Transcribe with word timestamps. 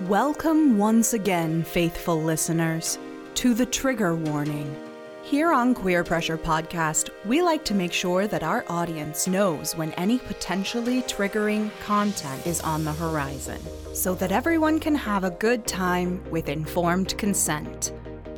Welcome 0.00 0.76
once 0.76 1.12
again, 1.12 1.62
faithful 1.62 2.20
listeners, 2.20 2.98
to 3.36 3.54
the 3.54 3.64
trigger 3.64 4.16
warning. 4.16 4.74
Here 5.22 5.52
on 5.52 5.72
Queer 5.72 6.02
Pressure 6.02 6.36
Podcast, 6.36 7.10
we 7.24 7.42
like 7.42 7.64
to 7.66 7.76
make 7.76 7.92
sure 7.92 8.26
that 8.26 8.42
our 8.42 8.64
audience 8.68 9.28
knows 9.28 9.76
when 9.76 9.92
any 9.92 10.18
potentially 10.18 11.02
triggering 11.02 11.70
content 11.78 12.44
is 12.44 12.60
on 12.62 12.82
the 12.82 12.92
horizon, 12.92 13.60
so 13.94 14.16
that 14.16 14.32
everyone 14.32 14.80
can 14.80 14.96
have 14.96 15.22
a 15.22 15.30
good 15.30 15.64
time 15.64 16.28
with 16.28 16.48
informed 16.48 17.16
consent. 17.16 17.92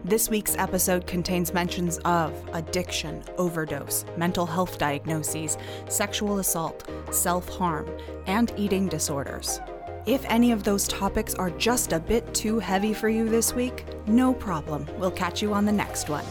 This 0.05 0.29
week's 0.29 0.59
episode 0.59 1.07
contains 1.07 1.55
mentions 1.55 1.97
of 2.05 2.35
addiction, 2.53 3.25
overdose, 3.39 4.05
mental 4.19 4.45
health 4.45 4.77
diagnoses, 4.77 5.57
sexual 5.89 6.39
assault, 6.39 6.87
self 7.11 7.49
harm, 7.49 7.89
and 8.27 8.53
eating 8.59 8.89
disorders. 8.89 9.59
If 10.07 10.25
any 10.27 10.53
of 10.53 10.63
those 10.63 10.87
topics 10.87 11.35
are 11.35 11.51
just 11.51 11.93
a 11.93 11.99
bit 11.99 12.33
too 12.33 12.61
heavy 12.61 12.95
for 12.95 13.09
you 13.09 13.29
this 13.29 13.53
week, 13.53 13.85
no 14.07 14.33
problem. 14.33 14.87
We'll 15.01 15.11
catch 15.11 15.43
you 15.43 15.53
on 15.53 15.65
the 15.65 15.73
next 15.73 16.09
one. 16.09 16.25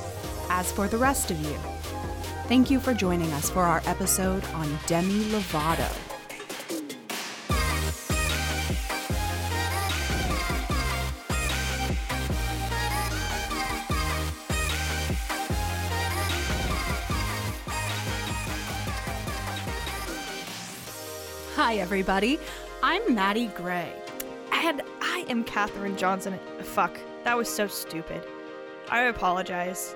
As 0.49 0.71
for 0.71 0.87
the 0.87 0.97
rest 0.97 1.29
of 1.29 1.37
you, 1.41 1.57
thank 2.47 2.71
you 2.71 2.79
for 2.79 2.93
joining 2.93 3.29
us 3.33 3.49
for 3.49 3.63
our 3.63 3.81
episode 3.85 4.45
on 4.53 4.79
Demi 4.87 5.25
Lovato. 5.25 5.91
Hi, 21.57 21.75
everybody. 21.75 22.39
I'm 22.87 23.15
Maddie 23.15 23.47
Gray. 23.47 23.91
And 24.51 24.83
I 25.01 25.25
am 25.27 25.43
Katherine 25.43 25.97
Johnson. 25.97 26.37
Fuck, 26.61 26.99
that 27.23 27.35
was 27.35 27.49
so 27.49 27.65
stupid. 27.65 28.23
I 28.91 29.05
apologize. 29.05 29.95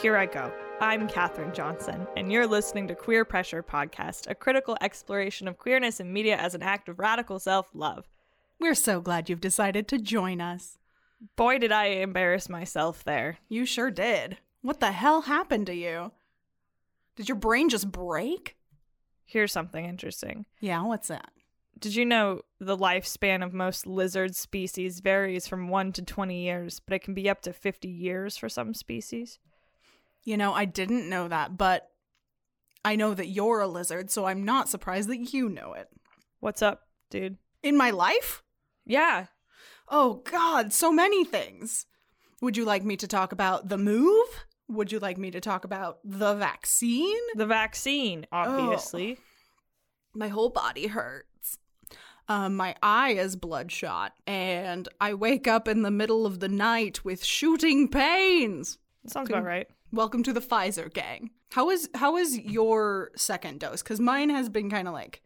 Here 0.00 0.16
I 0.16 0.26
go. 0.26 0.52
I'm 0.80 1.08
Katherine 1.08 1.52
Johnson, 1.52 2.06
and 2.16 2.30
you're 2.30 2.46
listening 2.46 2.86
to 2.86 2.94
Queer 2.94 3.24
Pressure 3.24 3.64
Podcast, 3.64 4.30
a 4.30 4.36
critical 4.36 4.76
exploration 4.80 5.48
of 5.48 5.58
queerness 5.58 5.98
in 5.98 6.12
media 6.12 6.36
as 6.36 6.54
an 6.54 6.62
act 6.62 6.88
of 6.88 7.00
radical 7.00 7.40
self 7.40 7.68
love. 7.74 8.06
We're 8.60 8.76
so 8.76 9.00
glad 9.00 9.28
you've 9.28 9.40
decided 9.40 9.88
to 9.88 9.98
join 9.98 10.40
us. 10.40 10.78
Boy, 11.34 11.58
did 11.58 11.72
I 11.72 11.86
embarrass 11.86 12.48
myself 12.48 13.02
there. 13.02 13.38
You 13.48 13.66
sure 13.66 13.90
did. 13.90 14.38
What 14.62 14.78
the 14.78 14.92
hell 14.92 15.22
happened 15.22 15.66
to 15.66 15.74
you? 15.74 16.12
Did 17.16 17.28
your 17.28 17.38
brain 17.38 17.68
just 17.68 17.90
break? 17.90 18.54
Here's 19.24 19.50
something 19.50 19.84
interesting. 19.84 20.46
Yeah, 20.60 20.84
what's 20.84 21.08
that? 21.08 21.32
Did 21.78 21.94
you 21.94 22.04
know 22.04 22.42
the 22.58 22.76
lifespan 22.76 23.44
of 23.44 23.52
most 23.52 23.86
lizard 23.86 24.34
species 24.34 25.00
varies 25.00 25.46
from 25.46 25.68
1 25.68 25.92
to 25.92 26.02
20 26.02 26.42
years, 26.42 26.80
but 26.80 26.94
it 26.94 27.04
can 27.04 27.14
be 27.14 27.30
up 27.30 27.40
to 27.42 27.52
50 27.52 27.88
years 27.88 28.36
for 28.36 28.48
some 28.48 28.74
species? 28.74 29.38
You 30.24 30.36
know, 30.36 30.52
I 30.52 30.64
didn't 30.64 31.08
know 31.08 31.28
that, 31.28 31.56
but 31.56 31.88
I 32.84 32.96
know 32.96 33.14
that 33.14 33.28
you're 33.28 33.60
a 33.60 33.68
lizard, 33.68 34.10
so 34.10 34.24
I'm 34.24 34.44
not 34.44 34.68
surprised 34.68 35.08
that 35.08 35.32
you 35.32 35.48
know 35.48 35.74
it. 35.74 35.88
What's 36.40 36.62
up, 36.62 36.82
dude? 37.10 37.36
In 37.62 37.76
my 37.76 37.90
life? 37.90 38.42
Yeah. 38.84 39.26
Oh, 39.88 40.22
God, 40.30 40.72
so 40.72 40.90
many 40.90 41.24
things. 41.24 41.86
Would 42.40 42.56
you 42.56 42.64
like 42.64 42.84
me 42.84 42.96
to 42.96 43.06
talk 43.06 43.32
about 43.32 43.68
the 43.68 43.78
move? 43.78 44.26
Would 44.68 44.90
you 44.90 44.98
like 44.98 45.18
me 45.18 45.30
to 45.30 45.40
talk 45.40 45.64
about 45.64 45.98
the 46.04 46.34
vaccine? 46.34 47.18
The 47.36 47.46
vaccine, 47.46 48.26
obviously. 48.32 49.16
Oh. 49.18 49.22
My 50.14 50.28
whole 50.28 50.50
body 50.50 50.88
hurts. 50.88 51.27
Um, 52.28 52.56
my 52.56 52.74
eye 52.82 53.12
is 53.12 53.36
bloodshot, 53.36 54.12
and 54.26 54.86
I 55.00 55.14
wake 55.14 55.48
up 55.48 55.66
in 55.66 55.82
the 55.82 55.90
middle 55.90 56.26
of 56.26 56.40
the 56.40 56.48
night 56.48 57.02
with 57.04 57.24
shooting 57.24 57.88
pains. 57.88 58.78
Sounds 59.06 59.30
about 59.30 59.44
right. 59.44 59.66
Welcome 59.92 60.22
to 60.24 60.34
the 60.34 60.40
Pfizer 60.40 60.92
gang. 60.92 61.30
How 61.52 61.70
is 61.70 61.88
how 61.94 62.18
is 62.18 62.38
your 62.38 63.10
second 63.16 63.60
dose? 63.60 63.82
Because 63.82 63.98
mine 64.00 64.28
has 64.28 64.50
been 64.50 64.68
kind 64.68 64.86
of 64.86 64.92
like 64.92 65.22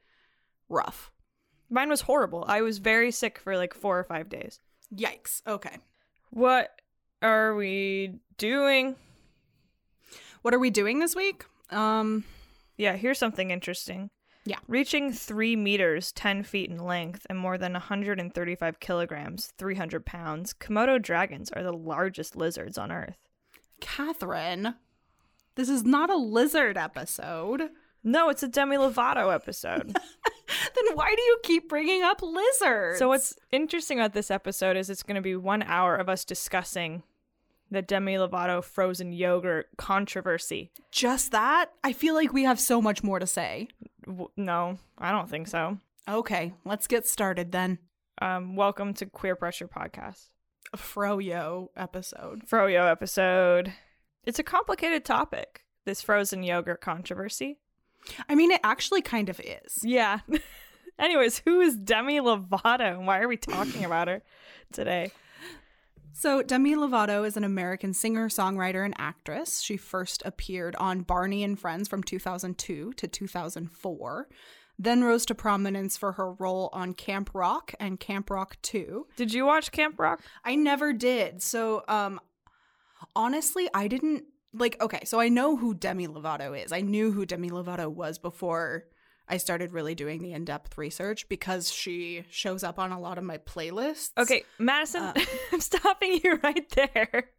rough. 0.68 1.10
Mine 1.68 1.88
was 1.88 2.02
horrible. 2.02 2.44
I 2.46 2.60
was 2.60 2.78
very 2.78 3.10
sick 3.10 3.38
for 3.38 3.56
like 3.56 3.74
four 3.74 3.98
or 3.98 4.04
five 4.04 4.28
days. 4.28 4.60
Yikes. 4.94 5.42
Okay. 5.46 5.78
What 6.30 6.70
are 7.20 7.56
we 7.56 8.20
doing? 8.38 8.94
What 10.42 10.54
are 10.54 10.58
we 10.58 10.70
doing 10.70 11.00
this 11.00 11.16
week? 11.16 11.44
Um, 11.70 12.24
Yeah, 12.76 12.96
here's 12.96 13.18
something 13.18 13.50
interesting. 13.50 14.10
Yeah. 14.44 14.58
Reaching 14.66 15.12
three 15.12 15.54
meters, 15.54 16.10
10 16.12 16.42
feet 16.42 16.70
in 16.70 16.78
length, 16.78 17.26
and 17.30 17.38
more 17.38 17.56
than 17.58 17.72
135 17.74 18.80
kilograms, 18.80 19.52
300 19.56 20.04
pounds, 20.04 20.52
Komodo 20.52 21.00
dragons 21.00 21.50
are 21.52 21.62
the 21.62 21.72
largest 21.72 22.36
lizards 22.36 22.76
on 22.76 22.90
Earth. 22.90 23.18
Catherine, 23.80 24.74
this 25.54 25.68
is 25.68 25.84
not 25.84 26.10
a 26.10 26.16
lizard 26.16 26.76
episode. 26.76 27.70
No, 28.04 28.30
it's 28.30 28.42
a 28.42 28.48
Demi 28.48 28.76
Lovato 28.76 29.32
episode. 29.32 29.92
then 30.74 30.94
why 30.94 31.14
do 31.14 31.22
you 31.22 31.38
keep 31.44 31.68
bringing 31.68 32.02
up 32.02 32.20
lizards? 32.20 32.98
so, 32.98 33.08
what's 33.08 33.34
interesting 33.52 34.00
about 34.00 34.12
this 34.12 34.30
episode 34.30 34.76
is 34.76 34.90
it's 34.90 35.04
going 35.04 35.14
to 35.16 35.20
be 35.20 35.36
one 35.36 35.62
hour 35.62 35.94
of 35.96 36.08
us 36.08 36.24
discussing 36.24 37.04
the 37.70 37.82
Demi 37.82 38.14
Lovato 38.14 38.62
frozen 38.62 39.12
yogurt 39.12 39.68
controversy. 39.78 40.70
just 40.90 41.32
that? 41.32 41.70
I 41.82 41.92
feel 41.92 42.14
like 42.14 42.32
we 42.32 42.44
have 42.44 42.60
so 42.60 42.82
much 42.82 43.02
more 43.02 43.18
to 43.18 43.26
say. 43.26 43.68
W- 44.06 44.30
no, 44.36 44.78
I 44.98 45.12
don't 45.12 45.28
think 45.28 45.48
so. 45.48 45.78
Okay, 46.08 46.54
let's 46.64 46.86
get 46.86 47.06
started 47.06 47.52
then. 47.52 47.78
Um, 48.20 48.56
welcome 48.56 48.94
to 48.94 49.06
Queer 49.06 49.36
Pressure 49.36 49.68
Podcast. 49.68 50.28
A 50.72 50.76
Froyo 50.76 51.68
episode. 51.76 52.42
Froyo 52.48 52.90
episode. 52.90 53.72
It's 54.24 54.38
a 54.38 54.44
complicated 54.44 55.04
topic, 55.04 55.64
this 55.84 56.02
frozen 56.02 56.42
yogurt 56.42 56.80
controversy. 56.80 57.58
I 58.28 58.34
mean, 58.34 58.50
it 58.50 58.60
actually 58.64 59.02
kind 59.02 59.28
of 59.28 59.40
is. 59.40 59.78
Yeah. 59.82 60.20
Anyways, 60.98 61.42
who 61.44 61.60
is 61.60 61.76
Demi 61.76 62.20
Lovato 62.20 62.96
and 62.98 63.06
why 63.06 63.20
are 63.20 63.28
we 63.28 63.36
talking 63.36 63.84
about 63.84 64.08
her 64.08 64.22
today? 64.72 65.12
So, 66.14 66.42
Demi 66.42 66.74
Lovato 66.74 67.26
is 67.26 67.36
an 67.36 67.44
American 67.44 67.94
singer, 67.94 68.28
songwriter, 68.28 68.84
and 68.84 68.94
actress. 68.98 69.60
She 69.60 69.76
first 69.76 70.22
appeared 70.24 70.76
on 70.76 71.02
Barney 71.02 71.42
and 71.42 71.58
Friends 71.58 71.88
from 71.88 72.02
2002 72.02 72.92
to 72.92 73.08
2004, 73.08 74.28
then 74.78 75.04
rose 75.04 75.24
to 75.26 75.34
prominence 75.34 75.96
for 75.96 76.12
her 76.12 76.32
role 76.34 76.68
on 76.72 76.92
Camp 76.92 77.30
Rock 77.32 77.74
and 77.80 77.98
Camp 77.98 78.30
Rock 78.30 78.56
2. 78.62 79.06
Did 79.16 79.32
you 79.32 79.46
watch 79.46 79.72
Camp 79.72 79.98
Rock? 79.98 80.20
I 80.44 80.54
never 80.54 80.92
did. 80.92 81.42
So, 81.42 81.82
um, 81.88 82.20
honestly, 83.16 83.68
I 83.72 83.88
didn't 83.88 84.24
like. 84.52 84.80
Okay, 84.82 85.04
so 85.04 85.18
I 85.18 85.28
know 85.28 85.56
who 85.56 85.72
Demi 85.72 86.08
Lovato 86.08 86.62
is. 86.62 86.72
I 86.72 86.82
knew 86.82 87.12
who 87.12 87.24
Demi 87.24 87.50
Lovato 87.50 87.88
was 87.88 88.18
before 88.18 88.84
I 89.28 89.36
started 89.36 89.72
really 89.72 89.94
doing 89.94 90.22
the 90.22 90.32
in 90.32 90.44
depth 90.44 90.76
research 90.76 91.28
because 91.28 91.72
she 91.72 92.24
shows 92.30 92.62
up 92.64 92.78
on 92.78 92.92
a 92.92 93.00
lot 93.00 93.18
of 93.18 93.24
my 93.24 93.38
playlists. 93.38 94.10
Okay, 94.18 94.44
Madison, 94.58 95.02
Uh. 95.02 95.14
I'm 95.52 95.60
stopping 95.60 96.20
you 96.22 96.38
right 96.42 96.68
there. 96.70 97.30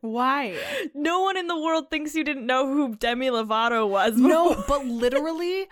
Why? 0.00 0.56
No 0.94 1.22
one 1.22 1.36
in 1.36 1.48
the 1.48 1.58
world 1.58 1.90
thinks 1.90 2.14
you 2.14 2.22
didn't 2.24 2.46
know 2.46 2.72
who 2.72 2.94
Demi 2.94 3.28
Lovato 3.28 3.88
was. 3.88 4.16
No, 4.16 4.62
but 4.68 4.86
literally, 4.86 5.68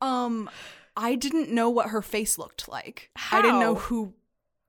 um, 0.00 0.48
I 0.96 1.14
didn't 1.14 1.50
know 1.50 1.68
what 1.68 1.88
her 1.90 2.02
face 2.02 2.38
looked 2.38 2.68
like. 2.68 3.10
I 3.30 3.42
didn't 3.42 3.60
know 3.60 3.74
who, 3.74 4.14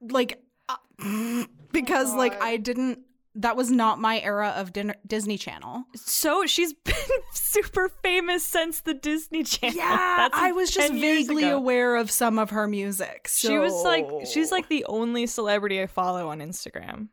like, 0.02 0.44
uh, 0.70 0.76
because 1.72 2.14
like 2.14 2.42
I 2.42 2.58
didn't. 2.58 3.00
That 3.36 3.56
was 3.58 3.72
not 3.72 4.00
my 4.00 4.20
era 4.20 4.50
of 4.56 4.72
din- 4.74 4.96
Disney 5.08 5.38
Channel. 5.38 5.86
So 5.96 6.46
she's 6.46 6.74
been 6.86 6.94
super 7.34 7.90
famous 7.90 8.46
since 8.46 8.82
the 8.82 8.94
Disney 8.94 9.44
Channel. 9.44 9.76
Yeah, 9.76 9.88
That's 10.18 10.38
I 10.38 10.52
was 10.52 10.70
just 10.70 10.94
vaguely 10.94 11.50
aware 11.50 11.96
of 11.96 12.12
some 12.12 12.38
of 12.38 12.52
her 12.52 12.68
music. 12.68 13.28
She 13.32 13.58
was 13.58 13.74
like 13.84 14.08
she's 14.28 14.52
like 14.52 14.70
the 14.70 14.86
only 14.86 15.26
celebrity 15.26 15.82
I 15.82 15.88
follow 15.88 16.30
on 16.30 16.40
Instagram. 16.40 17.08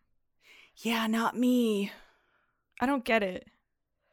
yeah, 0.76 1.06
not 1.06 1.37
me. 1.38 1.90
I 2.81 2.87
don't 2.87 3.05
get 3.05 3.23
it. 3.23 3.46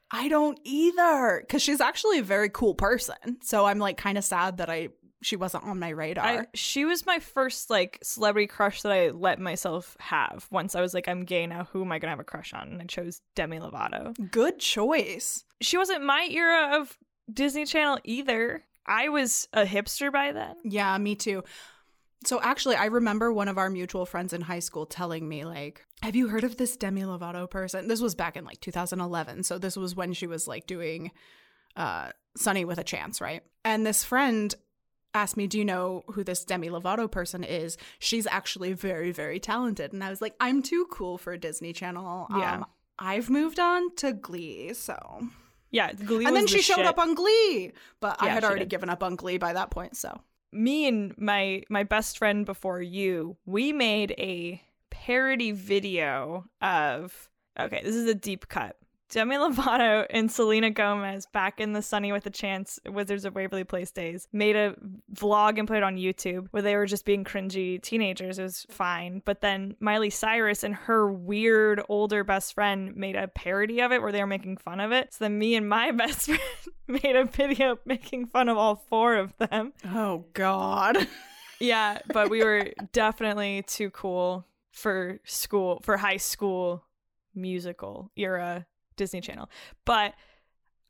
I 0.09 0.29
don't 0.29 0.57
either, 0.63 1.39
because 1.41 1.61
she's 1.61 1.81
actually 1.81 2.19
a 2.19 2.23
very 2.23 2.47
cool 2.49 2.73
person. 2.75 3.37
So 3.41 3.65
I'm 3.65 3.79
like 3.79 3.97
kind 3.97 4.17
of 4.17 4.23
sad 4.23 4.57
that 4.57 4.69
I 4.69 4.89
she 5.27 5.35
wasn't 5.35 5.65
on 5.65 5.77
my 5.77 5.89
radar. 5.89 6.25
I, 6.25 6.45
she 6.53 6.85
was 6.85 7.05
my 7.05 7.19
first 7.19 7.69
like 7.69 7.99
celebrity 8.01 8.47
crush 8.47 8.81
that 8.83 8.91
I 8.93 9.09
let 9.09 9.39
myself 9.39 9.97
have. 9.99 10.47
Once 10.51 10.73
I 10.73 10.81
was 10.81 10.93
like, 10.93 11.09
I'm 11.09 11.25
gay 11.25 11.45
now. 11.45 11.67
Who 11.73 11.83
am 11.83 11.91
I 11.91 11.99
gonna 11.99 12.11
have 12.11 12.19
a 12.19 12.23
crush 12.23 12.53
on? 12.53 12.69
And 12.69 12.81
I 12.81 12.85
chose 12.85 13.21
Demi 13.35 13.59
Lovato. 13.59 14.15
Good 14.31 14.57
choice. 14.57 15.43
She 15.59 15.77
wasn't 15.77 16.05
my 16.05 16.27
era 16.31 16.79
of 16.79 16.97
Disney 17.31 17.65
Channel 17.65 17.99
either. 18.05 18.63
I 18.85 19.09
was 19.09 19.49
a 19.51 19.65
hipster 19.65 20.13
by 20.13 20.31
then. 20.31 20.55
Yeah, 20.63 20.97
me 20.97 21.15
too. 21.15 21.43
So 22.25 22.41
actually, 22.41 22.77
I 22.77 22.85
remember 22.85 23.31
one 23.31 23.49
of 23.49 23.57
our 23.57 23.69
mutual 23.69 24.05
friends 24.05 24.31
in 24.31 24.41
high 24.41 24.59
school 24.59 24.85
telling 24.85 25.27
me, 25.27 25.43
like, 25.43 25.85
have 26.01 26.15
you 26.15 26.29
heard 26.29 26.45
of 26.45 26.55
this 26.55 26.77
Demi 26.77 27.01
Lovato 27.01 27.49
person? 27.49 27.89
This 27.89 28.01
was 28.01 28.15
back 28.15 28.37
in 28.37 28.45
like 28.45 28.61
2011. 28.61 29.43
So 29.43 29.57
this 29.57 29.75
was 29.75 29.93
when 29.93 30.13
she 30.13 30.25
was 30.25 30.47
like 30.47 30.67
doing 30.67 31.11
uh 31.75 32.11
Sunny 32.37 32.63
with 32.63 32.77
a 32.77 32.83
Chance, 32.83 33.19
right? 33.19 33.43
And 33.65 33.85
this 33.85 34.05
friend 34.05 34.55
asked 35.17 35.37
me, 35.37 35.47
Do 35.47 35.57
you 35.57 35.65
know 35.65 36.03
who 36.07 36.23
this 36.23 36.43
Demi 36.45 36.69
Lovato 36.69 37.09
person 37.09 37.43
is? 37.43 37.77
She's 37.99 38.27
actually 38.27 38.73
very, 38.73 39.11
very 39.11 39.39
talented. 39.39 39.93
And 39.93 40.03
I 40.03 40.09
was 40.09 40.21
like, 40.21 40.35
I'm 40.39 40.61
too 40.61 40.87
cool 40.91 41.17
for 41.17 41.35
Disney 41.37 41.73
Channel. 41.73 42.27
Yeah. 42.31 42.55
Um, 42.55 42.65
I've 42.99 43.29
moved 43.29 43.59
on 43.59 43.95
to 43.97 44.13
Glee, 44.13 44.73
so. 44.73 44.97
Yeah, 45.69 45.91
Glee 45.93 46.25
and 46.25 46.35
then 46.35 46.45
the 46.45 46.49
she 46.49 46.61
showed 46.61 46.77
shit. 46.77 46.85
up 46.85 46.97
on 46.97 47.13
Glee, 47.13 47.73
but 47.99 48.17
I 48.21 48.29
had 48.29 48.43
already 48.43 48.61
did. 48.61 48.69
given 48.69 48.89
up 48.89 49.03
on 49.03 49.15
Glee 49.15 49.37
by 49.37 49.53
that 49.53 49.69
point, 49.69 49.97
so. 49.97 50.21
me 50.53 50.87
and 50.87 51.13
my 51.17 51.63
my 51.69 51.83
best 51.83 52.17
friend 52.17 52.45
before 52.45 52.81
you, 52.81 53.35
we 53.45 53.73
made 53.73 54.15
a 54.17 54.61
parody 54.89 55.51
video 55.51 56.45
of 56.61 57.29
okay, 57.59 57.81
this 57.83 57.95
is 57.95 58.09
a 58.09 58.15
deep 58.15 58.47
cut. 58.47 58.77
Demi 59.09 59.37
Lovato 59.37 60.05
and 60.09 60.29
Selena 60.29 60.69
Gomez 60.69 61.27
back 61.27 61.61
in 61.61 61.71
the 61.71 61.81
Sunny 61.81 62.11
with 62.11 62.25
a 62.25 62.29
Chance 62.29 62.79
Wizards 62.85 63.23
of 63.23 63.35
Waverly 63.35 63.63
Place 63.63 63.91
days 63.91 64.27
made 64.33 64.55
a 64.55 64.75
vlog 65.13 65.57
and 65.57 65.67
put 65.67 65.77
it 65.77 65.83
on 65.83 65.95
YouTube 65.95 66.47
where 66.51 66.61
they 66.61 66.75
were 66.75 66.85
just 66.85 67.05
being 67.05 67.23
cringy 67.23 67.81
teenagers. 67.81 68.37
It 68.37 68.43
was 68.43 68.65
fine. 68.69 69.21
But 69.23 69.39
then 69.39 69.75
Miley 69.79 70.09
Cyrus 70.09 70.63
and 70.63 70.75
her 70.75 71.09
weird 71.09 71.81
older 71.87 72.25
best 72.25 72.53
friend 72.53 72.95
made 72.95 73.15
a 73.15 73.29
parody 73.29 73.79
of 73.81 73.93
it 73.93 74.01
where 74.01 74.11
they 74.11 74.19
were 74.19 74.27
making 74.27 74.57
fun 74.57 74.81
of 74.81 74.91
it. 74.91 75.13
So 75.13 75.25
then 75.25 75.39
me 75.39 75.55
and 75.55 75.69
my 75.69 75.91
best 75.93 76.25
friend 76.25 76.41
made 76.87 77.15
a 77.15 77.25
video 77.25 77.79
making 77.85 78.27
fun 78.27 78.49
of 78.49 78.57
all 78.57 78.75
four 78.75 79.15
of 79.15 79.33
them. 79.37 79.73
Oh, 79.85 80.25
God. 80.33 81.07
Yeah, 81.59 81.97
but 82.13 82.29
we 82.29 82.43
were 82.43 82.67
definitely 82.93 83.63
too 83.63 83.89
cool 83.89 84.45
for 84.71 85.19
school, 85.23 85.81
for 85.83 85.97
high 85.97 86.17
school 86.17 86.83
musical 87.33 88.11
era 88.15 88.67
Disney 88.97 89.21
Channel. 89.21 89.49
But 89.85 90.13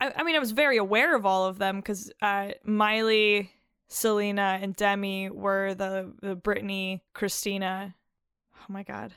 I, 0.01 0.11
I 0.15 0.23
mean, 0.23 0.35
I 0.35 0.39
was 0.39 0.51
very 0.51 0.77
aware 0.77 1.15
of 1.15 1.25
all 1.25 1.45
of 1.45 1.59
them 1.59 1.77
because 1.77 2.11
uh, 2.21 2.49
Miley, 2.63 3.51
Selena, 3.87 4.59
and 4.61 4.75
Demi 4.75 5.29
were 5.29 5.75
the 5.75 6.13
the 6.21 6.35
Britney, 6.35 7.01
Christina. 7.13 7.93
Oh 8.59 8.73
my 8.73 8.83
God, 8.83 9.13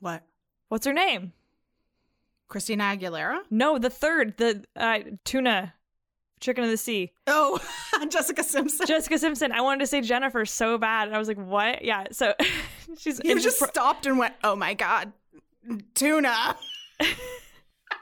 what? 0.00 0.22
what's 0.68 0.86
her 0.86 0.92
name? 0.92 1.32
Christina 2.48 2.84
Aguilera? 2.84 3.40
No, 3.50 3.78
the 3.78 3.90
third, 3.90 4.36
the 4.36 4.64
uh, 4.76 5.00
tuna, 5.24 5.74
chicken 6.40 6.62
of 6.62 6.70
the 6.70 6.76
sea. 6.76 7.12
Oh, 7.26 7.58
Jessica 8.10 8.44
Simpson. 8.44 8.86
Jessica 8.86 9.18
Simpson. 9.18 9.50
I 9.50 9.60
wanted 9.60 9.80
to 9.80 9.86
say 9.86 10.02
Jennifer 10.02 10.44
so 10.44 10.78
bad, 10.78 11.08
and 11.08 11.16
I 11.16 11.18
was 11.18 11.26
like, 11.26 11.38
"What?" 11.38 11.84
Yeah. 11.84 12.04
So 12.12 12.34
she's 12.98 13.20
you 13.24 13.40
just 13.40 13.58
pro- 13.58 13.68
stopped 13.68 14.06
and 14.06 14.18
went, 14.18 14.34
oh 14.42 14.56
my 14.56 14.74
God, 14.74 15.12
tuna. 15.94 16.56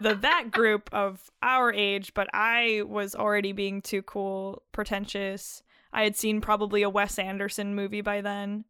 The 0.01 0.15
that 0.15 0.51
group 0.51 0.89
of 0.93 1.31
our 1.43 1.73
age, 1.73 2.15
but 2.15 2.29
I 2.33 2.83
was 2.87 3.15
already 3.15 3.53
being 3.53 3.83
too 3.83 4.03
cool, 4.03 4.63
pretentious. 4.73 5.63
I 5.93 6.05
had 6.05 6.17
seen 6.17 6.41
probably 6.41 6.83
a 6.83 6.91
Wes 6.91 7.19
Anderson 7.19 7.75
movie 7.75 8.01
by 8.01 8.21
then. 8.21 8.65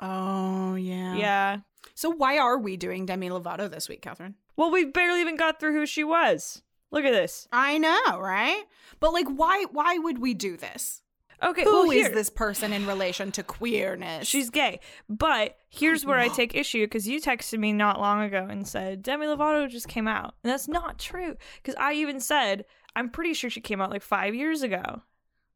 Oh, 0.00 0.74
yeah. 0.74 1.16
Yeah. 1.16 1.56
So 1.94 2.10
why 2.10 2.38
are 2.38 2.58
we 2.58 2.76
doing 2.76 3.06
Demi 3.06 3.30
Lovato 3.30 3.70
this 3.70 3.88
week, 3.88 4.02
Catherine? 4.02 4.34
Well, 4.56 4.70
we 4.70 4.84
barely 4.84 5.20
even 5.20 5.36
got 5.36 5.60
through 5.60 5.74
who 5.74 5.86
she 5.86 6.04
was. 6.04 6.62
Look 6.90 7.04
at 7.04 7.12
this. 7.12 7.48
I 7.52 7.78
know, 7.78 8.18
right? 8.18 8.62
But 9.00 9.12
like, 9.12 9.28
why? 9.28 9.66
Why 9.70 9.98
would 9.98 10.18
we 10.18 10.34
do 10.34 10.56
this? 10.56 11.02
Okay, 11.42 11.62
Who 11.64 11.88
well, 11.88 11.90
is 11.90 12.10
this 12.10 12.30
person 12.30 12.72
in 12.72 12.86
relation 12.86 13.30
to 13.32 13.42
queerness? 13.42 14.26
She's 14.26 14.50
gay. 14.50 14.80
But 15.08 15.56
here's 15.68 16.04
where 16.04 16.18
I 16.18 16.28
take 16.28 16.54
issue 16.54 16.84
because 16.84 17.06
you 17.06 17.20
texted 17.20 17.58
me 17.58 17.72
not 17.72 18.00
long 18.00 18.22
ago 18.22 18.46
and 18.48 18.66
said 18.66 19.02
Demi 19.02 19.26
Lovato 19.26 19.68
just 19.68 19.86
came 19.88 20.08
out. 20.08 20.34
And 20.42 20.52
that's 20.52 20.66
not 20.68 20.98
true. 20.98 21.36
Because 21.62 21.76
I 21.78 21.92
even 21.94 22.18
said, 22.20 22.64
I'm 22.96 23.08
pretty 23.10 23.34
sure 23.34 23.50
she 23.50 23.60
came 23.60 23.80
out 23.80 23.90
like 23.90 24.02
five 24.02 24.34
years 24.34 24.62
ago. 24.62 25.02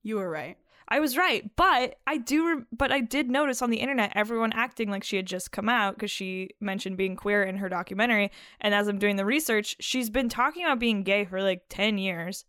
you 0.02 0.16
were 0.16 0.30
right. 0.30 0.56
I 0.88 1.00
was 1.00 1.16
right, 1.16 1.48
but 1.56 1.96
I 2.06 2.18
do. 2.18 2.46
Re- 2.48 2.64
but 2.70 2.92
I 2.92 3.00
did 3.00 3.30
notice 3.30 3.62
on 3.62 3.70
the 3.70 3.78
internet 3.78 4.12
everyone 4.14 4.52
acting 4.52 4.90
like 4.90 5.04
she 5.04 5.16
had 5.16 5.26
just 5.26 5.50
come 5.50 5.68
out 5.68 5.94
because 5.94 6.10
she 6.10 6.50
mentioned 6.60 6.98
being 6.98 7.16
queer 7.16 7.42
in 7.44 7.56
her 7.56 7.68
documentary. 7.70 8.30
And 8.60 8.74
as 8.74 8.88
I'm 8.88 8.98
doing 8.98 9.16
the 9.16 9.24
research, 9.24 9.76
she's 9.80 10.10
been 10.10 10.28
talking 10.28 10.64
about 10.64 10.80
being 10.80 11.02
gay 11.02 11.24
for 11.24 11.40
like 11.40 11.62
ten 11.70 11.96
years, 11.96 12.44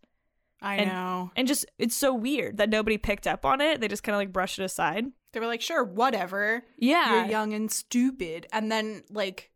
I 0.62 0.76
And- 0.76 0.90
know. 0.90 1.30
and 1.36 1.46
just 1.46 1.66
it's 1.78 1.94
so 1.96 2.14
weird 2.14 2.56
that 2.56 2.70
nobody 2.70 2.96
picked 2.98 3.26
up 3.26 3.44
on 3.44 3.60
it. 3.60 3.80
They 3.80 3.88
just 3.88 4.02
kind 4.02 4.14
of 4.14 4.20
like 4.20 4.32
brushed 4.32 4.58
it 4.58 4.64
aside. 4.64 5.04
They 5.32 5.40
were 5.40 5.46
like, 5.46 5.60
sure, 5.60 5.82
whatever. 5.84 6.62
Yeah, 6.78 7.22
You're 7.22 7.30
young 7.30 7.52
and 7.54 7.70
stupid. 7.70 8.46
And 8.52 8.70
then 8.70 9.02
like, 9.10 9.50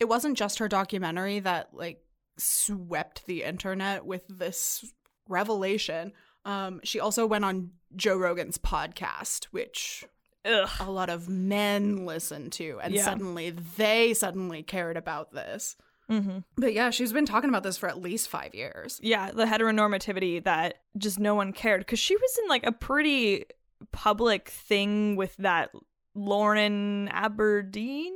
it 0.00 0.08
wasn't 0.08 0.38
just 0.38 0.60
her 0.60 0.68
documentary 0.68 1.40
that 1.40 1.70
like 1.74 2.04
swept 2.38 3.26
the 3.26 3.42
internet 3.42 4.06
with 4.06 4.22
this 4.28 4.84
revelation. 5.28 6.12
Um, 6.44 6.80
she 6.84 7.00
also 7.00 7.26
went 7.26 7.44
on 7.44 7.72
Joe 7.96 8.16
Rogan's 8.16 8.56
podcast, 8.58 9.46
which 9.46 10.04
Ugh. 10.44 10.68
a 10.80 10.90
lot 10.90 11.10
of 11.10 11.28
men 11.28 12.06
listen 12.06 12.48
to, 12.50 12.78
and 12.82 12.94
Yeah. 12.94 13.04
suddenly 13.04 13.50
they 13.50 14.14
suddenly 14.14 14.62
cared 14.62 14.96
about 14.96 15.32
this. 15.32 15.76
Hmm 16.08 16.38
But 16.56 16.72
yeah, 16.72 16.90
she's 16.90 17.12
been 17.12 17.26
talking 17.26 17.50
about 17.50 17.62
this 17.62 17.76
for 17.76 17.88
at 17.88 18.00
least 18.00 18.28
five 18.28 18.54
years. 18.54 18.98
Yeah, 19.02 19.30
the 19.30 19.44
heteronormativity 19.44 20.42
that 20.44 20.78
just 20.96 21.18
no 21.18 21.34
one 21.34 21.52
cared 21.52 21.80
because 21.80 21.98
she 21.98 22.16
was 22.16 22.38
in 22.42 22.48
like 22.48 22.66
a 22.66 22.72
pretty 22.72 23.44
public 23.92 24.48
thing 24.48 25.16
with 25.16 25.36
that 25.36 25.70
Lauren 26.14 27.08
Aberdeen, 27.08 28.14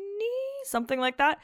something 0.64 0.98
like 0.98 1.18
that, 1.18 1.38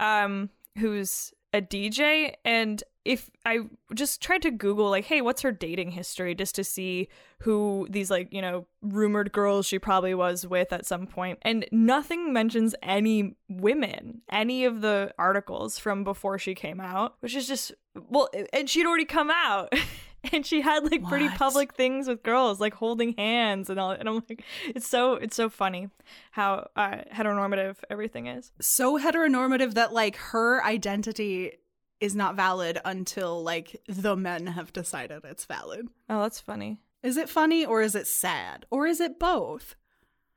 um, 0.00 0.50
who's 0.78 1.32
a 1.52 1.60
DJ. 1.60 2.34
And 2.44 2.82
if 3.04 3.30
I 3.44 3.60
just 3.94 4.20
tried 4.22 4.42
to 4.42 4.50
Google, 4.50 4.88
like, 4.90 5.06
hey, 5.06 5.20
what's 5.20 5.42
her 5.42 5.52
dating 5.52 5.90
history, 5.90 6.34
just 6.34 6.54
to 6.54 6.64
see 6.64 7.08
who 7.40 7.86
these, 7.90 8.10
like, 8.10 8.32
you 8.32 8.40
know, 8.40 8.66
rumored 8.80 9.32
girls 9.32 9.66
she 9.66 9.78
probably 9.78 10.14
was 10.14 10.46
with 10.46 10.72
at 10.72 10.86
some 10.86 11.06
point, 11.06 11.38
and 11.42 11.66
nothing 11.72 12.32
mentions 12.32 12.74
any 12.82 13.34
women, 13.48 14.22
any 14.30 14.64
of 14.64 14.80
the 14.82 15.12
articles 15.18 15.78
from 15.78 16.04
before 16.04 16.38
she 16.38 16.54
came 16.54 16.80
out, 16.80 17.16
which 17.20 17.34
is 17.34 17.48
just, 17.48 17.72
well, 18.08 18.28
and 18.52 18.70
she'd 18.70 18.86
already 18.86 19.04
come 19.04 19.30
out. 19.30 19.72
And 20.32 20.46
she 20.46 20.60
had 20.60 20.88
like 20.90 21.02
pretty 21.04 21.28
public 21.28 21.74
things 21.74 22.06
with 22.06 22.22
girls, 22.22 22.60
like 22.60 22.74
holding 22.74 23.14
hands 23.14 23.68
and 23.68 23.80
all. 23.80 23.90
And 23.90 24.08
I'm 24.08 24.22
like, 24.28 24.44
it's 24.68 24.86
so 24.86 25.14
it's 25.14 25.34
so 25.34 25.48
funny 25.48 25.88
how 26.30 26.68
uh, 26.76 26.98
heteronormative 27.12 27.76
everything 27.90 28.28
is. 28.28 28.52
So 28.60 28.98
heteronormative 28.98 29.74
that 29.74 29.92
like 29.92 30.16
her 30.16 30.62
identity 30.64 31.58
is 32.00 32.14
not 32.14 32.36
valid 32.36 32.78
until 32.84 33.42
like 33.42 33.80
the 33.88 34.16
men 34.16 34.46
have 34.46 34.72
decided 34.72 35.22
it's 35.24 35.44
valid. 35.44 35.88
Oh, 36.08 36.22
that's 36.22 36.40
funny. 36.40 36.78
Is 37.02 37.16
it 37.16 37.28
funny 37.28 37.66
or 37.66 37.82
is 37.82 37.94
it 37.94 38.06
sad? 38.06 38.64
Or 38.70 38.86
is 38.86 39.00
it 39.00 39.18
both? 39.18 39.74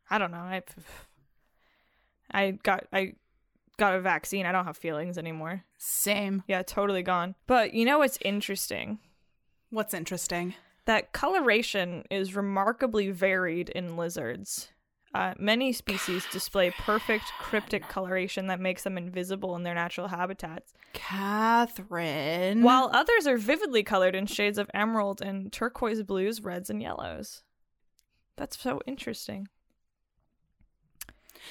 I 0.09 0.17
don't 0.17 0.31
know. 0.31 0.37
I 0.37 0.63
I 2.31 2.51
got 2.51 2.85
I 2.91 3.13
got 3.77 3.95
a 3.95 4.01
vaccine. 4.01 4.45
I 4.45 4.51
don't 4.51 4.65
have 4.65 4.77
feelings 4.77 5.17
anymore. 5.17 5.63
Same. 5.77 6.43
Yeah, 6.47 6.63
totally 6.63 7.03
gone. 7.03 7.35
But 7.47 7.73
you 7.73 7.85
know 7.85 7.99
what's 7.99 8.17
interesting? 8.21 8.99
What's 9.75 9.93
interesting? 9.93 10.55
That 10.85 11.11
coloration 11.11 12.05
is 12.09 12.33
remarkably 12.33 13.11
varied 13.11 13.67
in 13.67 13.97
lizards. 13.97 14.69
Uh, 15.13 15.33
many 15.37 15.73
species 15.73 16.25
display 16.31 16.71
perfect 16.71 17.25
cryptic 17.39 17.85
coloration 17.89 18.47
that 18.47 18.61
makes 18.61 18.83
them 18.83 18.97
invisible 18.97 19.53
in 19.57 19.63
their 19.63 19.73
natural 19.73 20.07
habitats, 20.07 20.71
Catherine. 20.93 22.63
while 22.63 22.89
others 22.93 23.27
are 23.27 23.35
vividly 23.35 23.83
colored 23.83 24.15
in 24.15 24.27
shades 24.27 24.57
of 24.57 24.71
emerald 24.73 25.21
and 25.21 25.51
turquoise 25.51 26.03
blues, 26.03 26.39
reds, 26.39 26.69
and 26.69 26.81
yellows. 26.81 27.43
That's 28.37 28.57
so 28.57 28.79
interesting. 28.87 29.49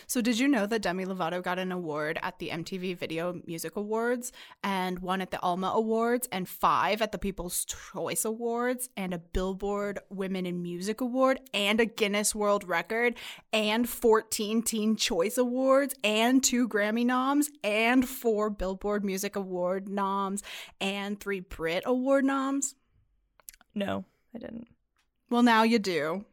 So, 0.06 0.20
did 0.20 0.38
you 0.38 0.48
know 0.48 0.66
that 0.66 0.82
Demi 0.82 1.04
Lovato 1.04 1.42
got 1.42 1.58
an 1.58 1.72
award 1.72 2.18
at 2.22 2.38
the 2.38 2.50
MTV 2.50 2.96
Video 2.96 3.40
Music 3.46 3.76
Awards 3.76 4.32
and 4.62 4.98
one 5.00 5.20
at 5.20 5.30
the 5.30 5.40
Alma 5.40 5.72
Awards 5.74 6.28
and 6.30 6.48
five 6.48 7.02
at 7.02 7.12
the 7.12 7.18
People's 7.18 7.64
Choice 7.64 8.24
Awards 8.24 8.88
and 8.96 9.14
a 9.14 9.18
Billboard 9.18 9.98
Women 10.10 10.46
in 10.46 10.62
Music 10.62 11.00
Award 11.00 11.40
and 11.52 11.80
a 11.80 11.86
Guinness 11.86 12.34
World 12.34 12.64
Record 12.64 13.14
and 13.52 13.88
14 13.88 14.62
Teen 14.62 14.96
Choice 14.96 15.38
Awards 15.38 15.94
and 16.02 16.42
two 16.42 16.68
Grammy 16.68 17.04
noms 17.04 17.48
and 17.62 18.08
four 18.08 18.50
Billboard 18.50 19.04
Music 19.04 19.36
Award 19.36 19.88
noms 19.88 20.42
and 20.80 21.20
three 21.20 21.40
Brit 21.40 21.82
Award 21.86 22.24
noms? 22.24 22.74
No, 23.74 24.04
I 24.34 24.38
didn't. 24.38 24.68
Well, 25.30 25.42
now 25.42 25.62
you 25.62 25.78
do. 25.78 26.24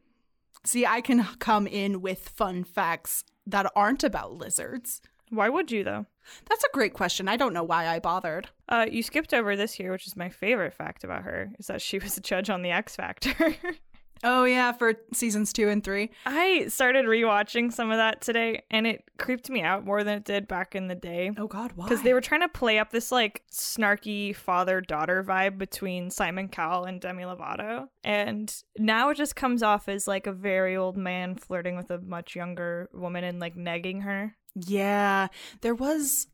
See, 0.64 0.86
I 0.86 1.00
can 1.00 1.24
come 1.38 1.66
in 1.66 2.02
with 2.02 2.28
fun 2.28 2.62
facts 2.62 3.24
that 3.46 3.70
aren't 3.74 4.04
about 4.04 4.34
lizards. 4.34 5.00
Why 5.30 5.48
would 5.48 5.70
you 5.70 5.82
though? 5.82 6.06
That's 6.48 6.64
a 6.64 6.74
great 6.74 6.92
question. 6.92 7.28
I 7.28 7.36
don't 7.36 7.54
know 7.54 7.64
why 7.64 7.88
I 7.88 7.98
bothered. 7.98 8.50
Uh, 8.68 8.86
you 8.90 9.02
skipped 9.02 9.32
over 9.32 9.56
this 9.56 9.80
year, 9.80 9.90
which 9.90 10.06
is 10.06 10.16
my 10.16 10.28
favorite 10.28 10.74
fact 10.74 11.04
about 11.04 11.22
her, 11.22 11.52
is 11.58 11.66
that 11.66 11.82
she 11.82 11.98
was 11.98 12.16
a 12.16 12.20
judge 12.20 12.50
on 12.50 12.62
the 12.62 12.70
X 12.70 12.96
Factor. 12.96 13.34
Oh 14.24 14.44
yeah, 14.44 14.72
for 14.72 14.94
seasons 15.12 15.52
two 15.52 15.68
and 15.68 15.82
three. 15.82 16.10
I 16.26 16.66
started 16.68 17.06
rewatching 17.06 17.72
some 17.72 17.90
of 17.90 17.96
that 17.96 18.20
today, 18.20 18.62
and 18.70 18.86
it 18.86 19.04
creeped 19.18 19.50
me 19.50 19.62
out 19.62 19.84
more 19.84 20.04
than 20.04 20.18
it 20.18 20.24
did 20.24 20.46
back 20.46 20.74
in 20.74 20.88
the 20.88 20.94
day. 20.94 21.32
Oh 21.36 21.46
God, 21.46 21.72
why? 21.74 21.88
Because 21.88 22.02
they 22.02 22.12
were 22.12 22.20
trying 22.20 22.42
to 22.42 22.48
play 22.48 22.78
up 22.78 22.90
this 22.90 23.10
like 23.10 23.42
snarky 23.52 24.34
father 24.34 24.80
daughter 24.80 25.24
vibe 25.24 25.58
between 25.58 26.10
Simon 26.10 26.48
Cowell 26.48 26.84
and 26.84 27.00
Demi 27.00 27.24
Lovato. 27.24 27.88
And 28.04 28.54
now 28.78 29.10
it 29.10 29.16
just 29.16 29.34
comes 29.34 29.62
off 29.62 29.88
as 29.88 30.06
like 30.06 30.26
a 30.26 30.32
very 30.32 30.76
old 30.76 30.96
man 30.96 31.34
flirting 31.34 31.76
with 31.76 31.90
a 31.90 31.98
much 31.98 32.36
younger 32.36 32.88
woman 32.92 33.24
and 33.24 33.40
like 33.40 33.56
negging 33.56 34.02
her. 34.02 34.36
Yeah, 34.54 35.28
there 35.62 35.74
was. 35.74 36.28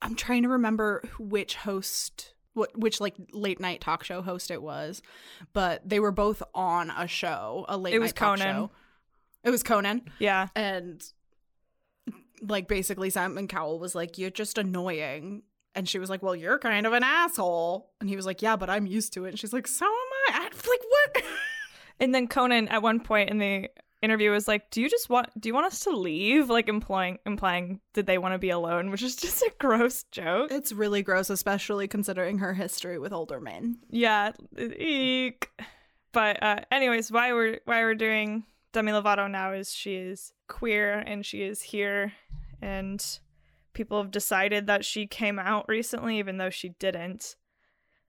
I'm 0.00 0.14
trying 0.14 0.44
to 0.44 0.48
remember 0.48 1.02
which 1.18 1.56
host, 1.56 2.34
which 2.74 3.00
like 3.00 3.14
late 3.32 3.60
night 3.60 3.80
talk 3.80 4.04
show 4.04 4.22
host 4.22 4.50
it 4.50 4.62
was, 4.62 5.02
but 5.52 5.88
they 5.88 6.00
were 6.00 6.12
both 6.12 6.42
on 6.54 6.90
a 6.90 7.06
show, 7.06 7.64
a 7.68 7.76
late 7.76 7.94
It 7.94 7.98
was 7.98 8.10
night 8.10 8.16
talk 8.16 8.38
Conan. 8.38 8.54
show. 8.54 8.70
It 9.44 9.50
was 9.50 9.62
Conan, 9.62 10.02
Yeah. 10.18 10.48
and 10.56 11.02
like 12.42 12.68
basically 12.68 13.10
Simon 13.10 13.48
Cowell 13.48 13.78
was 13.78 13.94
like, 13.94 14.18
"You're 14.18 14.30
just 14.30 14.58
annoying." 14.58 15.42
And 15.74 15.88
she 15.88 15.98
was 15.98 16.10
like, 16.10 16.22
"Well, 16.22 16.34
you're 16.36 16.58
kind 16.58 16.86
of 16.86 16.92
an 16.92 17.02
asshole." 17.02 17.90
And 18.00 18.08
he 18.08 18.16
was 18.16 18.26
like, 18.26 18.42
"Yeah, 18.42 18.56
but 18.56 18.70
I'm 18.70 18.86
used 18.86 19.12
to 19.14 19.24
it." 19.24 19.30
And 19.30 19.38
she's 19.38 19.52
like, 19.52 19.66
"So 19.66 19.84
am 19.86 19.90
I." 20.34 20.38
I 20.40 20.42
like, 20.44 20.54
"What?" 21.14 21.24
And 22.00 22.14
then 22.14 22.28
Conan 22.28 22.68
at 22.68 22.80
one 22.80 23.00
point 23.00 23.28
in 23.28 23.38
the 23.38 23.70
interview 24.02 24.30
was 24.30 24.48
like, 24.48 24.70
"Do 24.70 24.80
you 24.80 24.88
just 24.88 25.08
want 25.08 25.28
do 25.40 25.48
you 25.48 25.54
want 25.54 25.66
us 25.66 25.80
to 25.80 25.90
leave?" 25.90 26.48
like 26.48 26.68
implying 26.68 27.18
implying 27.26 27.80
did 27.94 28.06
they 28.06 28.18
want 28.18 28.34
to 28.34 28.38
be 28.38 28.50
alone, 28.50 28.90
which 28.90 29.02
is 29.02 29.16
just 29.26 29.42
a 29.42 29.52
gross 29.58 30.04
joke. 30.04 30.50
it's 30.50 30.72
really 30.72 31.02
gross, 31.02 31.30
especially 31.30 31.88
considering 31.88 32.38
her 32.38 32.54
history 32.54 32.98
with 32.98 33.12
older 33.12 33.40
men. 33.40 33.78
Yeah, 33.90 34.32
eek. 34.58 35.50
But 36.12 36.42
uh, 36.42 36.60
anyways, 36.70 37.12
why 37.12 37.32
we're 37.32 37.60
why 37.64 37.82
we're 37.82 37.94
doing 37.94 38.44
Demi 38.72 38.92
Lovato 38.92 39.30
now 39.30 39.52
is 39.52 39.72
she 39.72 39.96
is 39.96 40.32
queer 40.46 40.98
and 40.98 41.24
she 41.24 41.42
is 41.42 41.62
here, 41.62 42.12
and 42.62 43.04
people 43.72 44.02
have 44.02 44.10
decided 44.10 44.66
that 44.66 44.84
she 44.84 45.06
came 45.06 45.38
out 45.38 45.66
recently, 45.68 46.18
even 46.18 46.38
though 46.38 46.50
she 46.50 46.70
didn't. 46.80 47.36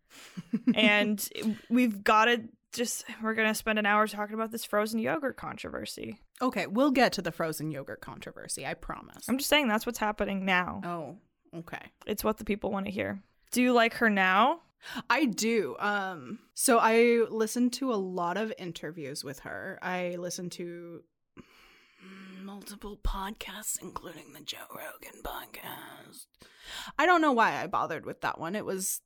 and 0.75 1.29
we've 1.69 2.03
got 2.03 2.25
to 2.25 2.43
just 2.73 3.05
we're 3.21 3.33
gonna 3.33 3.55
spend 3.55 3.79
an 3.79 3.85
hour 3.85 4.07
talking 4.07 4.35
about 4.35 4.51
this 4.51 4.65
frozen 4.65 4.99
yogurt 4.99 5.37
controversy. 5.37 6.19
Okay, 6.41 6.67
we'll 6.67 6.91
get 6.91 7.13
to 7.13 7.21
the 7.21 7.31
frozen 7.31 7.71
yogurt 7.71 8.01
controversy. 8.01 8.65
I 8.65 8.73
promise. 8.73 9.27
I'm 9.27 9.37
just 9.37 9.49
saying 9.49 9.67
that's 9.67 9.85
what's 9.85 9.99
happening 9.99 10.45
now. 10.45 10.81
Oh, 10.83 11.57
okay. 11.59 11.91
It's 12.05 12.23
what 12.23 12.37
the 12.37 12.45
people 12.45 12.71
want 12.71 12.85
to 12.85 12.91
hear. 12.91 13.21
Do 13.51 13.61
you 13.61 13.73
like 13.73 13.95
her 13.95 14.09
now? 14.09 14.61
I 15.09 15.25
do. 15.25 15.75
Um 15.79 16.39
so 16.53 16.79
I 16.79 17.25
listened 17.29 17.73
to 17.73 17.91
a 17.91 17.95
lot 17.95 18.37
of 18.37 18.53
interviews 18.57 19.23
with 19.23 19.39
her. 19.39 19.79
I 19.81 20.15
listened 20.17 20.51
to 20.53 21.03
multiple 22.43 22.97
podcasts 23.03 23.81
including 23.81 24.33
the 24.33 24.41
Joe 24.41 24.57
Rogan 24.75 25.21
podcast. 25.23 26.27
I 26.97 27.05
don't 27.05 27.21
know 27.21 27.33
why 27.33 27.61
I 27.61 27.67
bothered 27.67 28.05
with 28.05 28.21
that 28.21 28.39
one. 28.39 28.55
It 28.55 28.65
was 28.65 29.01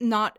not 0.00 0.38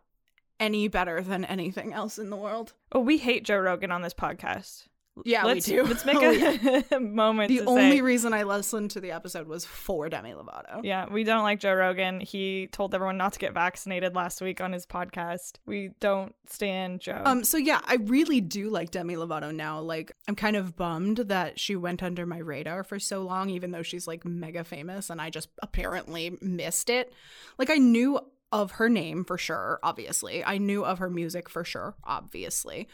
any 0.59 0.87
better 0.87 1.21
than 1.21 1.45
anything 1.45 1.93
else 1.93 2.17
in 2.17 2.29
the 2.29 2.37
world. 2.37 2.73
Oh, 2.91 2.99
we 2.99 3.17
hate 3.17 3.43
Joe 3.45 3.57
Rogan 3.59 3.91
on 3.91 4.01
this 4.01 4.13
podcast. 4.13 4.87
Yeah, 5.25 5.45
let's, 5.45 5.67
we 5.67 5.77
do. 5.77 5.83
Let's 5.83 6.05
make 6.05 6.17
Oh, 6.19 6.83
a 6.91 6.99
moment. 6.99 7.49
The 7.49 7.61
only 7.61 7.97
say, 7.97 8.01
reason 8.01 8.33
I 8.33 8.43
listened 8.43 8.91
to 8.91 9.01
the 9.01 9.09
episode 9.11 9.47
was 9.47 9.65
for 9.65 10.09
Demi 10.09 10.33
Lovato. 10.33 10.81
yeah, 10.83 11.07
we 11.11 11.23
don't 11.23 11.41
like 11.41 11.59
Joe 11.59 11.73
Rogan. 11.73 12.19
He 12.19 12.67
told 12.71 12.93
everyone 12.93 13.17
not 13.17 13.33
to 13.33 13.39
get 13.39 13.55
vaccinated 13.55 14.13
last 14.13 14.41
week 14.41 14.61
on 14.61 14.71
his 14.73 14.85
podcast. 14.85 15.53
We 15.65 15.89
don't 15.99 16.35
stand 16.47 17.01
Joe. 17.01 17.19
Um, 17.25 17.43
so 17.43 17.57
yeah, 17.57 17.81
I 17.85 17.95
really 17.95 18.41
do 18.41 18.69
like 18.69 18.91
Demi 18.91 19.15
Lovato 19.15 19.51
now. 19.51 19.79
Like, 19.79 20.11
I'm 20.27 20.35
kind 20.35 20.55
of 20.55 20.75
bummed 20.75 21.17
that 21.17 21.59
she 21.59 21.75
went 21.75 22.03
under 22.03 22.27
my 22.27 22.37
radar 22.37 22.83
for 22.83 22.99
so 22.99 23.23
long, 23.23 23.49
even 23.49 23.71
though 23.71 23.81
she's 23.81 24.05
like 24.05 24.23
mega 24.23 24.63
famous, 24.63 25.09
and 25.09 25.19
I 25.19 25.31
just 25.31 25.49
apparently 25.63 26.37
missed 26.41 26.91
it. 26.91 27.11
Like, 27.57 27.71
I 27.71 27.77
knew 27.77 28.19
of 28.51 28.71
her 28.71 28.89
name 28.89 29.23
for 29.23 29.37
sure, 29.37 29.79
obviously. 29.83 30.43
I 30.43 30.57
knew 30.57 30.85
of 30.85 30.99
her 30.99 31.09
music 31.09 31.49
for 31.49 31.63
sure, 31.63 31.95
obviously. 32.03 32.87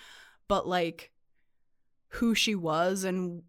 But 0.47 0.67
like, 0.67 1.11
who 2.09 2.35
she 2.35 2.55
was 2.55 3.03
and 3.03 3.43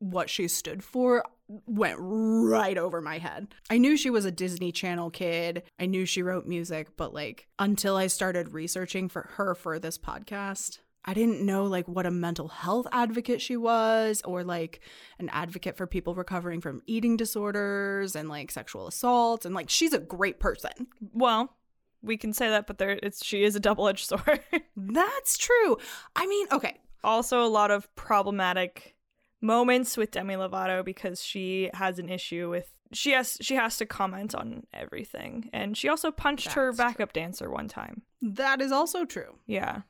what 0.00 0.30
she 0.30 0.48
stood 0.48 0.82
for 0.82 1.24
went 1.66 1.96
right 1.98 2.76
over 2.76 3.00
my 3.00 3.18
head. 3.18 3.48
I 3.70 3.78
knew 3.78 3.96
she 3.96 4.10
was 4.10 4.24
a 4.24 4.30
Disney 4.30 4.70
Channel 4.70 5.10
kid. 5.10 5.62
I 5.78 5.86
knew 5.86 6.04
she 6.04 6.22
wrote 6.22 6.46
music, 6.46 6.96
but 6.96 7.14
like 7.14 7.48
until 7.58 7.96
I 7.96 8.08
started 8.08 8.52
researching 8.52 9.08
for 9.08 9.30
her 9.36 9.54
for 9.54 9.78
this 9.78 9.98
podcast, 9.98 10.78
I 11.08 11.14
didn't 11.14 11.40
know 11.40 11.64
like 11.64 11.88
what 11.88 12.04
a 12.04 12.10
mental 12.10 12.48
health 12.48 12.86
advocate 12.92 13.40
she 13.40 13.56
was 13.56 14.20
or 14.26 14.44
like 14.44 14.80
an 15.18 15.30
advocate 15.30 15.74
for 15.74 15.86
people 15.86 16.14
recovering 16.14 16.60
from 16.60 16.82
eating 16.86 17.16
disorders 17.16 18.14
and 18.14 18.28
like 18.28 18.50
sexual 18.50 18.86
assault 18.86 19.46
and 19.46 19.54
like 19.54 19.70
she's 19.70 19.94
a 19.94 19.98
great 19.98 20.38
person. 20.38 20.86
well, 21.14 21.56
we 22.02 22.18
can 22.18 22.34
say 22.34 22.50
that, 22.50 22.66
but 22.66 22.76
there, 22.76 22.98
it's 23.02 23.24
she 23.24 23.42
is 23.42 23.56
a 23.56 23.60
double-edged 23.60 24.06
sword. 24.08 24.40
That's 24.76 25.38
true. 25.38 25.78
I 26.14 26.26
mean, 26.26 26.46
okay, 26.52 26.76
also, 27.02 27.42
a 27.42 27.48
lot 27.48 27.70
of 27.70 27.92
problematic 27.94 28.94
moments 29.40 29.96
with 29.96 30.10
Demi 30.10 30.34
Lovato 30.34 30.84
because 30.84 31.22
she 31.22 31.70
has 31.72 31.98
an 31.98 32.10
issue 32.10 32.50
with 32.50 32.70
she 32.92 33.12
has 33.12 33.38
she 33.40 33.54
has 33.54 33.78
to 33.78 33.86
comment 33.86 34.34
on 34.34 34.64
everything, 34.74 35.48
and 35.54 35.74
she 35.74 35.88
also 35.88 36.10
punched 36.10 36.52
her 36.52 36.66
That's 36.66 36.76
backup 36.76 37.14
dancer 37.14 37.50
one 37.50 37.68
time. 37.68 38.02
that 38.20 38.60
is 38.60 38.72
also 38.72 39.04
true. 39.06 39.38
Yeah. 39.46 39.82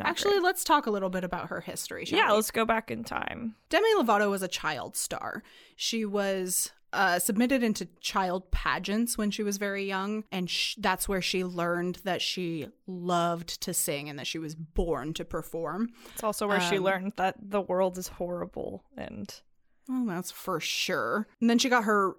Actually, 0.00 0.32
great. 0.34 0.42
let's 0.44 0.64
talk 0.64 0.86
a 0.86 0.90
little 0.90 1.10
bit 1.10 1.24
about 1.24 1.48
her 1.50 1.60
history. 1.60 2.04
Yeah, 2.06 2.28
we? 2.30 2.34
let's 2.36 2.50
go 2.50 2.64
back 2.64 2.90
in 2.90 3.04
time. 3.04 3.54
Demi 3.68 3.88
Lovato 3.96 4.30
was 4.30 4.42
a 4.42 4.48
child 4.48 4.96
star. 4.96 5.42
She 5.76 6.04
was 6.04 6.70
uh, 6.92 7.18
submitted 7.18 7.62
into 7.62 7.86
child 8.00 8.50
pageants 8.50 9.18
when 9.18 9.30
she 9.30 9.42
was 9.42 9.58
very 9.58 9.84
young, 9.86 10.24
and 10.32 10.48
sh- 10.48 10.74
that's 10.78 11.06
where 11.08 11.20
she 11.20 11.44
learned 11.44 11.96
that 12.04 12.22
she 12.22 12.66
loved 12.86 13.60
to 13.60 13.74
sing 13.74 14.08
and 14.08 14.18
that 14.18 14.26
she 14.26 14.38
was 14.38 14.54
born 14.54 15.12
to 15.14 15.24
perform. 15.24 15.90
It's 16.14 16.24
also 16.24 16.48
where 16.48 16.60
she 16.62 16.78
Um, 16.78 16.84
learned 16.84 17.12
that 17.16 17.34
the 17.40 17.60
world 17.60 17.98
is 17.98 18.08
horrible 18.08 18.84
and 18.96 19.34
Oh, 19.90 20.04
that's 20.06 20.30
for 20.30 20.60
sure. 20.60 21.26
And 21.40 21.48
then 21.48 21.58
she 21.58 21.68
got 21.70 21.84
her 21.84 22.14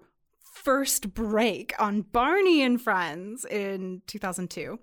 first 0.54 1.14
break 1.14 1.72
on 1.78 2.02
Barney 2.02 2.62
and 2.62 2.80
Friends 2.82 3.44
in 3.44 4.02
2002. 4.08 4.78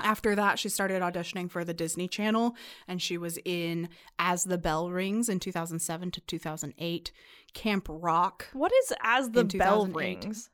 After 0.00 0.34
that, 0.34 0.58
she 0.58 0.68
started 0.68 1.02
auditioning 1.02 1.50
for 1.50 1.64
the 1.64 1.74
Disney 1.74 2.08
Channel 2.08 2.54
and 2.86 3.00
she 3.00 3.16
was 3.16 3.38
in 3.44 3.88
As 4.18 4.44
the 4.44 4.58
Bell 4.58 4.90
Rings 4.90 5.28
in 5.28 5.40
2007 5.40 6.10
to 6.12 6.20
2008, 6.20 7.12
Camp 7.54 7.86
Rock. 7.88 8.48
what 8.52 8.72
is 8.82 8.92
as 9.02 9.30
the 9.30 9.44
bell 9.44 9.86
rings? 9.86 10.50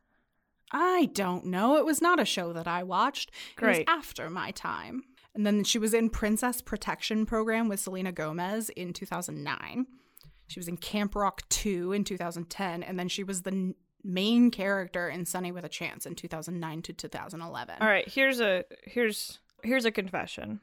I 0.71 1.11
don't 1.13 1.47
know. 1.47 1.77
It 1.77 1.85
was 1.85 2.01
not 2.01 2.21
a 2.21 2.25
show 2.25 2.53
that 2.53 2.67
I 2.67 2.83
watched. 2.83 3.31
Great. 3.57 3.81
It 3.81 3.89
was 3.89 3.99
after 3.99 4.31
my 4.31 4.53
time. 4.53 5.03
And 5.35 5.47
then 5.47 5.65
she 5.65 5.79
was 5.79 5.95
in 5.95 6.11
Princess 6.11 6.61
Protection 6.61 7.27
Program 7.27 7.69
with 7.69 7.81
Selena 7.81 8.13
Gomez 8.13 8.69
in 8.71 8.93
2009. 8.93 9.87
She 10.49 10.61
was 10.61 10.69
in 10.69 10.77
Camp 10.77 11.15
Rock 11.15 11.49
2 11.49 11.93
in 11.93 12.05
2010. 12.05 12.83
And 12.83 12.99
then 12.99 13.09
she 13.09 13.25
was 13.25 13.43
the 13.43 13.75
main 14.05 14.51
character 14.51 15.09
in 15.09 15.25
Sunny 15.25 15.53
with 15.53 15.65
a 15.65 15.69
Chance 15.69 16.07
in 16.07 16.15
2009 16.15 16.83
to 16.83 16.93
2011. 16.93 17.77
All 17.81 17.87
right, 17.87 18.09
here's 18.09 18.41
a 18.41 18.65
here's 18.85 19.39
here's 19.63 19.85
a 19.85 19.91
confession. 19.91 20.61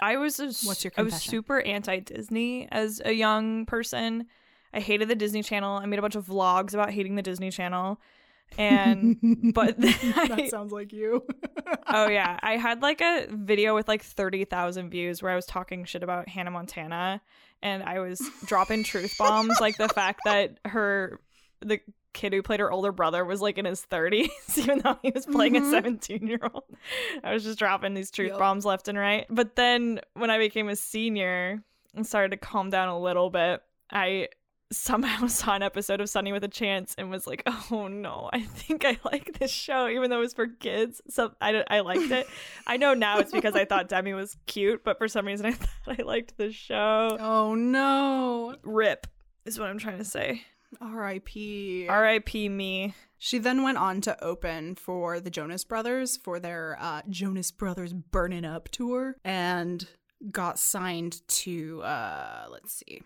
I 0.00 0.16
was 0.16 0.40
a, 0.40 0.46
What's 0.66 0.84
your 0.84 0.90
confession? 0.90 0.96
I 0.96 1.02
was 1.02 1.22
super 1.22 1.60
anti 1.60 2.00
Disney 2.00 2.68
as 2.70 3.00
a 3.04 3.12
young 3.12 3.66
person. 3.66 4.26
I 4.74 4.80
hated 4.80 5.08
the 5.08 5.14
Disney 5.14 5.42
Channel. 5.42 5.76
I 5.78 5.86
made 5.86 5.98
a 5.98 6.02
bunch 6.02 6.16
of 6.16 6.26
vlogs 6.26 6.74
about 6.74 6.90
hating 6.90 7.14
the 7.14 7.22
Disney 7.22 7.50
Channel, 7.50 8.00
and 8.58 9.16
but 9.54 9.76
I- 9.78 10.28
that 10.28 10.48
sounds 10.50 10.72
like 10.72 10.92
you. 10.92 11.24
oh 11.88 12.08
yeah, 12.08 12.38
I 12.42 12.56
had 12.56 12.82
like 12.82 13.00
a 13.00 13.26
video 13.30 13.74
with 13.74 13.88
like 13.88 14.02
thirty 14.02 14.44
thousand 14.44 14.90
views 14.90 15.22
where 15.22 15.30
I 15.32 15.36
was 15.36 15.46
talking 15.46 15.84
shit 15.84 16.02
about 16.02 16.28
Hannah 16.28 16.50
Montana, 16.50 17.20
and 17.62 17.82
I 17.82 18.00
was 18.00 18.22
dropping 18.46 18.84
truth 18.84 19.14
bombs 19.18 19.60
like 19.60 19.76
the 19.76 19.88
fact 19.88 20.20
that 20.24 20.58
her 20.64 21.20
the 21.64 21.80
kid 22.12 22.32
who 22.34 22.42
played 22.42 22.60
her 22.60 22.70
older 22.70 22.92
brother 22.92 23.24
was 23.24 23.40
like 23.40 23.56
in 23.56 23.64
his 23.64 23.86
30s 23.90 24.28
even 24.58 24.80
though 24.80 24.98
he 25.02 25.10
was 25.14 25.24
playing 25.24 25.54
Mhm. 25.54 25.66
a 25.68 25.70
17 25.70 26.26
year 26.26 26.40
old 26.52 26.64
i 27.24 27.32
was 27.32 27.42
just 27.42 27.58
dropping 27.58 27.94
these 27.94 28.10
truth 28.10 28.30
Yep. 28.30 28.38
bombs 28.38 28.64
left 28.66 28.88
and 28.88 28.98
right 28.98 29.26
but 29.30 29.56
then 29.56 30.00
when 30.14 30.30
i 30.30 30.38
became 30.38 30.68
a 30.68 30.76
senior 30.76 31.62
and 31.94 32.06
started 32.06 32.30
to 32.32 32.36
calm 32.36 32.68
down 32.70 32.88
a 32.88 32.98
little 32.98 33.30
bit 33.30 33.62
i 33.90 34.28
somehow 34.70 35.26
saw 35.38 35.54
an 35.54 35.62
episode 35.62 36.00
of 36.02 36.08
sunny 36.10 36.32
with 36.32 36.44
a 36.44 36.48
chance 36.48 36.94
and 36.98 37.10
was 37.10 37.26
like 37.26 37.42
oh 37.46 37.88
no 37.88 38.28
i 38.32 38.40
think 38.40 38.84
i 38.84 38.98
like 39.04 39.38
this 39.38 39.50
show 39.50 39.88
even 39.88 40.10
though 40.10 40.16
it 40.18 40.20
was 40.20 40.34
for 40.34 40.46
kids 40.48 41.00
so 41.08 41.32
i, 41.40 41.62
I 41.68 41.80
liked 41.80 42.10
it 42.10 42.26
i 42.66 42.76
know 42.76 42.92
now 42.94 43.18
it's 43.20 43.32
because 43.32 43.54
i 43.54 43.64
thought 43.64 43.88
demi 43.88 44.12
was 44.14 44.36
cute 44.46 44.82
but 44.84 44.98
for 44.98 45.08
some 45.08 45.26
reason 45.26 45.46
i 45.46 45.52
thought 45.52 45.98
i 45.98 46.02
liked 46.02 46.36
the 46.36 46.52
show 46.52 47.16
oh 47.20 47.54
no. 47.54 48.56
rip 48.62 49.06
is 49.44 49.58
what 49.58 49.68
i'm 49.68 49.78
trying 49.78 49.98
to 49.98 50.04
say 50.04 50.42
R.I.P. 50.80 51.88
rip 51.88 52.34
me 52.34 52.94
She 53.18 53.38
then 53.38 53.62
went 53.62 53.78
on 53.78 54.00
to 54.02 54.22
open 54.24 54.74
for 54.74 55.20
the 55.20 55.30
Jonas 55.30 55.64
Brothers 55.64 56.16
for 56.16 56.40
their 56.40 56.76
uh, 56.80 57.02
Jonas 57.08 57.50
Brothers 57.50 57.92
Burnin' 57.92 58.44
Up 58.44 58.68
tour. 58.68 59.16
And 59.24 59.86
got 60.30 60.58
signed 60.58 61.20
to 61.26 61.82
uh 61.82 62.46
let's 62.48 62.72
see 62.72 63.02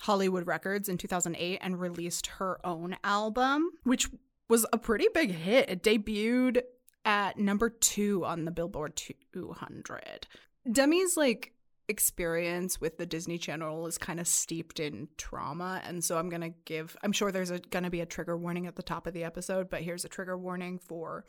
Hollywood 0.00 0.46
Records 0.46 0.88
in 0.88 0.96
2008 0.96 1.58
and 1.60 1.80
released 1.80 2.26
her 2.38 2.64
own 2.64 2.96
album, 3.04 3.70
which 3.84 4.08
was 4.48 4.66
a 4.72 4.78
pretty 4.78 5.08
big 5.12 5.32
hit. 5.32 5.68
It 5.68 5.82
debuted 5.82 6.62
at 7.04 7.38
number 7.38 7.68
2 7.68 8.24
on 8.24 8.44
the 8.44 8.50
Billboard 8.50 9.00
200. 9.32 10.26
Demi's 10.70 11.16
like 11.16 11.52
experience 11.90 12.80
with 12.80 12.96
the 12.96 13.04
Disney 13.04 13.36
Channel 13.36 13.86
is 13.86 13.98
kind 13.98 14.18
of 14.18 14.26
steeped 14.26 14.80
in 14.80 15.08
trauma 15.18 15.82
and 15.84 16.02
so 16.02 16.16
I'm 16.18 16.30
going 16.30 16.40
to 16.40 16.54
give 16.64 16.96
I'm 17.02 17.12
sure 17.12 17.30
there's 17.30 17.50
going 17.50 17.84
to 17.84 17.90
be 17.90 18.00
a 18.00 18.06
trigger 18.06 18.36
warning 18.38 18.66
at 18.66 18.76
the 18.76 18.82
top 18.82 19.06
of 19.06 19.12
the 19.12 19.24
episode, 19.24 19.68
but 19.68 19.82
here's 19.82 20.04
a 20.04 20.08
trigger 20.08 20.38
warning 20.38 20.78
for 20.78 21.26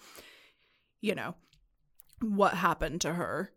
you 1.01 1.15
know 1.15 1.35
what 2.21 2.53
happened 2.53 3.01
to 3.01 3.13
her 3.13 3.51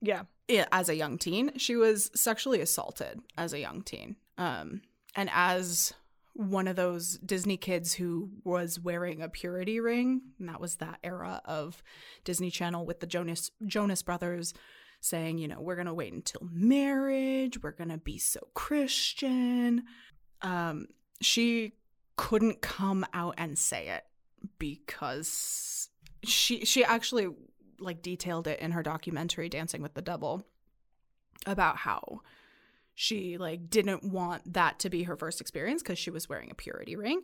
Yeah. 0.00 0.22
as 0.70 0.88
a 0.88 0.94
young 0.94 1.18
teen. 1.18 1.58
She 1.58 1.76
was 1.76 2.10
sexually 2.14 2.60
assaulted 2.60 3.20
as 3.36 3.52
a 3.52 3.58
young 3.60 3.82
teen. 3.82 4.16
Um, 4.38 4.82
and 5.16 5.28
as 5.32 5.92
one 6.34 6.66
of 6.68 6.76
those 6.76 7.18
Disney 7.18 7.56
kids 7.56 7.92
who 7.94 8.30
was 8.44 8.78
wearing 8.80 9.20
a 9.20 9.28
purity 9.28 9.80
ring, 9.80 10.22
and 10.38 10.48
that 10.48 10.60
was 10.60 10.76
that 10.76 10.98
era 11.04 11.42
of 11.44 11.82
Disney 12.24 12.50
Channel 12.50 12.86
with 12.86 13.00
the 13.00 13.06
Jonas 13.06 13.50
Jonas 13.66 14.02
Brothers 14.02 14.54
saying, 15.02 15.36
you 15.38 15.48
know, 15.48 15.60
we're 15.60 15.76
gonna 15.76 15.92
wait 15.92 16.12
until 16.12 16.48
marriage, 16.50 17.60
we're 17.62 17.72
gonna 17.72 17.98
be 17.98 18.18
so 18.18 18.40
Christian. 18.54 19.82
Um, 20.40 20.86
she 21.20 21.74
couldn't 22.16 22.62
come 22.62 23.04
out 23.12 23.34
and 23.36 23.58
say 23.58 23.88
it 23.88 24.04
because 24.58 25.88
she 26.22 26.64
she 26.64 26.84
actually 26.84 27.28
like 27.80 28.00
detailed 28.00 28.46
it 28.46 28.60
in 28.60 28.70
her 28.70 28.82
documentary 28.82 29.48
Dancing 29.48 29.82
with 29.82 29.94
the 29.94 30.02
Devil 30.02 30.46
about 31.46 31.78
how 31.78 32.20
she 32.94 33.38
like 33.38 33.68
didn't 33.68 34.04
want 34.04 34.52
that 34.52 34.78
to 34.78 34.88
be 34.88 35.02
her 35.02 35.16
first 35.16 35.40
experience 35.40 35.82
because 35.82 35.98
she 35.98 36.10
was 36.10 36.28
wearing 36.28 36.50
a 36.50 36.54
purity 36.54 36.94
ring 36.94 37.22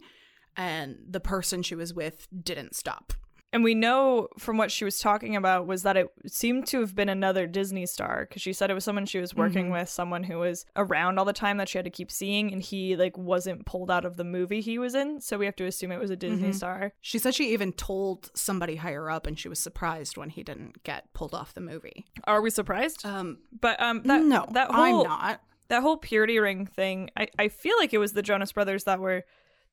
and 0.57 0.99
the 1.09 1.21
person 1.21 1.63
she 1.63 1.77
was 1.77 1.95
with 1.95 2.27
didn't 2.43 2.75
stop. 2.75 3.13
And 3.51 3.65
we 3.65 3.75
know 3.75 4.29
from 4.39 4.59
what 4.59 4.71
she 4.71 4.85
was 4.85 4.99
talking 4.99 5.35
about 5.35 5.67
was 5.67 5.83
that 5.83 5.97
it 5.97 6.13
seemed 6.27 6.67
to 6.67 6.81
have 6.81 6.95
been 6.95 7.09
another 7.09 7.47
Disney 7.47 7.87
star 7.87 8.27
because 8.29 8.43
she 8.43 8.53
said 8.53 8.71
it 8.71 8.75
was 8.75 8.85
someone 8.85 9.07
she 9.07 9.21
was 9.21 9.35
working 9.35 9.69
Mhm. 9.69 9.73
with, 9.73 9.89
someone 9.89 10.25
who 10.25 10.39
was 10.39 10.67
around 10.77 11.19
all 11.19 11.25
the 11.25 11.33
time 11.33 11.57
that 11.57 11.67
she 11.69 11.79
had 11.79 11.87
to 11.87 11.91
keep 11.91 12.11
seeing, 12.11 12.53
and 12.53 12.61
he 12.61 12.95
like 12.95 13.17
wasn't 13.17 13.65
pulled 13.65 13.91
out 13.91 14.05
of 14.05 14.19
the 14.19 14.25
movie 14.25 14.61
he 14.61 14.79
was 14.79 14.95
in. 14.95 15.23
So 15.23 15.39
we 15.39 15.47
have 15.47 15.57
to 15.57 15.65
assume 15.65 15.93
it 15.93 15.99
was 15.99 16.11
a 16.11 16.17
Disney 16.17 16.51
Mhm. 16.51 16.55
star. 16.55 16.93
She 17.01 17.19
said 17.19 17.35
she 17.35 17.51
even 17.55 17.73
told 17.73 18.31
somebody 18.35 18.77
higher 18.77 19.09
up 19.09 19.27
and 19.27 19.39
she 19.39 19.49
was 19.49 19.59
surprised 19.59 20.19
when 20.19 20.29
he 20.29 20.43
didn't 20.43 20.83
get 20.83 21.11
pulled 21.15 21.35
off 21.35 21.55
the 21.55 21.63
movie. 21.63 22.05
Are 22.25 22.43
we 22.43 22.51
surprised? 22.51 23.07
Um 23.07 23.39
but 23.51 23.81
um, 23.81 24.03
that 24.03 24.23
no, 24.25 24.47
that 24.53 24.71
whole 24.73 25.03
I'm 25.07 25.09
not. 25.09 25.41
that 25.69 25.81
whole 25.83 25.97
purity 25.97 26.39
ring 26.39 26.67
thing, 26.67 27.09
I, 27.17 27.29
I 27.39 27.49
feel 27.49 27.77
like 27.79 27.95
it 27.95 27.99
was 27.99 28.13
the 28.13 28.23
Jonas 28.23 28.53
Brothers 28.53 28.85
that 28.85 29.01
were 29.01 29.25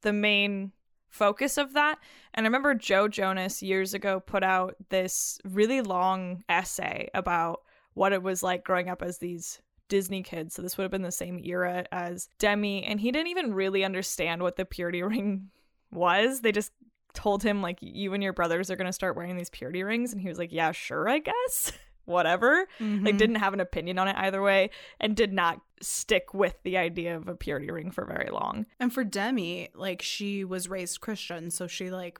the 0.02 0.14
main 0.14 0.72
focus 1.16 1.58
of 1.58 1.74
that. 1.74 1.98
And 2.34 2.46
I 2.46 2.48
remember 2.48 2.74
Joe 2.76 3.08
Jonas 3.08 3.64
years 3.64 3.94
ago 3.94 4.20
put 4.20 4.44
out 4.44 4.76
this 4.90 5.40
really 5.46 5.82
long 5.82 6.44
essay 6.50 7.10
about 7.14 7.62
what 7.94 8.12
it 8.12 8.22
was 8.22 8.44
like 8.44 8.66
growing 8.66 8.90
up 8.90 9.02
as 9.02 9.18
these 9.18 9.62
Disney 9.88 10.22
kids. 10.22 10.54
So 10.54 10.62
this 10.62 10.78
would 10.78 10.84
have 10.84 10.92
been 10.92 11.02
the 11.02 11.12
same 11.12 11.40
era 11.44 11.86
as 11.92 12.28
Demi. 12.40 12.84
And 12.84 13.00
he 13.00 13.12
didn't 13.12 13.30
even 13.30 13.54
really 13.54 13.86
understand 13.86 14.42
what 14.42 14.58
the 14.58 14.66
purity 14.66 15.02
ring 15.04 15.50
was. 15.92 16.42
They 16.42 16.52
just 16.52 16.72
told 17.14 17.44
him, 17.44 17.62
like, 17.62 17.78
you 17.82 18.14
and 18.14 18.22
your 18.22 18.34
brothers 18.34 18.70
are 18.70 18.76
going 18.76 18.88
to 18.88 18.94
start 18.94 19.16
wearing 19.16 19.38
these 19.38 19.50
purity 19.50 19.84
rings. 19.84 20.12
And 20.12 20.22
he 20.22 20.28
was 20.28 20.38
like, 20.38 20.52
yeah, 20.52 20.74
sure, 20.74 21.08
I 21.08 21.20
guess. 21.20 21.72
Whatever 22.06 22.68
like 22.80 23.16
Mhm. 23.16 23.18
didn't 23.18 23.36
have 23.36 23.54
an 23.54 23.60
opinion 23.60 23.98
on 24.00 24.08
it 24.08 24.16
either 24.18 24.42
way 24.42 24.70
and 25.00 25.16
did 25.16 25.34
not 25.34 25.62
stick 25.82 26.34
with 26.34 26.56
the 26.64 26.78
idea 26.78 27.16
of 27.18 27.28
a 27.28 27.36
purity 27.36 27.70
ring 27.72 27.92
for 27.92 28.06
very 28.06 28.30
long 28.32 28.66
And 28.80 28.94
for 28.94 29.04
Demi, 29.04 29.70
like 29.76 30.02
she 30.02 30.44
was 30.44 30.70
raised 30.70 31.02
Christian, 31.02 31.52
so 31.52 31.68
she 31.68 31.90
like 31.92 32.20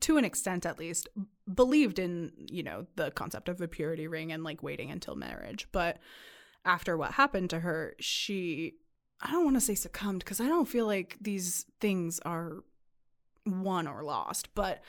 to 0.00 0.16
an 0.16 0.24
extent 0.24 0.64
at 0.64 0.78
least 0.78 1.08
believed 1.52 1.98
in, 1.98 2.32
you 2.50 2.62
know, 2.62 2.86
the 2.96 3.10
concept 3.10 3.48
of 3.48 3.58
the 3.58 3.68
purity 3.68 4.06
ring 4.06 4.32
and 4.32 4.42
like 4.44 4.62
waiting 4.62 4.90
until 4.90 5.14
marriage. 5.16 5.68
But 5.72 5.98
after 6.64 6.96
what 6.96 7.12
happened 7.12 7.50
to 7.50 7.60
her, 7.60 7.94
she 8.00 8.74
I 9.20 9.30
don't 9.30 9.44
want 9.44 9.56
to 9.56 9.60
say 9.60 9.74
succumbed 9.74 10.20
because 10.20 10.40
I 10.40 10.48
don't 10.48 10.66
feel 10.68 10.86
like 10.86 11.16
these 11.20 11.66
things 11.80 12.18
are 12.20 12.64
won 13.46 13.86
or 13.86 14.02
lost, 14.02 14.54
but 14.54 14.82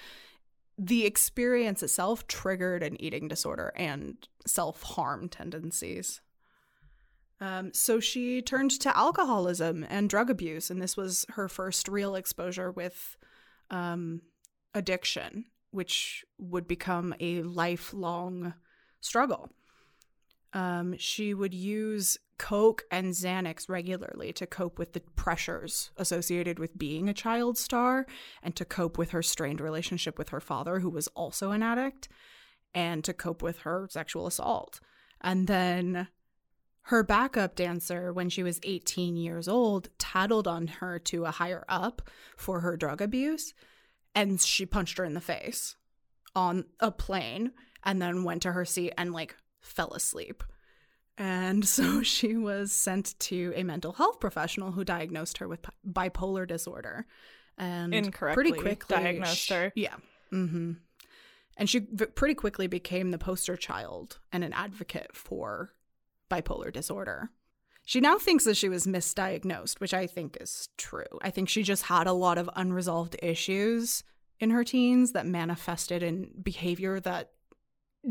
the 0.77 1.05
experience 1.05 1.83
itself 1.83 2.27
triggered 2.27 2.83
an 2.83 2.99
eating 3.01 3.27
disorder 3.27 3.71
and 3.75 4.27
self-harm 4.45 5.29
tendencies. 5.29 6.21
Um, 7.39 7.73
so 7.73 7.99
she 7.99 8.41
turned 8.41 8.71
to 8.79 8.97
alcoholism 8.97 9.86
and 9.89 10.09
drug 10.09 10.29
abuse, 10.29 10.69
and 10.69 10.81
this 10.81 10.95
was 10.95 11.25
her 11.29 11.49
first 11.49 11.88
real 11.88 12.15
exposure 12.15 12.71
with 12.71 13.17
um, 13.69 14.21
addiction, 14.73 15.45
which 15.71 16.23
would 16.38 16.67
become 16.67 17.13
a 17.19 17.41
lifelong 17.41 18.53
struggle. 19.01 19.49
Um, 20.53 20.95
she 20.97 21.33
would 21.33 21.53
use 21.53 22.17
Coke 22.43 22.84
and 22.91 23.13
Xanax 23.13 23.69
regularly 23.69 24.34
to 24.34 24.45
cope 24.45 24.77
with 24.77 24.91
the 24.91 24.99
pressures 25.15 25.91
associated 25.95 26.60
with 26.60 26.77
being 26.77 27.08
a 27.08 27.13
child 27.13 27.58
star 27.58 28.06
and 28.43 28.53
to 28.58 28.65
cope 28.65 28.97
with 28.97 29.12
her 29.12 29.23
strained 29.23 29.62
relationship 29.62 30.17
with 30.17 30.27
her 30.27 30.41
father, 30.41 30.82
who 30.82 30.89
was 30.89 31.08
also 31.15 31.51
an 31.51 31.63
addict, 31.63 32.10
and 32.75 33.01
to 33.06 33.13
cope 33.13 33.41
with 33.41 33.60
her 33.60 33.88
sexual 33.89 34.27
assault. 34.27 34.82
And 35.21 35.47
then 35.47 36.10
her 36.88 37.01
backup 37.01 37.56
dancer, 37.56 38.12
when 38.12 38.27
she 38.27 38.43
was 38.43 38.60
18 38.63 39.15
years 39.15 39.47
old, 39.47 39.88
tattled 39.97 40.45
on 40.45 40.67
her 40.67 40.99
to 40.99 41.23
a 41.23 41.32
higher 41.32 41.63
up 41.69 42.01
for 42.36 42.60
her 42.60 42.75
drug 42.75 43.01
abuse, 43.01 43.53
and 44.13 44.41
she 44.41 44.65
punched 44.65 44.97
her 44.97 45.06
in 45.06 45.13
the 45.13 45.21
face 45.21 45.77
on 46.36 46.65
a 46.82 46.91
plane 46.91 47.53
and 47.86 48.01
then 48.01 48.25
went 48.25 48.41
to 48.41 48.51
her 48.51 48.65
seat 48.65 48.91
and 48.97 49.13
like 49.13 49.38
fell 49.62 49.93
asleep. 49.93 50.43
And 51.17 51.65
so 51.67 52.02
she 52.02 52.36
was 52.36 52.71
sent 52.71 53.19
to 53.21 53.54
a 53.56 53.63
mental 53.63 53.93
health 53.93 54.19
professional 54.19 54.71
who 54.71 54.84
diagnosed 54.84 55.38
her 55.39 55.47
with 55.47 55.65
bipolar 55.88 56.47
disorder. 56.47 57.06
And 57.58 57.93
Incorrectly 57.93 58.52
pretty 58.52 58.60
quickly 58.60 58.97
diagnosed 58.97 59.38
sh- 59.38 59.49
her. 59.52 59.71
Yeah. 59.76 59.95
hmm 60.32 60.73
And 61.56 61.69
she 61.69 61.80
v- 61.91 62.08
pretty 62.08 62.34
quickly 62.34 62.65
became 62.67 63.12
the 63.12 63.19
poster 63.19 63.56
child 63.56 64.19
and 64.32 64.43
an 64.43 64.54
advocate 64.54 65.15
for 65.15 65.73
bipolar 66.32 66.73
disorder. 66.73 67.30
She 67.86 67.99
now 67.99 68.17
thinks 68.17 68.45
that 68.45 68.58
she 68.58 68.69
was 68.69 68.88
misdiagnosed, 68.88 69.80
which 69.80 69.93
I 69.93 70.08
think 70.08 70.38
is 70.39 70.69
true. 70.78 71.04
I 71.21 71.30
think 71.30 71.49
she 71.49 71.63
just 71.63 71.84
had 71.84 72.08
a 72.08 72.13
lot 72.13 72.38
of 72.38 72.49
unresolved 72.56 73.17
issues 73.21 74.04
in 74.39 74.49
her 74.52 74.63
teens 74.63 75.12
that 75.12 75.26
manifested 75.28 76.02
in 76.02 76.32
behavior 76.41 76.99
that 77.02 77.32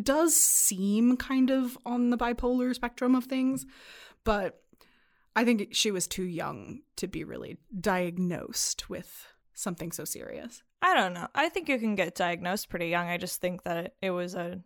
does 0.00 0.36
seem 0.36 1.16
kind 1.16 1.50
of 1.50 1.76
on 1.84 2.10
the 2.10 2.16
bipolar 2.18 2.74
spectrum 2.74 3.14
of 3.14 3.24
things, 3.24 3.66
but 4.24 4.62
I 5.34 5.44
think 5.44 5.68
she 5.72 5.90
was 5.90 6.06
too 6.06 6.24
young 6.24 6.80
to 6.96 7.06
be 7.06 7.24
really 7.24 7.58
diagnosed 7.78 8.88
with 8.88 9.26
something 9.54 9.92
so 9.92 10.04
serious. 10.04 10.62
i 10.80 10.94
don't 10.94 11.12
know 11.12 11.28
i 11.34 11.48
think 11.48 11.68
you 11.68 11.78
can 11.78 11.94
get 11.94 12.14
diagnosed 12.14 12.68
pretty 12.68 12.88
young 12.88 13.06
i 13.08 13.16
just 13.16 13.40
think 13.40 13.62
that 13.62 13.94
it 14.00 14.10
was 14.10 14.34
a 14.34 14.60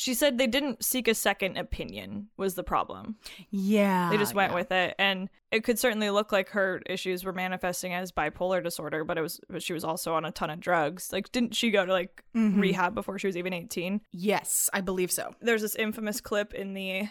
she 0.00 0.14
said 0.14 0.38
they 0.38 0.46
didn't 0.46 0.84
seek 0.84 1.08
a 1.08 1.14
second 1.14 1.56
opinion 1.58 2.28
was 2.36 2.54
the 2.54 2.62
problem 2.62 3.16
Yeah. 3.50 4.08
they 4.10 4.16
just 4.16 4.32
went 4.34 4.52
yeah. 4.52 4.54
with 4.54 4.70
it 4.70 4.94
and 4.98 5.28
it 5.50 5.64
could 5.64 5.78
certainly 5.78 6.08
look 6.10 6.30
like 6.30 6.50
her 6.50 6.80
issues 6.86 7.24
were 7.24 7.32
manifesting 7.32 7.92
as 7.92 8.12
bipolar 8.12 8.62
disorder 8.62 9.02
but 9.04 9.18
it 9.18 9.22
was 9.22 9.40
but 9.50 9.62
she 9.62 9.72
was 9.72 9.82
also 9.84 10.14
on 10.14 10.24
a 10.24 10.30
ton 10.30 10.50
of 10.50 10.60
drugs 10.60 11.12
like 11.12 11.32
didn't 11.32 11.54
she 11.54 11.70
go 11.72 11.84
to 11.84 11.92
like 11.92 12.22
Mhm. 12.36 12.60
rehab 12.60 12.94
before 12.94 13.18
she 13.18 13.26
was 13.26 13.36
even 13.36 13.52
18 13.52 14.00
Yes, 14.12 14.70
I 14.72 14.80
believe 14.82 15.10
so. 15.10 15.34
there's 15.40 15.62
this 15.62 15.74
infamous 15.74 16.20
clip 16.20 16.54
in 16.54 16.74
the 16.74 17.08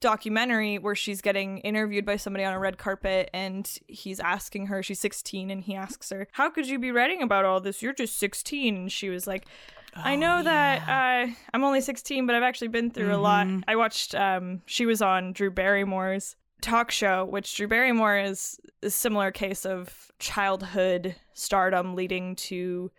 documentary 0.00 0.78
where 0.78 0.94
she's 0.94 1.20
getting 1.20 1.58
interviewed 1.58 2.04
by 2.06 2.14
somebody 2.16 2.44
on 2.44 2.52
a 2.52 2.58
red 2.58 2.78
carpet 2.78 3.28
and 3.34 3.78
he's 3.88 4.20
asking 4.20 4.66
her 4.66 4.80
she's 4.82 5.00
16 5.00 5.50
and 5.50 5.64
he 5.64 5.74
asks 5.74 6.10
her 6.10 6.28
how 6.32 6.48
could 6.48 6.68
you 6.68 6.78
be 6.78 6.92
writing 6.92 7.20
about 7.20 7.44
all 7.44 7.60
this 7.60 7.82
you're 7.82 7.92
just 7.92 8.16
16 8.16 8.76
and 8.76 8.92
she 8.92 9.08
was 9.08 9.26
like 9.26 9.46
i 9.94 10.14
know 10.16 10.38
Oh, 10.38 10.42
that 10.42 10.88
uh, 10.88 11.32
i'm 11.54 11.64
only 11.64 11.80
16 11.80 12.26
but 12.26 12.34
i've 12.36 12.42
actually 12.42 12.68
been 12.68 12.90
through 12.90 13.14
a 13.14 13.16
lot. 13.16 13.46
Mhm. 13.46 13.64
i 13.68 13.76
watched 13.76 14.14
um, 14.14 14.62
she 14.66 14.86
was 14.86 15.00
on 15.02 15.32
drew 15.32 15.50
barrymore's 15.50 16.36
talk 16.60 16.90
show 16.90 17.24
which 17.24 17.56
drew 17.56 17.66
barrymore 17.68 18.16
is 18.18 18.58
a 18.82 18.90
similar 18.90 19.30
case 19.30 19.64
of 19.64 20.10
childhood 20.18 21.14
stardom 21.32 21.94
leading 21.94 22.34
to 22.36 22.90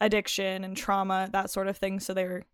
addiction 0.00 0.64
and 0.64 0.76
trauma 0.76 1.28
that 1.32 1.50
sort 1.50 1.66
of 1.68 1.76
thing. 1.76 2.00
So 2.00 2.14
they 2.14 2.24
were 2.24 2.44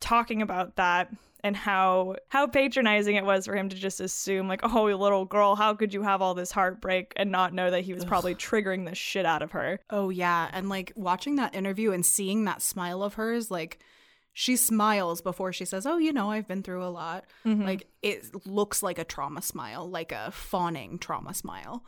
talking 0.00 0.40
about 0.40 0.76
that 0.76 1.12
and 1.42 1.56
how 1.56 2.16
how 2.28 2.46
patronizing 2.46 3.16
it 3.16 3.24
was 3.24 3.46
for 3.46 3.54
him 3.56 3.68
to 3.68 3.76
just 3.76 4.00
assume 4.00 4.48
like 4.48 4.60
oh 4.62 4.84
little 4.84 5.24
girl 5.24 5.56
how 5.56 5.74
could 5.74 5.92
you 5.94 6.02
have 6.02 6.20
all 6.22 6.34
this 6.34 6.50
heartbreak 6.52 7.12
and 7.16 7.30
not 7.30 7.52
know 7.54 7.70
that 7.70 7.82
he 7.82 7.94
was 7.94 8.04
probably 8.04 8.34
triggering 8.34 8.86
the 8.88 8.94
shit 8.94 9.24
out 9.26 9.42
of 9.42 9.52
her 9.52 9.80
Oh 9.90 10.10
yeah, 10.10 10.48
and 10.52 10.68
like 10.68 10.92
watching 10.96 11.36
that 11.36 11.54
interview 11.54 11.92
and 11.92 12.04
seeing 12.04 12.44
that 12.44 12.62
smile 12.62 13.02
of 13.02 13.14
hers, 13.14 13.50
like 13.50 13.78
she 14.32 14.54
smiles 14.56 15.20
before 15.20 15.52
she 15.52 15.64
says, 15.64 15.86
"Oh, 15.86 15.98
you 15.98 16.12
know, 16.12 16.30
I've 16.30 16.46
been 16.46 16.62
through 16.62 16.84
a 16.84 16.88
lot." 16.88 17.24
Mhm. 17.44 17.64
Like 17.64 17.88
it 18.00 18.46
looks 18.46 18.82
like 18.82 18.98
a 18.98 19.04
trauma 19.04 19.42
smile, 19.42 19.88
like 19.90 20.12
a 20.12 20.30
fawning 20.30 20.98
trauma 20.98 21.34
smile. 21.34 21.84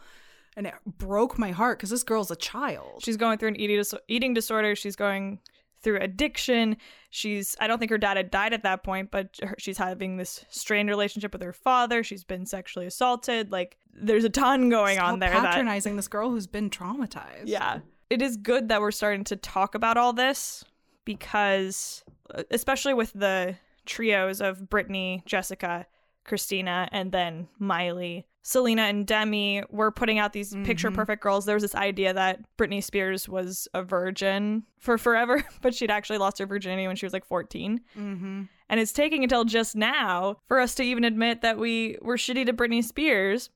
And 0.56 0.66
it 0.66 0.74
broke 0.86 1.38
my 1.38 1.52
heart 1.52 1.78
cuz 1.78 1.90
this 1.90 2.02
girl's 2.02 2.30
a 2.30 2.36
child. 2.36 3.02
she's 3.04 3.16
going 3.16 3.38
through 3.38 3.48
an 3.50 3.56
eating 3.60 3.76
dis- 3.78 3.94
eating 4.08 4.34
disorder. 4.34 4.74
She's 4.74 4.96
going 4.96 5.38
through 5.82 5.98
addiction. 6.00 6.76
She's 7.10 7.56
I 7.60 7.66
don't 7.66 7.78
think 7.78 7.90
her 7.90 7.98
dad 7.98 8.16
had 8.16 8.30
died 8.30 8.52
at 8.52 8.62
that 8.62 8.82
point, 8.82 9.10
but 9.10 9.38
her, 9.42 9.54
she's 9.58 9.78
having 9.78 10.16
this 10.16 10.44
strained 10.48 10.88
relationship 10.88 11.32
with 11.32 11.42
her 11.42 11.52
father. 11.52 12.02
She's 12.02 12.24
been 12.24 12.46
sexually 12.46 12.86
assaulted. 12.86 13.52
Like 13.52 13.76
there's 13.92 14.24
a 14.24 14.30
ton 14.30 14.68
going 14.68 14.96
Stop 14.96 15.12
on 15.12 15.18
there. 15.18 15.30
That, 15.30 15.52
patronizing 15.52 15.96
this 15.96 16.08
girl 16.08 16.30
who's 16.30 16.46
been 16.46 16.70
traumatized. 16.70 17.44
yeah, 17.46 17.80
it 18.10 18.22
is 18.22 18.36
good 18.36 18.68
that 18.68 18.80
we're 18.80 18.90
starting 18.90 19.24
to 19.24 19.36
talk 19.36 19.74
about 19.74 19.96
all 19.96 20.12
this 20.12 20.64
because, 21.04 22.04
uh, 22.34 22.42
especially 22.50 22.94
with 22.94 23.12
the 23.12 23.56
trios 23.86 24.40
of 24.40 24.58
Britney, 24.60 25.24
Jessica, 25.26 25.86
Christina, 26.24 26.88
and 26.92 27.12
then 27.12 27.48
Miley, 27.58 28.26
Selena, 28.44 28.82
and 28.82 29.06
Demi, 29.06 29.62
we're 29.70 29.92
putting 29.92 30.18
out 30.18 30.32
these 30.32 30.52
picture 30.64 30.90
perfect 30.90 31.22
girls. 31.22 31.44
There 31.44 31.54
was 31.54 31.62
this 31.62 31.76
idea 31.76 32.12
that 32.12 32.40
Britney 32.58 32.82
Spears 32.82 33.28
was 33.28 33.68
a 33.72 33.82
virgin 33.84 34.64
for 34.80 34.98
forever, 34.98 35.44
but 35.62 35.74
she'd 35.74 35.90
actually 35.92 36.18
lost 36.18 36.38
her 36.40 36.46
virginity 36.46 36.86
when 36.88 36.96
she 36.96 37.06
was 37.06 37.12
like 37.12 37.24
14. 37.24 37.80
Mm-hmm. 37.96 38.42
And 38.68 38.80
it's 38.80 38.92
taking 38.92 39.22
until 39.22 39.44
just 39.44 39.76
now 39.76 40.38
for 40.48 40.58
us 40.58 40.74
to 40.76 40.82
even 40.82 41.04
admit 41.04 41.42
that 41.42 41.56
we 41.58 41.98
were 42.02 42.16
shitty 42.16 42.46
to 42.46 42.52
Britney 42.52 42.82
Spears 42.82 43.48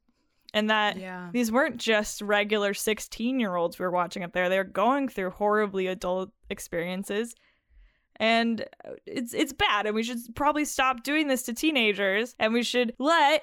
and 0.55 0.71
that 0.71 0.97
Yeah. 0.99 1.31
these 1.33 1.51
weren't 1.51 1.79
just 1.79 2.23
regular 2.23 2.73
16 2.73 3.41
year 3.41 3.57
olds 3.57 3.79
we 3.81 3.85
were 3.85 3.91
watching 3.91 4.23
up 4.23 4.33
there. 4.35 4.49
They're 4.49 4.63
going 4.63 5.09
through 5.09 5.31
horribly 5.31 5.89
adult 5.89 6.31
experiences. 6.49 7.35
And 8.19 8.65
it's 9.05 9.35
it's 9.35 9.53
bad, 9.53 9.85
and 9.85 9.95
we 9.95 10.03
should 10.03 10.19
probably 10.35 10.65
stop 10.65 11.03
doing 11.03 11.27
this 11.27 11.43
to 11.43 11.53
teenagers, 11.53 12.35
and 12.39 12.55
we 12.55 12.63
should 12.63 12.95
let 12.99 13.43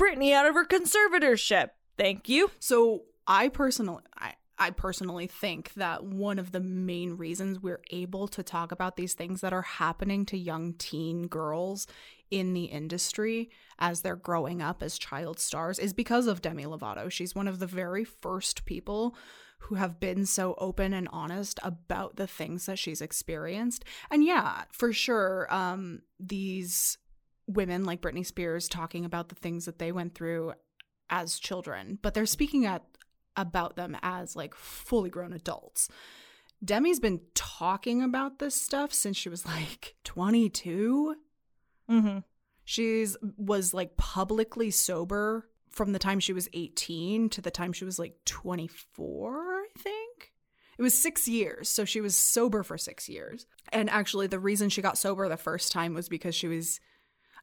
Britney 0.00 0.32
out 0.32 0.46
of 0.46 0.54
her 0.54 0.64
conservatorship. 0.64 1.70
Thank 1.98 2.28
you. 2.28 2.50
So 2.58 3.02
I 3.26 3.48
personally, 3.48 4.02
I, 4.16 4.34
I 4.58 4.70
personally 4.70 5.26
think 5.26 5.74
that 5.74 6.04
one 6.04 6.38
of 6.38 6.52
the 6.52 6.60
main 6.60 7.16
reasons 7.16 7.60
we're 7.60 7.82
able 7.90 8.26
to 8.28 8.42
talk 8.42 8.72
about 8.72 8.96
these 8.96 9.14
things 9.14 9.40
that 9.42 9.52
are 9.52 9.62
happening 9.62 10.24
to 10.26 10.38
young 10.38 10.74
teen 10.74 11.26
girls 11.26 11.86
in 12.30 12.54
the 12.54 12.64
industry 12.64 13.50
as 13.78 14.02
they're 14.02 14.16
growing 14.16 14.62
up 14.62 14.82
as 14.82 14.98
child 14.98 15.38
stars 15.38 15.78
is 15.78 15.92
because 15.92 16.26
of 16.26 16.42
Demi 16.42 16.64
Lovato. 16.64 17.10
She's 17.10 17.34
one 17.34 17.48
of 17.48 17.58
the 17.58 17.66
very 17.66 18.04
first 18.04 18.64
people 18.64 19.16
who 19.64 19.74
have 19.74 20.00
been 20.00 20.24
so 20.24 20.54
open 20.58 20.94
and 20.94 21.08
honest 21.12 21.60
about 21.62 22.16
the 22.16 22.26
things 22.26 22.66
that 22.66 22.78
she's 22.78 23.02
experienced. 23.02 23.84
And 24.10 24.24
yeah, 24.24 24.64
for 24.72 24.92
sure, 24.92 25.46
um, 25.50 26.00
these 26.18 26.96
women 27.54 27.84
like 27.84 28.00
Britney 28.00 28.24
Spears 28.24 28.68
talking 28.68 29.04
about 29.04 29.28
the 29.28 29.34
things 29.34 29.64
that 29.64 29.78
they 29.78 29.92
went 29.92 30.14
through 30.14 30.54
as 31.08 31.38
children, 31.38 31.98
but 32.02 32.14
they're 32.14 32.26
speaking 32.26 32.66
at 32.66 32.84
about 33.36 33.76
them 33.76 33.96
as 34.02 34.36
like 34.36 34.54
fully 34.54 35.10
grown 35.10 35.32
adults. 35.32 35.88
Demi's 36.64 37.00
been 37.00 37.20
talking 37.34 38.02
about 38.02 38.38
this 38.38 38.54
stuff 38.54 38.92
since 38.92 39.16
she 39.16 39.28
was 39.28 39.46
like 39.46 39.94
22. 40.04 41.16
Mm-hmm. 41.90 42.18
She's 42.64 43.16
was 43.36 43.72
like 43.72 43.96
publicly 43.96 44.70
sober 44.70 45.48
from 45.70 45.92
the 45.92 45.98
time 45.98 46.20
she 46.20 46.32
was 46.32 46.48
18 46.52 47.30
to 47.30 47.40
the 47.40 47.50
time 47.50 47.72
she 47.72 47.84
was 47.84 47.98
like 47.98 48.16
24, 48.26 49.40
I 49.40 49.66
think. 49.78 50.32
It 50.78 50.82
was 50.82 50.94
6 50.94 51.28
years, 51.28 51.68
so 51.68 51.84
she 51.84 52.00
was 52.00 52.16
sober 52.16 52.62
for 52.62 52.78
6 52.78 53.08
years. 53.08 53.46
And 53.72 53.88
actually 53.88 54.26
the 54.26 54.38
reason 54.38 54.68
she 54.68 54.82
got 54.82 54.98
sober 54.98 55.28
the 55.28 55.36
first 55.36 55.72
time 55.72 55.94
was 55.94 56.08
because 56.08 56.34
she 56.34 56.48
was 56.48 56.80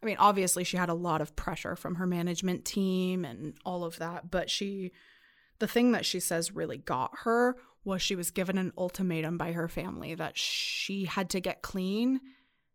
I 0.01 0.05
mean, 0.05 0.17
obviously 0.19 0.63
she 0.63 0.77
had 0.77 0.89
a 0.89 0.93
lot 0.93 1.21
of 1.21 1.35
pressure 1.35 1.75
from 1.75 1.95
her 1.95 2.07
management 2.07 2.65
team 2.65 3.25
and 3.25 3.55
all 3.65 3.83
of 3.83 3.97
that, 3.99 4.29
but 4.29 4.49
she 4.49 4.91
the 5.59 5.67
thing 5.67 5.91
that 5.91 6.05
she 6.05 6.19
says 6.19 6.51
really 6.51 6.77
got 6.77 7.11
her 7.23 7.55
was 7.83 8.01
she 8.01 8.15
was 8.15 8.31
given 8.31 8.57
an 8.57 8.73
ultimatum 8.77 9.37
by 9.37 9.53
her 9.53 9.67
family 9.67 10.13
that 10.13 10.37
she 10.37 11.05
had 11.05 11.29
to 11.31 11.39
get 11.39 11.61
clean 11.61 12.19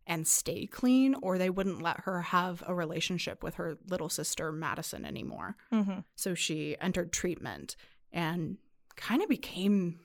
and 0.06 0.26
stay 0.26 0.66
clean 0.66 1.14
or 1.22 1.38
they 1.38 1.50
wouldn't 1.50 1.82
let 1.82 2.00
her 2.00 2.22
have 2.22 2.62
a 2.66 2.74
relationship 2.74 3.42
with 3.42 3.54
her 3.54 3.76
little 3.88 4.08
sister 4.08 4.50
Madison 4.50 5.04
anymore. 5.04 5.56
Mm-hmm. 5.72 6.00
So 6.16 6.34
she 6.34 6.76
entered 6.80 7.12
treatment 7.12 7.76
and 8.12 8.56
kind 8.96 9.22
of 9.22 9.28
became 9.28 10.00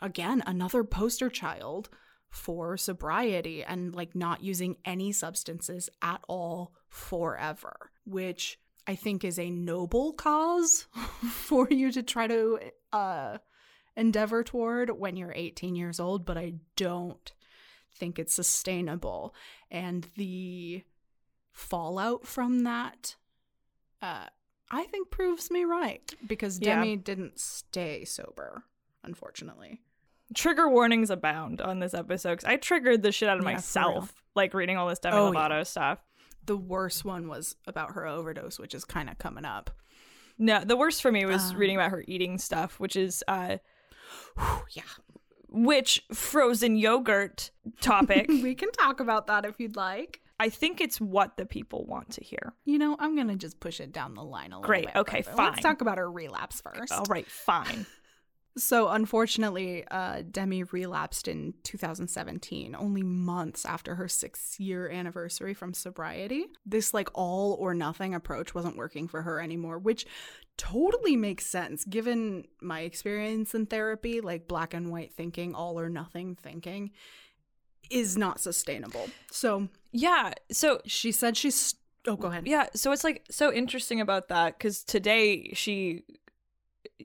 again 0.00 0.42
another 0.46 0.84
poster 0.84 1.28
child 1.28 1.88
for 2.30 2.76
sobriety 2.76 3.62
and 3.64 3.94
like 3.94 4.14
not 4.14 4.42
using 4.42 4.76
any 4.84 5.12
substances 5.12 5.90
at 6.00 6.20
all 6.28 6.72
forever, 6.88 7.90
which 8.04 8.58
I 8.86 8.94
think 8.94 9.24
is 9.24 9.38
a 9.38 9.50
noble 9.50 10.12
cause 10.12 10.86
for 11.30 11.68
you 11.70 11.92
to 11.92 12.02
try 12.02 12.26
to 12.26 12.58
uh 12.92 13.38
endeavor 13.96 14.42
toward 14.44 14.90
when 14.90 15.16
you're 15.16 15.32
18 15.34 15.74
years 15.74 15.98
old, 16.00 16.24
but 16.24 16.38
I 16.38 16.54
don't 16.76 17.32
think 17.92 18.18
it's 18.18 18.32
sustainable. 18.34 19.34
And 19.70 20.06
the 20.16 20.84
fallout 21.52 22.26
from 22.26 22.60
that 22.60 23.16
uh 24.00 24.26
I 24.70 24.84
think 24.84 25.10
proves 25.10 25.50
me 25.50 25.64
right 25.64 26.14
because 26.26 26.60
Yeah. 26.60 26.76
Demi 26.76 26.96
didn't 26.96 27.40
stay 27.40 28.04
sober, 28.04 28.62
unfortunately. 29.02 29.80
Trigger 30.34 30.68
warnings 30.68 31.10
abound 31.10 31.60
on 31.60 31.80
this 31.80 31.92
episode 31.94 32.38
'cause 32.38 32.44
I 32.44 32.56
triggered 32.56 33.02
the 33.02 33.12
shit 33.12 33.28
out 33.28 33.38
of 33.38 33.44
Yeah, 33.44 33.52
myself, 33.54 34.22
like 34.34 34.54
reading 34.54 34.76
all 34.76 34.88
this 34.88 34.98
Demi 35.00 35.16
Oh, 35.16 35.32
Lovato 35.32 35.66
stuff. 35.66 35.98
The 36.46 36.56
worst 36.56 37.04
one 37.04 37.28
was 37.28 37.56
about 37.66 37.92
her 37.92 38.06
overdose, 38.06 38.58
which 38.58 38.74
is 38.74 38.84
kind 38.84 39.10
of 39.10 39.18
coming 39.18 39.44
up. 39.44 39.70
No, 40.38 40.64
the 40.64 40.76
worst 40.76 41.02
for 41.02 41.12
me 41.12 41.26
was 41.26 41.50
Um, 41.50 41.56
reading 41.58 41.76
about 41.76 41.90
her 41.90 42.04
eating 42.08 42.38
stuff, 42.38 42.78
which 42.80 42.96
is 42.96 43.22
uh 43.28 43.58
Whew, 44.38 44.62
yeah. 44.70 44.82
which 45.48 46.04
frozen 46.12 46.76
yogurt 46.76 47.50
topic. 47.80 48.26
we 48.28 48.54
can 48.54 48.70
talk 48.72 49.00
about 49.00 49.26
that 49.26 49.44
if 49.44 49.58
you'd 49.60 49.76
like. 49.76 50.20
I 50.38 50.48
think 50.48 50.80
it's 50.80 50.98
what 51.00 51.36
the 51.36 51.44
people 51.44 51.84
want 51.84 52.12
to 52.12 52.24
hear. 52.24 52.54
You 52.64 52.78
know, 52.78 52.96
I'm 52.98 53.14
going 53.14 53.28
to 53.28 53.36
just 53.36 53.60
push 53.60 53.78
it 53.78 53.92
down 53.92 54.14
the 54.14 54.24
line 54.24 54.52
a 54.52 54.56
little 54.56 54.62
Great, 54.66 54.86
bit. 54.86 54.96
okay, 54.96 55.20
fine. 55.22 55.50
Let's 55.50 55.60
talk 55.60 55.82
about 55.82 55.98
her 55.98 56.10
relapse 56.10 56.62
first. 56.62 56.90
All 56.92 57.04
right, 57.10 57.26
fine. 57.30 57.84
So, 58.60 58.88
unfortunately, 58.88 59.84
uh, 59.90 60.22
Demi 60.30 60.62
relapsed 60.64 61.26
in 61.28 61.54
2017, 61.64 62.76
only 62.78 63.02
months 63.02 63.64
after 63.64 63.94
her 63.96 64.06
six 64.06 64.60
year 64.60 64.88
anniversary 64.88 65.54
from 65.54 65.74
sobriety. 65.74 66.46
This, 66.66 66.92
like, 66.94 67.08
all 67.14 67.54
or 67.58 67.74
nothing 67.74 68.14
approach 68.14 68.54
wasn't 68.54 68.76
working 68.76 69.08
for 69.08 69.22
her 69.22 69.40
anymore, 69.40 69.78
which 69.78 70.06
totally 70.56 71.16
makes 71.16 71.46
sense 71.46 71.84
given 71.84 72.44
my 72.60 72.80
experience 72.80 73.54
in 73.54 73.66
therapy. 73.66 74.20
Like, 74.20 74.46
black 74.46 74.74
and 74.74 74.90
white 74.92 75.12
thinking, 75.12 75.54
all 75.54 75.80
or 75.80 75.88
nothing 75.88 76.36
thinking 76.36 76.90
is 77.90 78.16
not 78.16 78.40
sustainable. 78.40 79.08
So, 79.32 79.68
Yeah, 79.92 80.34
so 80.52 80.80
she 80.86 81.10
said 81.12 81.36
she's. 81.36 81.74
Oh, 82.06 82.16
go 82.16 82.28
ahead. 82.28 82.46
yeah, 82.46 82.66
so 82.74 82.92
it's 82.92 83.04
like 83.04 83.26
so 83.30 83.52
interesting 83.52 84.00
about 84.00 84.28
that 84.28 84.58
cuz 84.58 84.82
today 84.84 85.50
she 85.52 86.04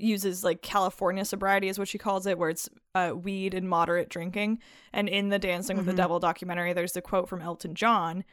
uses 0.01 0.43
like 0.43 0.62
California 0.62 1.25
sobriety 1.25 1.67
is 1.67 1.77
what 1.79 1.88
she 1.88 1.97
calls 1.97 2.25
it 2.25 2.38
where 2.38 2.49
it's 2.49 2.69
uh, 2.93 3.13
weed 3.15 3.53
and 3.53 3.67
moderate 3.69 4.10
drinking 4.10 4.60
and 4.93 5.08
in 5.10 5.29
the 5.29 5.39
Dancing 5.39 5.77
with 5.77 5.86
the 5.86 5.93
Mhm. 5.93 5.97
Devil 5.97 6.19
documentary 6.19 6.73
there's 6.73 6.93
the 6.93 7.01
quote 7.01 7.27
from 7.29 7.41
Elton 7.41 7.75
John 7.75 8.23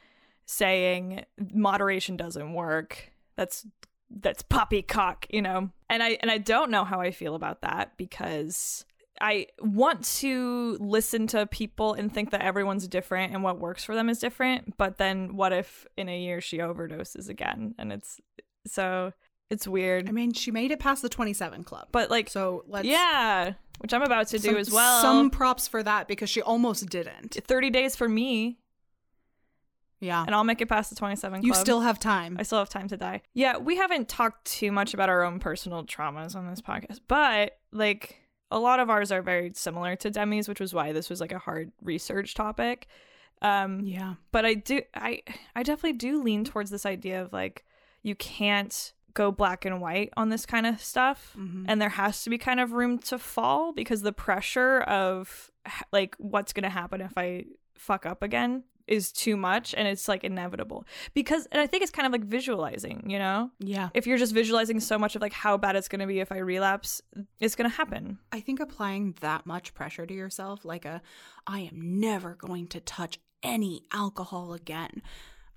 saying 0.46 1.24
moderation 1.52 2.16
doesn't 2.16 2.52
work. 2.52 3.12
That's 3.36 3.66
that's 4.10 4.42
poppycock, 4.42 5.26
you 5.30 5.40
know. 5.40 5.70
And 5.88 6.02
I 6.02 6.18
and 6.20 6.30
I 6.30 6.38
don't 6.38 6.70
know 6.70 6.84
how 6.84 7.00
I 7.00 7.10
feel 7.10 7.34
about 7.34 7.62
that 7.62 7.96
because 7.96 8.84
I 9.20 9.46
want 9.60 10.04
to 10.18 10.76
listen 10.80 11.26
to 11.28 11.46
people 11.46 11.94
and 11.94 12.12
think 12.12 12.30
that 12.30 12.42
everyone's 12.42 12.88
different 12.88 13.32
and 13.32 13.42
what 13.42 13.58
works 13.58 13.84
for 13.84 13.94
them 13.94 14.08
is 14.08 14.18
different, 14.18 14.76
but 14.76 14.98
then 14.98 15.36
what 15.36 15.52
if 15.52 15.86
in 15.96 16.08
a 16.08 16.18
year 16.18 16.40
she 16.40 16.58
overdoses 16.58 17.28
again 17.28 17.74
and 17.78 17.92
it's 17.92 18.20
so 18.66 19.12
it's 19.52 19.68
weird. 19.68 20.08
I 20.08 20.12
mean, 20.12 20.32
she 20.32 20.50
made 20.50 20.70
it 20.70 20.80
past 20.80 21.02
the 21.02 21.08
27 21.08 21.62
club. 21.64 21.88
but 21.92 22.10
like 22.10 22.28
So 22.30 22.64
let's 22.66 22.86
yeah, 22.86 23.52
which 23.78 23.92
I'm 23.92 24.02
about 24.02 24.28
to 24.28 24.38
do 24.38 24.48
some, 24.48 24.56
as 24.56 24.70
well. 24.72 25.02
Some 25.02 25.30
props 25.30 25.68
for 25.68 25.82
that 25.82 26.08
because 26.08 26.30
she 26.30 26.40
almost 26.42 26.86
didn't. 26.88 27.34
30 27.46 27.70
days 27.70 27.94
for 27.96 28.08
me 28.08 28.58
Yeah. 30.00 30.24
and 30.26 30.34
I'll 30.34 30.44
make 30.44 30.60
it 30.60 30.68
past 30.68 30.90
the 30.90 30.96
27 30.96 31.42
You 31.42 31.54
still 31.54 31.80
have 31.82 31.98
time. 31.98 32.36
I 32.38 32.42
still 32.42 32.58
have 32.58 32.68
time 32.68 32.88
to 32.88 32.96
die. 32.96 33.22
Yeah, 33.34 33.58
we 33.58 33.76
haven't 33.76 34.08
talked 34.08 34.44
too 34.46 34.72
much 34.72 34.94
about 34.94 35.08
our 35.08 35.22
own 35.22 35.38
personal 35.38 35.84
traumas 35.84 36.34
on 36.34 36.46
this 36.48 36.60
podcast, 36.60 37.00
but 37.08 37.58
like 37.72 38.18
a 38.50 38.58
lot 38.58 38.80
of 38.80 38.90
ours 38.90 39.10
are 39.12 39.22
very 39.22 39.52
similar 39.54 39.96
to 39.96 40.10
Demi's, 40.10 40.48
which 40.48 40.60
was 40.60 40.74
why 40.74 40.92
this 40.92 41.08
was 41.08 41.20
like 41.20 41.32
a 41.32 41.38
hard 41.38 41.72
research 41.82 42.34
topic. 42.34 42.86
Um, 43.40 43.80
yeah. 43.80 44.14
but 44.30 44.44
I 44.44 44.54
do, 44.54 44.82
I, 44.94 45.22
I 45.56 45.62
definitely 45.64 45.94
do 45.94 46.22
lean 46.22 46.44
towards 46.44 46.70
this 46.70 46.86
idea 46.86 47.22
of 47.22 47.32
like 47.32 47.64
you 48.04 48.14
can't 48.14 48.92
go 49.14 49.30
black 49.32 49.64
and 49.64 49.80
white 49.80 50.10
on 50.16 50.28
this 50.28 50.46
kind 50.46 50.66
of 50.66 50.80
stuff, 50.82 51.34
Mhm. 51.38 51.64
and 51.68 51.80
there 51.80 51.88
has 51.90 52.22
to 52.24 52.30
be 52.30 52.38
kind 52.38 52.60
of 52.60 52.72
room 52.72 52.98
to 53.00 53.18
fall 53.18 53.72
because 53.72 54.02
the 54.02 54.12
pressure 54.12 54.80
of 54.82 55.50
like 55.92 56.14
what's 56.18 56.52
going 56.52 56.64
to 56.64 56.68
happen 56.70 57.00
if 57.00 57.16
I 57.16 57.44
fuck 57.74 58.06
up 58.06 58.22
again 58.22 58.64
is 58.88 59.12
too 59.12 59.36
much 59.36 59.74
and 59.74 59.86
it's 59.86 60.08
like 60.08 60.24
inevitable 60.24 60.84
because 61.14 61.46
and 61.52 61.60
i 61.60 61.68
think 61.68 61.84
it's 61.84 61.92
kind 61.92 62.04
of 62.04 62.10
like 62.10 62.24
visualizing 62.24 63.08
you 63.08 63.16
know 63.16 63.48
Yeah. 63.60 63.90
if 63.94 64.08
you're 64.08 64.18
just 64.18 64.34
visualizing 64.34 64.80
so 64.80 64.98
much 64.98 65.14
of 65.14 65.22
like 65.22 65.32
how 65.32 65.56
bad 65.56 65.76
it's 65.76 65.86
going 65.86 66.00
to 66.00 66.06
be 66.08 66.18
if 66.18 66.32
i 66.32 66.38
relapse 66.38 67.00
it's 67.38 67.54
going 67.54 67.70
to 67.70 67.76
happen 67.76 68.18
I 68.32 68.40
think 68.40 68.58
applying 68.58 69.14
that 69.20 69.46
much 69.46 69.72
pressure 69.72 70.04
to 70.04 70.12
yourself, 70.12 70.64
like 70.64 70.84
a, 70.84 71.00
I 71.46 71.60
am 71.60 72.00
never 72.00 72.34
going 72.34 72.66
to 72.68 72.80
touch 72.80 73.20
any 73.44 73.82
alcohol 73.92 74.52
again. 74.52 75.00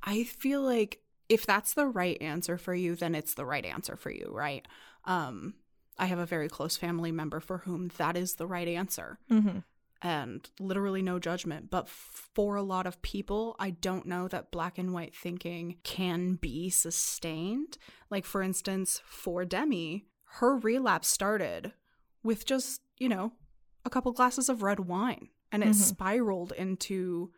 I 0.04 0.24
feel 0.24 0.62
like 0.62 1.00
if 1.30 1.46
that's 1.46 1.74
the 1.74 1.88
right 1.88 2.22
answer 2.22 2.58
for 2.58 2.74
you, 2.76 2.96
then 2.96 3.16
it's 3.16 3.34
the 3.34 3.46
right 3.46 3.66
answer 3.66 3.96
for 3.96 4.12
you, 4.12 4.30
right? 4.32 4.66
Um, 5.06 5.56
I 5.98 6.06
have 6.08 6.20
a 6.20 6.26
very 6.26 6.50
close 6.50 6.78
family 6.78 7.12
member 7.12 7.40
for 7.40 7.60
whom 7.60 7.90
that 7.98 8.16
is 8.18 8.36
the 8.36 8.48
right 8.48 8.68
answer. 8.68 9.18
mm-hmm. 9.32 9.60
and 10.02 10.50
literally 10.60 11.02
no 11.02 11.18
judgment. 11.20 11.72
But 11.72 11.88
for 11.90 12.56
a 12.58 12.62
lot 12.64 12.86
of 12.86 13.02
people, 13.02 13.56
I 13.60 13.72
don't 13.72 14.06
know 14.06 14.28
that 14.28 14.52
black 14.52 14.78
and 14.78 14.94
white 14.94 15.16
thinking 15.16 15.78
can 15.84 16.36
be 16.36 16.70
sustained. 16.70 17.78
Like, 18.10 18.26
for 18.26 18.42
instance, 18.42 19.02
for 19.06 19.46
Demi, 19.46 20.06
her 20.40 20.58
relapse 20.58 21.08
started 21.08 21.72
with 22.24 22.46
just, 22.46 22.82
you 23.00 23.08
know, 23.10 23.32
a 23.86 23.90
couple 23.90 24.12
glasses 24.12 24.50
of 24.50 24.62
red 24.64 24.80
wine 24.82 25.30
and 25.52 25.64
it 25.64 25.70
Mhm. 25.70 25.76
spiraled 25.76 26.52
into, 26.52 27.32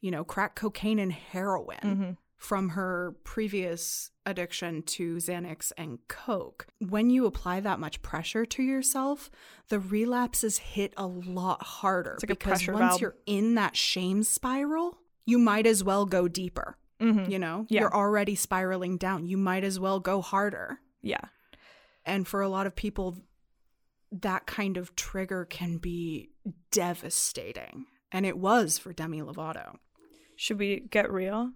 you 0.00 0.10
know, 0.10 0.22
crack 0.24 0.54
cocaine 0.54 0.98
and 0.98 1.12
heroin 1.12 1.78
Mm-hmm. 1.82 2.10
From 2.36 2.70
her 2.70 3.16
previous 3.24 4.10
addiction 4.26 4.82
to 4.82 5.16
Xanax 5.16 5.72
and 5.78 5.98
Coke. 6.08 6.66
When 6.80 7.08
you 7.10 7.26
apply 7.26 7.60
that 7.60 7.80
much 7.80 8.02
pressure 8.02 8.44
to 8.44 8.62
yourself, 8.62 9.30
the 9.68 9.78
relapses 9.78 10.58
hit 10.58 10.92
a 10.96 11.06
lot 11.06 11.62
harder 11.62 12.18
like 12.22 12.28
because 12.28 12.66
once 12.68 12.78
valve. 12.78 13.00
you're 13.00 13.16
in 13.26 13.54
that 13.54 13.74
shame 13.76 14.22
spiral, 14.22 14.98
you 15.24 15.38
might 15.38 15.66
as 15.66 15.82
well 15.82 16.04
go 16.06 16.28
deeper. 16.28 16.76
Mm-hmm. 17.00 17.30
You 17.30 17.38
know, 17.38 17.66
Yeah. 17.68 17.82
you're 17.82 17.94
already 17.94 18.34
spiraling 18.34 18.96
down. 18.98 19.26
You 19.26 19.36
might 19.38 19.64
as 19.64 19.78
well 19.80 20.00
go 20.00 20.20
harder. 20.20 20.80
yeah 21.02 21.20
And 22.04 22.26
for 22.28 22.40
a 22.42 22.48
lot 22.48 22.66
of 22.66 22.74
people, 22.76 23.16
that 24.12 24.46
kind 24.46 24.76
of 24.76 24.94
trigger 24.96 25.44
can 25.44 25.78
be 25.78 26.30
devastating. 26.70 27.86
And 28.12 28.24
it 28.24 28.38
was 28.38 28.78
for 28.78 28.92
Demi 28.92 29.20
Lovato. 29.20 29.76
should 30.36 30.58
we 30.58 30.80
get 30.80 31.10
real 31.10 31.52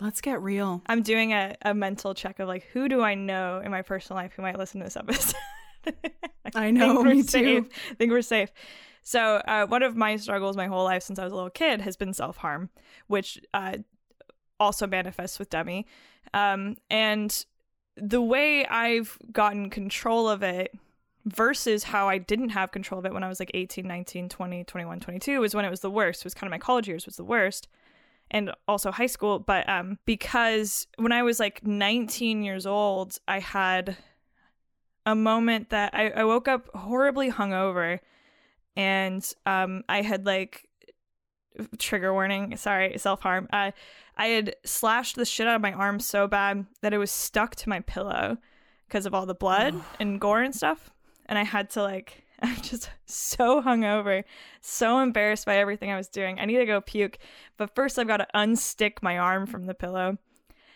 Let's 0.00 0.20
get 0.20 0.40
real. 0.42 0.82
i'm 0.86 1.02
doing 1.02 1.32
a, 1.32 1.54
a 1.62 1.74
mental 1.74 2.14
check 2.14 2.38
of 2.38 2.48
like 2.48 2.64
who 2.72 2.88
do 2.88 3.02
i 3.02 3.14
know 3.14 3.60
in 3.64 3.70
my 3.70 3.82
personal 3.82 4.20
life 4.20 4.32
who 4.34 4.42
might 4.42 4.58
listen 4.58 4.80
to 4.80 4.84
this 4.84 4.96
episode 4.96 5.34
I 6.54 6.70
know, 6.70 7.02
think 7.02 7.08
me 7.08 7.22
safe. 7.22 7.64
too. 7.64 7.70
I 7.90 7.94
think 7.94 8.12
we're 8.12 8.22
safe. 8.22 8.50
So, 9.02 9.36
uh, 9.46 9.66
one 9.66 9.82
of 9.82 9.96
my 9.96 10.16
struggles 10.16 10.56
my 10.56 10.66
whole 10.66 10.84
life 10.84 11.02
since 11.02 11.18
I 11.18 11.24
was 11.24 11.32
a 11.32 11.36
little 11.36 11.50
kid 11.50 11.80
has 11.80 11.96
been 11.96 12.12
self 12.12 12.36
harm, 12.38 12.70
which 13.08 13.40
uh, 13.52 13.78
also 14.60 14.86
manifests 14.86 15.38
with 15.38 15.50
Demi. 15.50 15.86
Um, 16.34 16.76
and 16.90 17.44
the 17.96 18.22
way 18.22 18.64
I've 18.66 19.18
gotten 19.32 19.70
control 19.70 20.28
of 20.28 20.42
it 20.42 20.72
versus 21.24 21.84
how 21.84 22.08
I 22.08 22.18
didn't 22.18 22.50
have 22.50 22.72
control 22.72 22.98
of 22.98 23.06
it 23.06 23.12
when 23.12 23.22
I 23.24 23.28
was 23.28 23.40
like 23.40 23.50
18, 23.54 23.86
19, 23.86 24.28
20, 24.28 24.64
21, 24.64 25.00
22 25.00 25.40
was 25.40 25.54
when 25.54 25.64
it 25.64 25.70
was 25.70 25.80
the 25.80 25.90
worst. 25.90 26.20
It 26.22 26.24
was 26.24 26.34
kind 26.34 26.48
of 26.48 26.50
my 26.52 26.58
college 26.58 26.88
years 26.88 27.06
was 27.06 27.16
the 27.16 27.24
worst 27.24 27.68
and 28.32 28.50
also 28.66 28.90
high 28.90 29.06
school. 29.06 29.38
But 29.38 29.68
um, 29.68 29.98
because 30.04 30.88
when 30.96 31.12
I 31.12 31.22
was 31.22 31.38
like 31.38 31.64
19 31.64 32.42
years 32.42 32.66
old, 32.66 33.18
I 33.28 33.38
had 33.38 33.96
a 35.06 35.14
moment 35.14 35.70
that 35.70 35.94
I, 35.94 36.10
I 36.10 36.24
woke 36.24 36.48
up 36.48 36.68
horribly 36.74 37.30
hungover 37.30 38.00
and 38.74 39.32
um, 39.46 39.84
I 39.88 40.02
had 40.02 40.26
like 40.26 40.68
trigger 41.78 42.12
warning, 42.12 42.56
sorry, 42.56 42.96
self 42.98 43.20
harm. 43.20 43.48
Uh, 43.52 43.72
I 44.16 44.26
had 44.26 44.56
slashed 44.64 45.16
the 45.16 45.24
shit 45.24 45.46
out 45.46 45.56
of 45.56 45.62
my 45.62 45.72
arm 45.72 46.00
so 46.00 46.26
bad 46.26 46.66
that 46.80 46.94
it 46.94 46.98
was 46.98 47.10
stuck 47.10 47.54
to 47.56 47.68
my 47.68 47.80
pillow 47.80 48.38
because 48.88 49.06
of 49.06 49.14
all 49.14 49.26
the 49.26 49.34
blood 49.34 49.74
and 50.00 50.20
gore 50.20 50.42
and 50.42 50.54
stuff. 50.54 50.90
And 51.26 51.38
I 51.38 51.44
had 51.44 51.70
to 51.70 51.82
like, 51.82 52.24
I'm 52.44 52.60
just 52.60 52.90
so 53.06 53.62
hungover, 53.62 54.24
so 54.60 54.98
embarrassed 54.98 55.46
by 55.46 55.56
everything 55.56 55.90
I 55.90 55.96
was 55.96 56.08
doing. 56.08 56.40
I 56.40 56.44
need 56.44 56.58
to 56.58 56.66
go 56.66 56.80
puke, 56.80 57.18
but 57.56 57.74
first 57.74 57.98
I've 57.98 58.08
got 58.08 58.16
to 58.16 58.26
unstick 58.34 59.02
my 59.02 59.18
arm 59.18 59.46
from 59.46 59.66
the 59.66 59.74
pillow. 59.74 60.18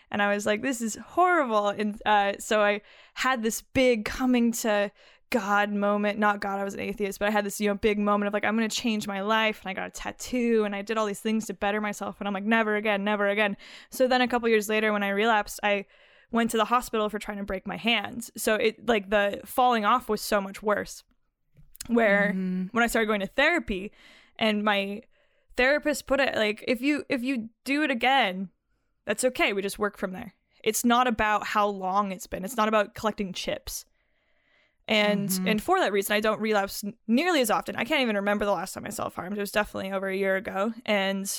And 0.09 0.21
I 0.21 0.33
was 0.33 0.45
like, 0.45 0.61
this 0.61 0.79
is 0.79 0.95
horrible. 0.95 1.67
And 1.67 2.01
uh, 2.05 2.33
so 2.39 2.61
I 2.61 2.81
had 3.15 3.43
this 3.43 3.61
big 3.61 4.05
coming 4.05 4.53
to 4.53 4.89
God 5.29 5.73
moment. 5.73 6.17
Not 6.17 6.39
God, 6.39 6.61
I 6.61 6.63
was 6.63 6.75
an 6.75 6.79
atheist, 6.79 7.19
but 7.19 7.27
I 7.27 7.31
had 7.31 7.45
this, 7.45 7.59
you 7.59 7.67
know, 7.67 7.75
big 7.75 7.99
moment 7.99 8.27
of 8.27 8.33
like, 8.33 8.45
I'm 8.45 8.55
going 8.55 8.69
to 8.69 8.73
change 8.75 9.05
my 9.05 9.19
life. 9.19 9.59
And 9.61 9.69
I 9.69 9.73
got 9.73 9.87
a 9.87 9.91
tattoo 9.91 10.63
and 10.63 10.73
I 10.73 10.81
did 10.81 10.97
all 10.97 11.05
these 11.05 11.19
things 11.19 11.47
to 11.47 11.53
better 11.53 11.81
myself. 11.81 12.15
And 12.19 12.27
I'm 12.27 12.33
like, 12.33 12.45
never 12.45 12.77
again, 12.77 13.03
never 13.03 13.27
again. 13.27 13.57
So 13.89 14.07
then 14.07 14.21
a 14.21 14.29
couple 14.29 14.47
years 14.47 14.69
later, 14.69 14.93
when 14.93 15.03
I 15.03 15.09
relapsed, 15.09 15.59
I 15.61 15.85
went 16.31 16.51
to 16.51 16.57
the 16.57 16.65
hospital 16.65 17.09
for 17.09 17.19
trying 17.19 17.39
to 17.39 17.43
break 17.43 17.67
my 17.67 17.77
hands. 17.77 18.31
So 18.37 18.55
it, 18.55 18.87
like, 18.87 19.09
the 19.09 19.41
falling 19.45 19.83
off 19.83 20.07
was 20.07 20.21
so 20.21 20.39
much 20.39 20.63
worse. 20.63 21.03
Where 21.87 22.33
Mhm. 22.33 22.69
when 22.71 22.83
I 22.83 22.87
started 22.87 23.07
going 23.07 23.21
to 23.21 23.27
therapy 23.27 23.91
and 24.37 24.63
my 24.63 25.01
therapist 25.55 26.05
put 26.07 26.19
it 26.19 26.35
like, 26.35 26.63
if 26.67 26.81
you, 26.81 27.05
if 27.09 27.23
you 27.23 27.49
do 27.63 27.83
it 27.83 27.91
again, 27.91 28.49
that's 29.05 29.23
okay. 29.23 29.53
We 29.53 29.61
just 29.61 29.79
work 29.79 29.97
from 29.97 30.11
there. 30.11 30.33
It's 30.63 30.83
not 30.83 31.07
about 31.07 31.47
how 31.47 31.67
long 31.67 32.11
it's 32.11 32.27
been. 32.27 32.43
It's 32.43 32.57
not 32.57 32.67
about 32.67 32.93
collecting 32.93 33.31
chips. 33.33 33.85
And 34.87 35.29
Mhm. 35.29 35.41
and 35.45 35.61
for 35.63 35.79
that 35.79 35.91
reason, 35.91 36.15
I 36.15 36.21
don't 36.21 36.39
relapse 36.39 36.83
nearly 37.07 37.41
as 37.41 37.51
often. 37.51 37.75
I 37.75 37.83
can't 37.83 38.01
even 38.01 38.15
remember 38.15 38.45
the 38.45 38.53
last 38.53 38.73
time 38.73 38.85
I 38.85 38.89
self 38.89 39.15
harmed. 39.15 39.37
It 39.37 39.41
was 39.41 39.51
definitely 39.51 39.91
over 39.91 40.07
a 40.07 40.15
year 40.15 40.37
ago, 40.37 40.73
and 40.85 41.29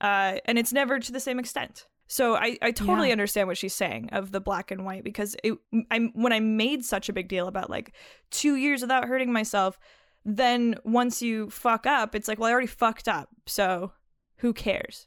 uh, 0.00 0.36
and 0.44 0.58
it's 0.58 0.72
never 0.72 0.98
to 0.98 1.12
the 1.12 1.20
same 1.20 1.38
extent. 1.38 1.86
So 2.06 2.34
I, 2.36 2.58
I 2.60 2.70
totally 2.70 3.08
Yeah. 3.08 3.12
understand 3.12 3.48
what 3.48 3.56
she's 3.56 3.74
saying 3.74 4.10
of 4.12 4.30
the 4.30 4.40
black 4.40 4.70
and 4.70 4.84
white 4.84 5.04
because 5.04 5.34
it 5.42 5.54
I 5.90 6.10
when 6.14 6.32
I 6.32 6.40
made 6.40 6.84
such 6.84 7.08
a 7.08 7.12
big 7.12 7.28
deal 7.28 7.48
about 7.48 7.70
like 7.70 7.94
two 8.30 8.56
years 8.56 8.82
without 8.82 9.06
hurting 9.06 9.32
myself, 9.32 9.78
then 10.24 10.76
once 10.84 11.22
you 11.22 11.48
fuck 11.50 11.86
up, 11.86 12.14
it's 12.14 12.28
like 12.28 12.38
well 12.38 12.48
I 12.48 12.52
already 12.52 12.66
fucked 12.66 13.08
up, 13.08 13.28
so 13.46 13.92
who 14.36 14.52
cares? 14.52 15.06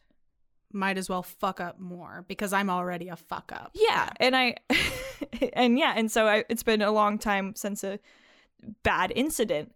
might 0.73 0.97
as 0.97 1.07
well 1.07 1.23
fuck 1.23 1.61
up 1.61 1.79
more 1.79 2.25
because 2.27 2.51
I'm 2.51 2.69
already 2.69 3.07
a 3.07 3.15
fuck 3.15 3.51
up. 3.55 3.71
Yeah, 3.73 4.09
and 4.19 4.35
I, 4.35 4.55
and 5.53 5.79
yeah, 5.79 5.93
and 5.95 6.11
so 6.11 6.27
I, 6.27 6.43
it's 6.49 6.61
been 6.61 6.81
a 6.81 6.91
long 6.91 7.17
time 7.17 7.55
since 7.55 7.85
a 7.85 7.99
bad 8.83 9.13
incident. 9.15 9.71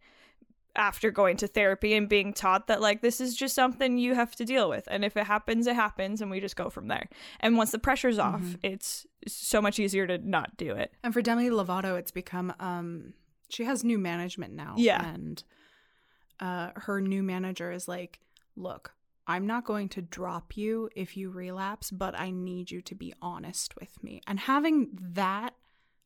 After 0.74 1.12
going 1.12 1.36
to 1.38 1.48
therapy 1.48 1.94
and 1.94 2.08
being 2.08 2.32
taught 2.32 2.68
that 2.68 2.80
like 2.80 3.02
this 3.02 3.20
is 3.20 3.36
just 3.36 3.54
something 3.56 3.98
you 3.98 4.16
have 4.16 4.36
to 4.38 4.46
deal 4.46 4.70
with, 4.70 4.88
and 4.90 5.04
if 5.04 5.18
it 5.18 5.26
happens, 5.26 5.68
it 5.68 5.76
happens, 5.76 6.22
and 6.22 6.32
we 6.32 6.40
just 6.40 6.56
go 6.56 6.70
from 6.70 6.88
there. 6.88 7.10
And 7.42 7.58
once 7.58 7.72
the 7.72 7.80
pressure's 7.80 8.18
off, 8.18 8.42
Mhm. 8.42 8.60
it's 8.64 9.06
so 9.28 9.62
much 9.62 9.80
easier 9.80 10.08
to 10.08 10.18
not 10.18 10.56
do 10.56 10.72
it. 10.76 10.94
And 11.04 11.14
for 11.14 11.22
Demi 11.22 11.50
Lovato, 11.50 11.98
it's 12.00 12.12
become 12.12 12.54
um 12.60 13.14
she 13.50 13.66
has 13.66 13.84
new 13.84 13.98
management 14.00 14.54
now. 14.54 14.76
Yeah. 14.78 15.06
And 15.06 15.44
uh 16.40 16.72
her 16.76 17.02
new 17.02 17.22
manager 17.22 17.72
is 17.72 17.90
like, 17.90 18.22
look, 18.56 18.94
I'm 19.28 19.46
not 19.46 19.66
going 19.66 19.90
to 19.90 20.02
drop 20.02 20.56
you 20.58 20.90
if 20.96 21.16
you 21.18 21.30
relapse, 21.32 21.92
but 21.92 22.18
I 22.18 22.32
need 22.32 22.72
you 22.72 22.82
to 22.84 22.96
be 22.96 23.14
honest 23.22 23.76
with 23.80 24.02
me. 24.04 24.22
And 24.26 24.40
having 24.40 24.88
that 24.94 25.54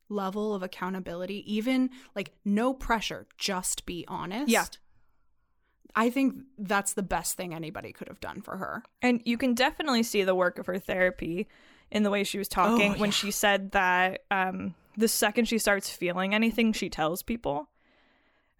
level 0.08 0.54
of 0.54 0.62
accountability, 0.62 1.42
even 1.52 1.90
like 2.14 2.32
no 2.44 2.72
pressure, 2.74 3.26
just 3.38 3.86
be 3.86 4.04
honest. 4.08 4.50
Yeah. 4.50 4.64
I 5.94 6.10
think 6.10 6.34
that's 6.58 6.92
the 6.92 7.02
best 7.02 7.36
thing 7.36 7.54
anybody 7.54 7.92
could 7.92 8.08
have 8.08 8.20
done 8.20 8.42
for 8.42 8.56
her. 8.58 8.82
And 9.00 9.22
you 9.24 9.38
can 9.38 9.54
definitely 9.54 10.02
see 10.02 10.24
the 10.24 10.34
work 10.34 10.58
of 10.58 10.66
her 10.66 10.78
therapy 10.78 11.48
in 11.90 12.02
the 12.02 12.10
way 12.10 12.22
she 12.24 12.36
was 12.38 12.48
talking 12.48 12.94
Oh, 12.94 12.98
when 12.98 13.08
yeah. 13.08 13.14
she 13.14 13.30
said 13.30 13.70
that 13.72 14.24
um, 14.30 14.74
the 14.96 15.08
second 15.08 15.46
she 15.46 15.58
starts 15.58 15.88
feeling 15.88 16.34
anything, 16.34 16.72
she 16.72 16.88
tells 16.90 17.22
people 17.22 17.68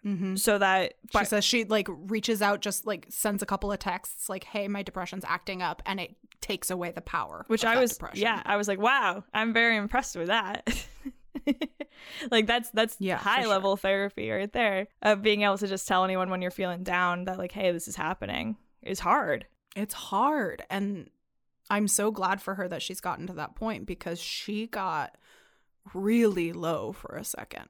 Mm-hmm. 0.05 0.37
so 0.37 0.57
that 0.59 0.95
She 1.19 1.25
says 1.25 1.45
she 1.45 1.65
like 1.65 1.89
reaches 1.91 2.41
out, 2.41 2.61
just 2.61 2.87
like 2.87 3.07
sends 3.09 3.43
a 3.43 3.47
couple 3.47 3.73
of 3.73 3.81
texts, 3.81 4.29
like, 4.29 4.45
"Hey, 4.45 4.69
my 4.69 4.85
depression's 4.85 5.25
acting 5.27 5.63
up," 5.63 5.83
and 5.85 5.99
it 5.99 6.15
takes 6.41 6.71
away 6.71 6.93
the 6.93 7.01
power. 7.01 7.45
which 7.49 7.65
I 7.65 7.81
was 7.81 7.91
depression. 7.95 8.23
yeah, 8.23 8.41
I 8.47 8.57
was 8.57 8.69
like, 8.69 8.79
wow, 8.79 9.25
I'm 9.35 9.53
very 9.53 9.77
impressed 9.77 10.15
with 10.15 10.29
that. 10.29 10.65
like 12.31 12.47
that's 12.47 12.71
that's 12.71 12.97
Yeah, 12.99 13.17
high 13.17 13.43
sure. 13.43 13.51
level 13.51 13.77
therapy 13.77 14.31
right 14.31 14.53
there 14.53 14.89
of 15.03 15.23
being 15.23 15.43
able 15.43 15.59
to 15.59 15.67
just 15.69 15.87
tell 15.89 16.05
anyone 16.05 16.31
when 16.31 16.43
you're 16.43 16.51
feeling 16.51 16.83
down 16.83 17.25
that 17.25 17.39
like, 17.39 17.53
hey, 17.53 17.73
this 17.73 17.89
is 17.89 17.97
happening 17.97 18.57
is 18.83 19.01
hard. 19.01 19.47
it's 19.75 19.95
hard, 19.95 20.63
and 20.71 21.11
I'm 21.69 21.89
so 21.89 22.11
glad 22.11 22.41
for 22.41 22.55
her 22.55 22.69
that 22.69 22.83
she's 22.83 23.01
gotten 23.01 23.27
to 23.27 23.33
that 23.35 23.57
point 23.57 23.87
because 23.87 24.21
she 24.21 24.67
got 24.69 25.17
really 25.95 26.53
low 26.53 26.93
for 26.93 27.17
a 27.17 27.25
second, 27.25 27.69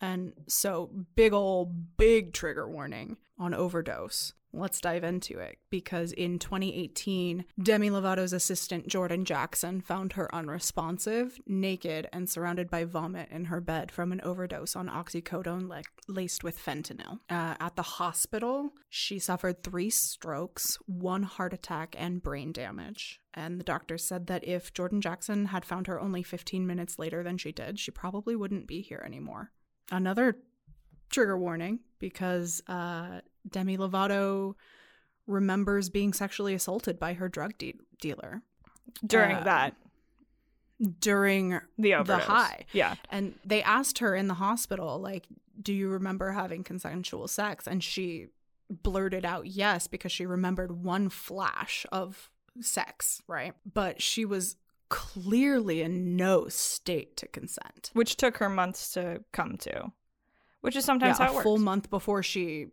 and 0.00 0.32
so 0.48 0.90
big 1.14 1.32
ol' 1.32 1.66
big 1.96 2.32
trigger 2.32 2.68
warning 2.68 3.16
on 3.38 3.54
overdose. 3.54 4.32
Let's 4.52 4.80
dive 4.80 5.04
into 5.04 5.38
it 5.38 5.58
because 5.70 6.12
in 6.12 6.38
2018, 6.38 7.44
Demi 7.62 7.90
Lovato's 7.90 8.32
assistant 8.32 8.88
Jordan 8.88 9.24
Jackson 9.24 9.80
found 9.80 10.14
her 10.14 10.32
unresponsive, 10.34 11.40
naked, 11.46 12.08
and 12.12 12.28
surrounded 12.28 12.68
by 12.68 12.84
vomit 12.84 13.28
in 13.30 13.46
her 13.46 13.60
bed 13.60 13.92
from 13.92 14.10
an 14.10 14.20
overdose 14.22 14.74
on 14.74 14.88
oxycodone 14.88 15.70
laced 16.08 16.42
with 16.42 16.58
fentanyl. 16.58 17.20
Uh, 17.30 17.54
at 17.60 17.76
the 17.76 17.82
hospital, 17.82 18.70
she 18.88 19.18
suffered 19.18 19.62
three 19.62 19.90
strokes, 19.90 20.76
one 20.86 21.22
heart 21.22 21.52
attack, 21.52 21.94
and 21.96 22.22
brain 22.22 22.52
damage. 22.52 23.20
And 23.32 23.60
the 23.60 23.64
doctor 23.64 23.96
said 23.98 24.26
that 24.26 24.46
if 24.46 24.72
Jordan 24.72 25.00
Jackson 25.00 25.46
had 25.46 25.64
found 25.64 25.86
her 25.86 26.00
only 26.00 26.24
15 26.24 26.66
minutes 26.66 26.98
later 26.98 27.22
than 27.22 27.38
she 27.38 27.52
did, 27.52 27.78
she 27.78 27.92
probably 27.92 28.34
wouldn't 28.34 28.66
be 28.66 28.80
here 28.80 29.02
anymore. 29.06 29.52
Another 29.92 30.36
trigger 31.10 31.36
warning 31.38 31.80
because 31.98 32.62
uh, 32.68 33.20
Demi 33.48 33.76
Lovato 33.76 34.54
remembers 35.26 35.90
being 35.90 36.12
sexually 36.12 36.54
assaulted 36.54 36.98
by 36.98 37.12
her 37.14 37.28
drug 37.28 37.56
de- 37.58 37.74
dealer 38.00 38.42
During 39.04 39.36
Uh, 39.36 39.44
that, 39.44 39.76
during 41.00 41.60
the 41.78 42.02
the 42.02 42.18
high. 42.18 42.64
Yeah. 42.72 42.94
And 43.10 43.34
they 43.44 43.62
asked 43.62 43.98
her 43.98 44.14
in 44.14 44.28
the 44.28 44.34
hospital, 44.34 44.98
like, 44.98 45.26
do 45.60 45.72
you 45.72 45.88
remember 45.88 46.32
having 46.32 46.64
consensual 46.64 47.28
sex? 47.28 47.66
And 47.68 47.84
she 47.84 48.28
blurted 48.70 49.24
out 49.24 49.46
yes 49.46 49.86
because 49.86 50.10
she 50.10 50.26
remembered 50.26 50.72
one 50.72 51.08
flash 51.08 51.84
of 51.92 52.30
sex, 52.60 53.20
right? 53.26 53.52
But 53.70 54.00
she 54.00 54.24
was 54.24 54.56
clearly 54.88 55.82
in 55.82 56.16
no 56.16 56.48
state 56.48 57.16
to 57.18 57.28
consent. 57.28 57.90
Which 57.92 58.16
took 58.16 58.38
her 58.38 58.48
months 58.48 58.92
to 58.92 59.22
come 59.32 59.56
to. 59.58 59.92
Which 60.60 60.76
is 60.76 60.84
sometimes 60.84 61.18
yeah, 61.18 61.26
how 61.26 61.30
it 61.30 61.32
a 61.32 61.36
works. 61.36 61.44
full 61.44 61.58
month 61.58 61.90
before 61.90 62.22
she 62.22 62.66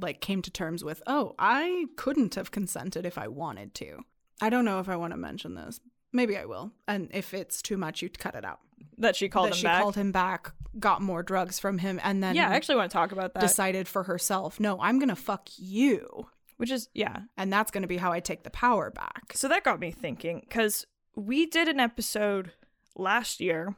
like 0.00 0.20
came 0.20 0.42
to 0.42 0.50
terms 0.50 0.82
with, 0.82 1.02
oh, 1.06 1.34
I 1.38 1.86
couldn't 1.96 2.34
have 2.34 2.50
consented 2.50 3.06
if 3.06 3.18
I 3.18 3.28
wanted 3.28 3.74
to. 3.76 4.00
I 4.40 4.50
don't 4.50 4.64
know 4.64 4.80
if 4.80 4.88
I 4.88 4.96
want 4.96 5.12
to 5.12 5.16
mention 5.16 5.54
this. 5.54 5.80
Maybe 6.12 6.36
I 6.36 6.44
will. 6.46 6.72
And 6.88 7.08
if 7.12 7.32
it's 7.32 7.62
too 7.62 7.76
much, 7.76 8.02
you 8.02 8.08
cut 8.10 8.34
it 8.34 8.44
out. 8.44 8.60
that 8.98 9.16
she 9.16 9.28
called 9.28 9.46
that 9.46 9.54
him 9.54 9.58
she 9.58 9.62
back. 9.64 9.82
called 9.82 9.94
him 9.94 10.12
back, 10.12 10.52
got 10.78 11.00
more 11.00 11.22
drugs 11.22 11.58
from 11.58 11.78
him, 11.78 12.00
and 12.02 12.22
then 12.22 12.34
yeah, 12.34 12.50
I 12.50 12.54
actually 12.54 12.76
want 12.76 12.90
to 12.90 12.96
talk 12.96 13.12
about 13.12 13.34
that. 13.34 13.40
decided 13.40 13.88
for 13.88 14.02
herself, 14.02 14.58
no, 14.58 14.80
I'm 14.80 14.98
gonna 14.98 15.16
fuck 15.16 15.48
you, 15.56 16.26
which 16.56 16.70
is 16.70 16.88
yeah. 16.92 17.20
and 17.36 17.52
that's 17.52 17.70
gonna 17.70 17.86
be 17.86 17.96
how 17.96 18.12
I 18.12 18.20
take 18.20 18.42
the 18.42 18.50
power 18.50 18.90
back. 18.90 19.32
So 19.34 19.48
that 19.48 19.64
got 19.64 19.80
me 19.80 19.90
thinking 19.90 20.40
because 20.40 20.86
we 21.14 21.46
did 21.46 21.68
an 21.68 21.80
episode 21.80 22.52
last 22.96 23.40
year 23.40 23.74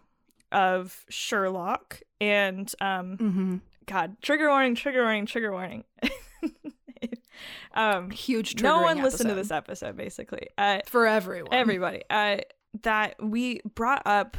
of 0.54 1.04
Sherlock 1.10 2.00
and 2.20 2.72
um 2.80 3.16
Mm-hmm. 3.18 3.56
God, 3.86 4.16
trigger 4.22 4.48
warning, 4.48 4.74
trigger 4.74 5.02
warning, 5.02 5.26
trigger 5.26 5.52
warning. 5.52 5.84
um 7.74 8.10
Huge. 8.10 8.54
Trigger 8.54 8.68
no 8.68 8.82
one 8.82 9.02
listened 9.02 9.28
to 9.28 9.34
this 9.34 9.50
episode 9.50 9.96
basically. 9.96 10.48
Uh 10.56 10.80
for 10.86 11.06
everyone. 11.06 11.52
everybody. 11.52 12.02
Uh 12.08 12.38
that 12.82 13.16
we 13.22 13.60
brought 13.74 14.02
up 14.06 14.36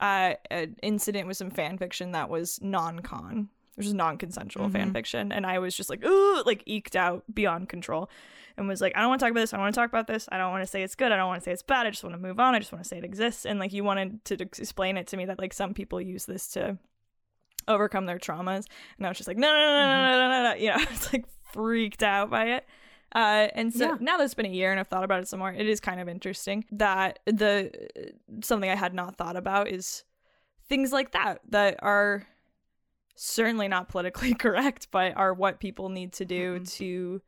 uh 0.00 0.34
an 0.50 0.76
incident 0.82 1.26
with 1.28 1.36
some 1.36 1.50
fan 1.50 1.78
fiction 1.78 2.12
that 2.12 2.28
was 2.30 2.58
non-con 2.62 3.48
which 3.76 3.86
is 3.86 3.94
non-consensual 3.94 4.64
mm-hmm. 4.64 4.72
fan 4.72 4.92
fiction 4.92 5.32
and 5.32 5.46
i 5.46 5.58
was 5.58 5.74
just 5.74 5.88
like 5.88 6.04
ooh 6.04 6.42
like 6.44 6.62
eked 6.66 6.96
out 6.96 7.22
beyond 7.32 7.68
control 7.68 8.10
and 8.56 8.68
was 8.68 8.80
like 8.80 8.92
i 8.96 9.00
don't 9.00 9.08
want 9.08 9.20
to 9.20 9.24
talk 9.24 9.30
about 9.30 9.40
this 9.40 9.52
i 9.52 9.56
don't 9.56 9.64
want 9.64 9.74
to 9.74 9.80
talk 9.80 9.88
about 9.88 10.06
this 10.06 10.28
i 10.32 10.38
don't 10.38 10.50
want 10.50 10.62
to 10.62 10.66
say 10.66 10.82
it's 10.82 10.94
good 10.94 11.12
i 11.12 11.16
don't 11.16 11.28
want 11.28 11.40
to 11.40 11.44
say 11.44 11.52
it's 11.52 11.62
bad 11.62 11.86
i 11.86 11.90
just 11.90 12.02
want 12.02 12.14
to 12.14 12.20
move 12.20 12.40
on 12.40 12.54
i 12.54 12.58
just 12.58 12.72
want 12.72 12.82
to 12.82 12.88
say 12.88 12.98
it 12.98 13.04
exists 13.04 13.46
and 13.46 13.58
like 13.58 13.72
you 13.72 13.84
wanted 13.84 14.24
to 14.24 14.34
explain 14.34 14.96
it 14.96 15.06
to 15.06 15.16
me 15.16 15.24
that 15.24 15.38
like 15.38 15.52
some 15.52 15.74
people 15.74 16.00
use 16.00 16.26
this 16.26 16.48
to 16.48 16.76
overcome 17.68 18.06
their 18.06 18.18
traumas 18.18 18.66
and 18.96 19.06
i 19.06 19.08
was 19.08 19.16
just 19.16 19.28
like 19.28 19.38
no 19.38 19.48
no 19.48 19.54
no 19.54 19.72
no 19.72 19.86
no 19.86 20.14
mm-hmm. 20.14 20.30
no 20.30 20.42
no, 20.42 20.50
no. 20.50 20.54
you 20.56 20.68
know 20.68 20.76
i 20.88 20.90
was 20.90 21.12
like 21.12 21.26
freaked 21.52 22.02
out 22.02 22.30
by 22.30 22.46
it 22.46 22.66
uh, 23.14 23.48
and 23.54 23.72
so 23.72 23.86
yeah. 23.86 23.96
now 24.00 24.16
that 24.18 24.24
it's 24.24 24.34
been 24.34 24.46
a 24.46 24.50
year 24.50 24.72
and 24.72 24.80
I've 24.80 24.88
thought 24.88 25.04
about 25.04 25.20
it 25.22 25.28
some 25.28 25.38
more, 25.38 25.52
it 25.52 25.66
is 25.66 25.80
kind 25.80 26.00
of 26.00 26.08
interesting 26.08 26.64
that 26.72 27.20
the 27.24 27.70
something 28.42 28.68
I 28.68 28.74
had 28.74 28.94
not 28.94 29.16
thought 29.16 29.36
about 29.36 29.68
is 29.68 30.04
things 30.68 30.92
like 30.92 31.12
that 31.12 31.40
that 31.50 31.78
are 31.82 32.26
certainly 33.16 33.66
not 33.68 33.88
politically 33.88 34.34
correct, 34.38 34.88
but 34.90 35.16
are 35.16 35.34
what 35.34 35.58
people 35.60 35.88
need 35.88 36.12
to 36.14 36.24
do 36.24 36.60
Mhm. 36.60 36.72
to 36.76 37.22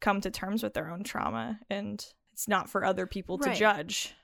come 0.00 0.20
to 0.20 0.30
terms 0.30 0.62
with 0.62 0.74
their 0.74 0.90
own 0.90 1.04
trauma. 1.04 1.60
And 1.70 2.04
it's 2.32 2.48
not 2.48 2.68
for 2.68 2.84
other 2.84 3.06
people 3.06 3.38
to 3.38 3.54
judge. 3.54 4.14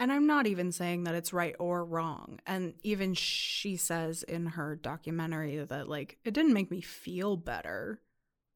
And 0.00 0.12
I'm 0.12 0.26
not 0.26 0.46
even 0.46 0.70
saying 0.70 1.04
that 1.04 1.14
it's 1.14 1.32
right 1.32 1.56
or 1.58 1.84
wrong. 1.84 2.38
And 2.46 2.74
even 2.82 3.14
she 3.14 3.76
says 3.76 4.22
in 4.22 4.46
her 4.46 4.76
documentary 4.76 5.56
that, 5.64 5.88
like, 5.88 6.18
it 6.24 6.34
didn't 6.34 6.52
make 6.52 6.70
me 6.70 6.80
feel 6.80 7.36
better. 7.36 8.00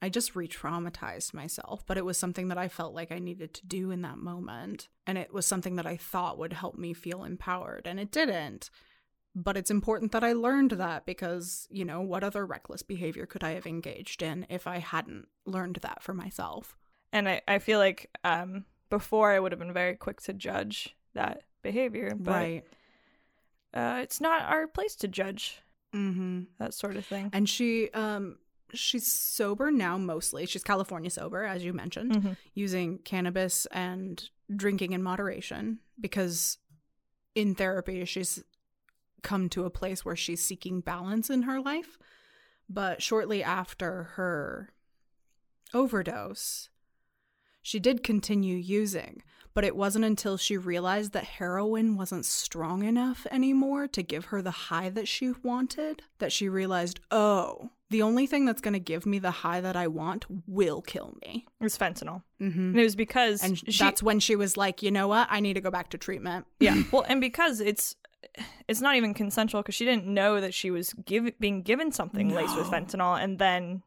I 0.00 0.08
just 0.08 0.36
re 0.36 0.46
traumatized 0.46 1.32
myself, 1.34 1.84
but 1.86 1.96
it 1.96 2.04
was 2.04 2.18
something 2.18 2.48
that 2.48 2.58
I 2.58 2.68
felt 2.68 2.94
like 2.94 3.10
I 3.10 3.18
needed 3.18 3.54
to 3.54 3.66
do 3.66 3.90
in 3.90 4.02
that 4.02 4.18
moment. 4.18 4.88
And 5.06 5.16
it 5.18 5.32
was 5.32 5.46
something 5.46 5.76
that 5.76 5.86
I 5.86 5.96
thought 5.96 6.38
would 6.38 6.52
help 6.52 6.76
me 6.76 6.92
feel 6.92 7.24
empowered, 7.24 7.86
and 7.86 7.98
it 7.98 8.12
didn't. 8.12 8.70
But 9.34 9.56
it's 9.56 9.70
important 9.70 10.12
that 10.12 10.22
I 10.22 10.34
learned 10.34 10.72
that 10.72 11.06
because, 11.06 11.66
you 11.70 11.84
know, 11.86 12.02
what 12.02 12.22
other 12.22 12.44
reckless 12.44 12.82
behavior 12.82 13.24
could 13.24 13.42
I 13.42 13.52
have 13.52 13.66
engaged 13.66 14.20
in 14.22 14.46
if 14.50 14.66
I 14.66 14.76
hadn't 14.78 15.26
learned 15.46 15.76
that 15.82 16.02
for 16.02 16.12
myself? 16.12 16.76
And 17.14 17.28
I, 17.28 17.40
I 17.48 17.58
feel 17.58 17.78
like 17.78 18.10
um, 18.24 18.66
before 18.90 19.32
I 19.32 19.40
would 19.40 19.52
have 19.52 19.58
been 19.58 19.72
very 19.72 19.94
quick 19.96 20.20
to 20.22 20.34
judge 20.34 20.94
that 21.14 21.42
behavior, 21.62 22.14
but 22.14 22.30
right. 22.30 22.64
uh, 23.74 24.00
it's 24.02 24.20
not 24.20 24.42
our 24.42 24.66
place 24.66 24.96
to 24.96 25.08
judge 25.08 25.60
Mm-hmm. 25.94 26.44
that 26.58 26.72
sort 26.72 26.96
of 26.96 27.04
thing. 27.04 27.28
and 27.34 27.46
she 27.46 27.90
um 27.90 28.38
she's 28.72 29.06
sober 29.12 29.70
now 29.70 29.98
mostly 29.98 30.46
she's 30.46 30.64
california 30.64 31.10
sober 31.10 31.44
as 31.44 31.62
you 31.62 31.74
mentioned 31.74 32.12
Mhm. 32.14 32.36
using 32.54 32.96
cannabis 32.96 33.66
and 33.66 34.30
drinking 34.56 34.92
in 34.92 35.02
moderation 35.02 35.80
because 36.00 36.56
in 37.34 37.54
therapy 37.54 38.06
she's 38.06 38.42
come 39.22 39.48
to 39.48 39.64
a 39.64 39.70
place 39.70 40.04
where 40.04 40.16
she's 40.16 40.42
seeking 40.42 40.80
balance 40.80 41.30
in 41.30 41.42
her 41.42 41.60
life 41.60 41.98
but 42.68 43.02
shortly 43.02 43.42
after 43.42 44.04
her 44.14 44.72
overdose 45.74 46.68
she 47.62 47.78
did 47.78 48.02
continue 48.02 48.56
using 48.56 49.22
but 49.54 49.64
it 49.64 49.76
wasn't 49.76 50.04
until 50.04 50.36
she 50.36 50.56
realized 50.56 51.12
that 51.12 51.24
heroin 51.24 51.96
wasn't 51.96 52.24
strong 52.24 52.84
enough 52.84 53.26
anymore 53.30 53.86
to 53.88 54.02
give 54.02 54.26
her 54.26 54.40
the 54.40 54.50
high 54.50 54.88
that 54.90 55.06
she 55.06 55.32
wanted 55.42 56.02
that 56.18 56.32
she 56.32 56.48
realized, 56.48 57.00
oh, 57.10 57.70
the 57.90 58.02
only 58.02 58.26
thing 58.26 58.46
that's 58.46 58.62
going 58.62 58.72
to 58.72 58.80
give 58.80 59.04
me 59.04 59.18
the 59.18 59.30
high 59.30 59.60
that 59.60 59.76
I 59.76 59.88
want 59.88 60.24
will 60.46 60.80
kill 60.80 61.14
me. 61.26 61.46
It 61.60 61.64
was 61.64 61.76
fentanyl. 61.76 62.22
Mm-hmm. 62.40 62.60
And 62.70 62.78
it 62.78 62.84
was 62.84 62.96
because 62.96 63.42
And 63.42 63.58
she, 63.58 63.78
that's 63.78 64.02
when 64.02 64.20
she 64.20 64.36
was 64.36 64.56
like, 64.56 64.82
you 64.82 64.90
know 64.90 65.08
what? 65.08 65.28
I 65.30 65.40
need 65.40 65.54
to 65.54 65.60
go 65.60 65.70
back 65.70 65.90
to 65.90 65.98
treatment. 65.98 66.46
yeah. 66.58 66.82
Well, 66.92 67.04
and 67.06 67.20
because 67.20 67.60
it's 67.60 67.96
it's 68.68 68.80
not 68.80 68.96
even 68.96 69.14
consensual 69.14 69.62
because 69.62 69.74
she 69.74 69.84
didn't 69.84 70.06
know 70.06 70.40
that 70.40 70.54
she 70.54 70.70
was 70.70 70.92
give, 71.04 71.38
being 71.38 71.62
given 71.62 71.92
something 71.92 72.34
laced 72.34 72.56
with 72.56 72.66
fentanyl 72.68 73.22
and 73.22 73.38
then 73.38 73.82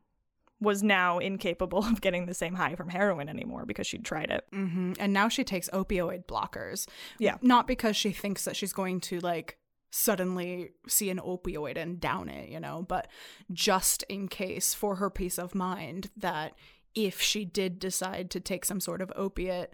was 0.62 0.82
now 0.82 1.20
incapable 1.20 1.86
of 1.86 2.02
getting 2.02 2.26
the 2.26 2.34
same 2.34 2.56
high 2.56 2.76
from 2.76 2.90
heroin 2.90 3.30
anymore 3.30 3.66
because 3.66 3.88
she'd 3.88 4.06
tried 4.06 4.32
it. 4.32 4.46
hmm 4.52 4.94
And 5.00 5.14
now 5.14 5.30
she 5.30 5.44
takes 5.44 5.70
opioid 5.70 6.26
blockers. 6.26 6.88
Yeah. 7.20 7.38
Not 7.42 7.68
because 7.68 7.96
she 7.96 8.12
thinks 8.12 8.46
that 8.46 8.56
she's 8.56 8.74
going 8.74 9.02
to 9.02 9.20
like 9.20 9.58
suddenly 9.92 10.72
see 10.88 11.10
an 11.10 11.20
opioid 11.20 11.78
and 11.78 12.00
down 12.00 12.30
it, 12.30 12.50
you 12.50 12.60
know, 12.60 12.86
but 12.88 13.08
just 13.52 14.04
in 14.10 14.28
case 14.28 14.74
for 14.74 14.96
her 14.96 15.10
peace 15.10 15.38
of 15.38 15.56
mind 15.56 16.10
that 16.18 16.54
if 16.94 17.22
she 17.22 17.46
did 17.46 17.80
decide 17.80 18.30
to 18.32 18.40
take 18.40 18.66
some 18.66 18.80
sort 18.80 19.02
of 19.02 19.12
opiate, 19.16 19.74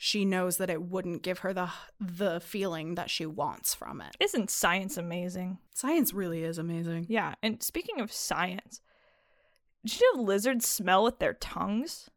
she 0.00 0.24
knows 0.24 0.58
that 0.58 0.70
it 0.70 0.80
wouldn't 0.80 1.22
give 1.22 1.40
her 1.40 1.52
the 1.52 1.68
the 2.00 2.40
feeling 2.40 2.94
that 2.94 3.10
she 3.10 3.26
wants 3.26 3.74
from 3.74 4.00
it. 4.00 4.16
Isn't 4.20 4.48
science 4.48 4.96
amazing? 4.96 5.58
Science 5.74 6.14
really 6.14 6.44
is 6.44 6.56
amazing. 6.56 7.06
Yeah. 7.08 7.34
And 7.42 7.60
speaking 7.60 8.00
of 8.00 8.12
science, 8.12 8.80
did 9.84 10.00
you 10.00 10.16
know 10.16 10.22
lizards 10.22 10.68
smell 10.68 11.02
with 11.02 11.18
their 11.18 11.34
tongues? 11.34 12.08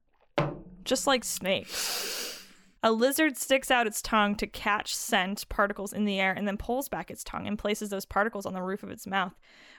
Just 0.86 1.08
like 1.08 1.24
snakes. 1.24 2.46
A 2.84 2.92
lizard 2.92 3.36
sticks 3.36 3.72
out 3.72 3.88
its 3.88 4.02
tongue 4.02 4.36
to 4.36 4.48
catch 4.48 4.96
scent 4.96 5.50
particles 5.50 5.92
in 5.92 6.06
the 6.06 6.20
air 6.20 6.34
and 6.34 6.48
then 6.48 6.58
pulls 6.58 6.88
back 6.88 7.10
its 7.10 7.24
tongue 7.24 7.48
and 7.48 7.58
places 7.58 7.90
those 7.90 8.06
particles 8.06 8.46
on 8.46 8.54
the 8.54 8.62
roof 8.62 8.84
of 8.84 8.90
its 8.90 9.06
mouth, 9.06 9.34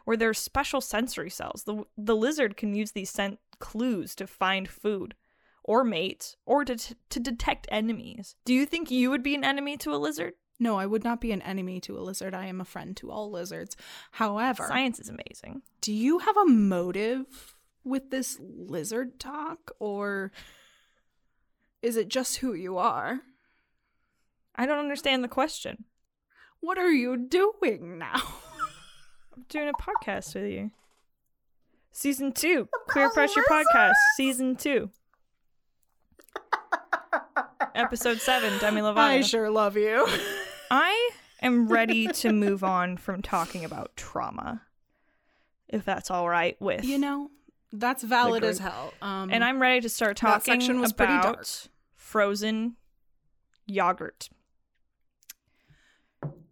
where 0.04 0.16
there 0.16 0.28
are 0.28 0.34
special 0.34 0.80
sensory 0.80 1.30
cells. 1.30 1.64
The, 1.64 1.84
the 1.96 2.16
lizard 2.16 2.56
can 2.56 2.74
use 2.74 2.92
these 2.92 3.10
scent 3.10 3.38
clues 3.58 4.14
to 4.16 4.26
find 4.26 4.68
food 4.68 5.14
or 5.64 5.85
mate 5.85 6.37
or 6.46 6.64
to, 6.64 6.77
to 7.11 7.20
detect 7.20 7.66
enemies. 7.70 8.35
Do 8.44 8.55
you 8.55 8.66
think 8.66 8.90
you 8.90 9.11
would 9.11 9.22
be 9.22 9.35
an 9.35 9.44
enemy 9.44 9.77
to 9.79 9.94
a 9.94 9.96
lizard? 9.96 10.35
No, 10.59 10.79
I 10.79 10.87
would 10.87 11.03
not 11.03 11.20
be 11.20 11.33
an 11.33 11.42
enemy 11.42 11.81
to 11.81 11.98
a 11.98 12.01
lizard. 12.01 12.35
I 12.35 12.46
am 12.46 12.61
a 12.61 12.64
friend 12.64 12.96
to 12.98 13.11
all 13.11 13.31
lizards. 13.31 13.77
However, 14.12 14.64
Science 14.68 15.01
is 15.01 15.09
amazing. 15.09 15.62
do 15.81 15.92
you 15.92 16.20
have 16.20 16.37
a 16.37 16.46
motive 16.46 17.57
with 17.85 18.11
this 18.11 18.38
lizard 18.40 19.18
talk 19.18 19.72
or 19.81 20.31
is 21.81 21.96
it 21.96 22.09
just 22.09 22.37
who 22.37 22.55
you 22.55 22.79
are? 22.79 23.20
I 24.54 24.67
don't 24.67 24.79
understand 24.79 25.25
the 25.25 25.29
question. 25.29 25.85
What 26.60 26.79
are 26.79 26.92
you 26.92 27.17
doing 27.17 27.98
now? 27.98 28.23
I'm 29.35 29.44
doing 29.48 29.69
a 29.69 29.73
podcast 29.73 30.35
with 30.35 30.44
you. 30.44 30.71
Season 31.90 32.33
two, 32.33 32.69
Queer 32.88 33.10
Pressure 33.10 33.42
Podcast, 33.50 33.94
season 34.17 34.54
two. 34.56 34.90
Episode 37.75 38.21
seven, 38.21 38.58
Demi 38.58 38.81
Lovato. 38.81 38.96
I 38.98 39.21
sure 39.23 39.48
love 39.50 39.77
you. 39.77 40.06
I 40.71 41.10
am 41.40 41.69
ready 41.69 42.06
to 42.08 42.33
move 42.33 42.63
on 42.65 42.96
from 42.96 43.23
talking 43.23 43.65
about 43.65 43.96
trauma, 43.96 44.63
if 45.69 45.85
that's 45.85 46.10
all 46.10 46.29
right 46.29 46.56
with 46.60 46.85
you 46.85 46.98
know, 46.98 47.31
that's 47.73 48.02
valid 48.02 48.44
as 48.44 48.58
hell. 48.58 48.92
Um, 49.00 49.31
And 49.33 49.42
I'm 49.42 49.60
ready 49.60 49.81
to 49.81 49.88
start 49.88 50.17
that 50.19 50.27
talking 50.29 50.52
section 50.60 50.81
was 50.81 50.92
pretty 50.92 51.13
about 51.15 51.35
dark. 51.35 51.46
frozen 51.94 52.77
yogurt. 53.67 54.29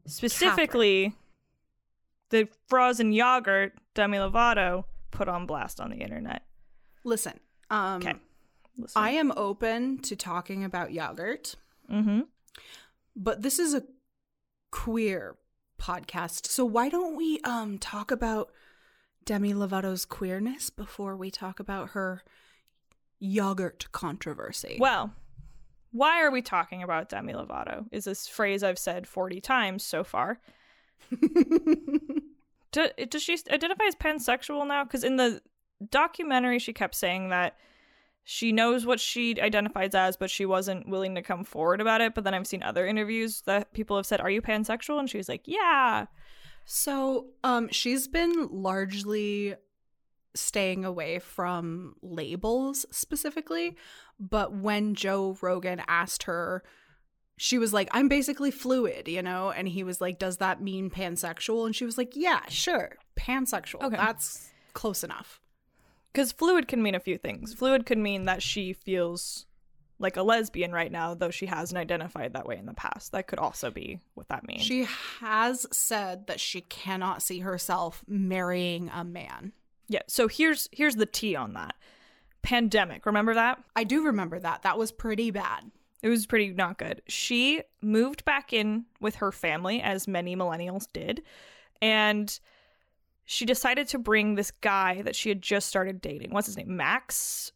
Specifically, 0.06 1.14
the 2.30 2.48
frozen 2.68 3.12
yogurt 3.12 3.74
Demi 3.94 4.18
Lovato 4.18 4.84
put 5.10 5.28
on 5.28 5.46
blast 5.46 5.80
on 5.80 5.90
the 5.90 5.96
internet. 5.98 6.42
listen. 7.04 7.38
Um, 7.70 7.96
Okay. 8.02 8.14
I 8.94 9.10
am 9.10 9.32
open 9.36 9.98
to 10.02 10.16
talking 10.16 10.64
about 10.64 10.92
yogurt, 10.92 11.56
mm-hmm. 11.90 12.20
but 13.16 13.42
this 13.42 13.58
is 13.58 13.74
a 13.74 13.82
queer 14.70 15.36
podcast. 15.80 16.46
So 16.46 16.64
why 16.64 16.88
don't 16.88 17.16
we 17.16 17.40
um 17.44 17.78
talk 17.78 18.10
about 18.10 18.50
Demi 19.24 19.54
Lovato's 19.54 20.04
queerness 20.04 20.70
before 20.70 21.16
we 21.16 21.30
talk 21.30 21.60
about 21.60 21.90
her 21.90 22.22
yogurt 23.18 23.86
controversy? 23.92 24.76
Well, 24.78 25.12
why 25.92 26.22
are 26.22 26.30
we 26.30 26.42
talking 26.42 26.82
about 26.82 27.08
Demi 27.08 27.32
Lovato? 27.32 27.86
Is 27.90 28.04
this 28.04 28.28
phrase 28.28 28.62
I've 28.62 28.78
said 28.78 29.08
40 29.08 29.40
times 29.40 29.84
so 29.84 30.04
far. 30.04 30.40
Do, 32.72 32.88
does 33.08 33.22
she 33.22 33.36
identify 33.50 33.84
as 33.84 33.96
pansexual 33.96 34.66
now? 34.66 34.84
Because 34.84 35.02
in 35.02 35.16
the 35.16 35.42
documentary, 35.90 36.60
she 36.60 36.72
kept 36.72 36.94
saying 36.94 37.30
that 37.30 37.56
she 38.24 38.52
knows 38.52 38.86
what 38.86 39.00
she 39.00 39.40
identifies 39.40 39.94
as, 39.94 40.16
but 40.16 40.30
she 40.30 40.46
wasn't 40.46 40.88
willing 40.88 41.14
to 41.14 41.22
come 41.22 41.44
forward 41.44 41.80
about 41.80 42.00
it. 42.00 42.14
But 42.14 42.24
then 42.24 42.34
I've 42.34 42.46
seen 42.46 42.62
other 42.62 42.86
interviews 42.86 43.42
that 43.42 43.72
people 43.72 43.96
have 43.96 44.06
said, 44.06 44.20
Are 44.20 44.30
you 44.30 44.42
pansexual? 44.42 44.98
And 44.98 45.08
she 45.08 45.16
was 45.16 45.28
like, 45.28 45.42
Yeah. 45.46 46.06
So, 46.64 47.26
um, 47.42 47.68
she's 47.70 48.06
been 48.06 48.48
largely 48.50 49.56
staying 50.34 50.84
away 50.84 51.18
from 51.18 51.96
labels 52.02 52.86
specifically, 52.90 53.76
but 54.20 54.54
when 54.54 54.94
Joe 54.94 55.36
Rogan 55.40 55.82
asked 55.88 56.24
her, 56.24 56.62
she 57.36 57.58
was 57.58 57.72
like, 57.72 57.88
I'm 57.90 58.06
basically 58.08 58.50
fluid, 58.50 59.08
you 59.08 59.22
know? 59.22 59.50
And 59.50 59.66
he 59.66 59.82
was 59.82 60.00
like, 60.00 60.18
Does 60.18 60.36
that 60.36 60.62
mean 60.62 60.90
pansexual? 60.90 61.66
And 61.66 61.74
she 61.74 61.84
was 61.84 61.98
like, 61.98 62.12
Yeah, 62.14 62.42
sure, 62.48 62.96
pansexual. 63.16 63.82
Okay. 63.82 63.96
That's 63.96 64.50
close 64.74 65.02
enough. 65.02 65.39
Because 66.12 66.32
fluid 66.32 66.68
can 66.68 66.82
mean 66.82 66.94
a 66.94 67.00
few 67.00 67.18
things. 67.18 67.54
Fluid 67.54 67.86
could 67.86 67.98
mean 67.98 68.24
that 68.24 68.42
she 68.42 68.72
feels 68.72 69.46
like 70.00 70.16
a 70.16 70.22
lesbian 70.22 70.72
right 70.72 70.90
now, 70.90 71.14
though 71.14 71.30
she 71.30 71.46
hasn't 71.46 71.78
identified 71.78 72.32
that 72.32 72.46
way 72.46 72.56
in 72.56 72.66
the 72.66 72.74
past. 72.74 73.12
That 73.12 73.26
could 73.26 73.38
also 73.38 73.70
be 73.70 74.00
what 74.14 74.28
that 74.28 74.46
means. 74.46 74.62
She 74.62 74.88
has 75.20 75.66
said 75.70 76.26
that 76.26 76.40
she 76.40 76.62
cannot 76.62 77.22
see 77.22 77.40
herself 77.40 78.02
marrying 78.08 78.90
a 78.92 79.04
man. 79.04 79.52
Yeah. 79.88 80.02
So 80.08 80.26
here's 80.26 80.68
here's 80.72 80.96
the 80.96 81.06
T 81.06 81.36
on 81.36 81.52
that. 81.54 81.74
Pandemic. 82.42 83.04
Remember 83.04 83.34
that? 83.34 83.62
I 83.76 83.84
do 83.84 84.06
remember 84.06 84.38
that. 84.38 84.62
That 84.62 84.78
was 84.78 84.90
pretty 84.90 85.30
bad. 85.30 85.70
It 86.02 86.08
was 86.08 86.26
pretty 86.26 86.50
not 86.50 86.78
good. 86.78 87.02
She 87.06 87.62
moved 87.82 88.24
back 88.24 88.54
in 88.54 88.86
with 89.00 89.16
her 89.16 89.30
family, 89.30 89.82
as 89.82 90.08
many 90.08 90.34
millennials 90.34 90.86
did, 90.90 91.22
and 91.82 92.40
she 93.30 93.46
decided 93.46 93.86
to 93.86 93.96
bring 93.96 94.34
this 94.34 94.50
guy 94.50 95.02
that 95.02 95.14
she 95.14 95.28
had 95.28 95.40
just 95.40 95.68
started 95.68 96.00
dating. 96.00 96.32
What's 96.32 96.48
his 96.48 96.56
name? 96.56 96.76
Max 96.76 97.52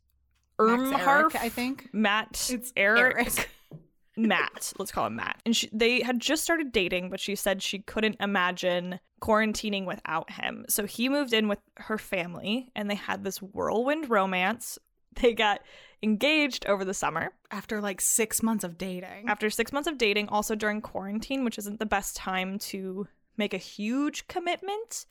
Ermharf? 0.60 1.34
I 1.34 1.48
think. 1.48 1.88
Matt 1.92 2.48
It's 2.48 2.72
Eric. 2.76 3.16
Eric. 3.16 3.50
Matt. 4.16 4.72
Let's 4.78 4.92
call 4.92 5.08
him 5.08 5.16
Matt. 5.16 5.42
And 5.44 5.56
she, 5.56 5.68
they 5.72 6.00
had 6.02 6.20
just 6.20 6.44
started 6.44 6.70
dating, 6.70 7.10
but 7.10 7.18
she 7.18 7.34
said 7.34 7.60
she 7.60 7.80
couldn't 7.80 8.18
imagine 8.20 9.00
quarantining 9.20 9.84
without 9.84 10.30
him. 10.30 10.64
So 10.68 10.86
he 10.86 11.08
moved 11.08 11.32
in 11.32 11.48
with 11.48 11.58
her 11.78 11.98
family 11.98 12.70
and 12.76 12.88
they 12.88 12.94
had 12.94 13.24
this 13.24 13.42
whirlwind 13.42 14.08
romance. 14.08 14.78
They 15.22 15.32
got 15.32 15.60
engaged 16.02 16.66
over 16.66 16.84
the 16.84 16.92
summer 16.92 17.30
After 17.52 17.80
like 17.80 18.00
six 18.00 18.42
months 18.42 18.64
of 18.64 18.76
dating. 18.76 19.28
after 19.28 19.48
six 19.48 19.72
months 19.72 19.88
of 19.88 19.96
dating, 19.96 20.28
also 20.28 20.56
during 20.56 20.80
quarantine, 20.80 21.44
which 21.44 21.56
isn't 21.56 21.78
the 21.78 21.86
best 21.86 22.16
time 22.16 22.58
to 22.70 23.06
make 23.36 23.54
a 23.54 23.58
huge 23.58 24.26
commitment 24.26 25.06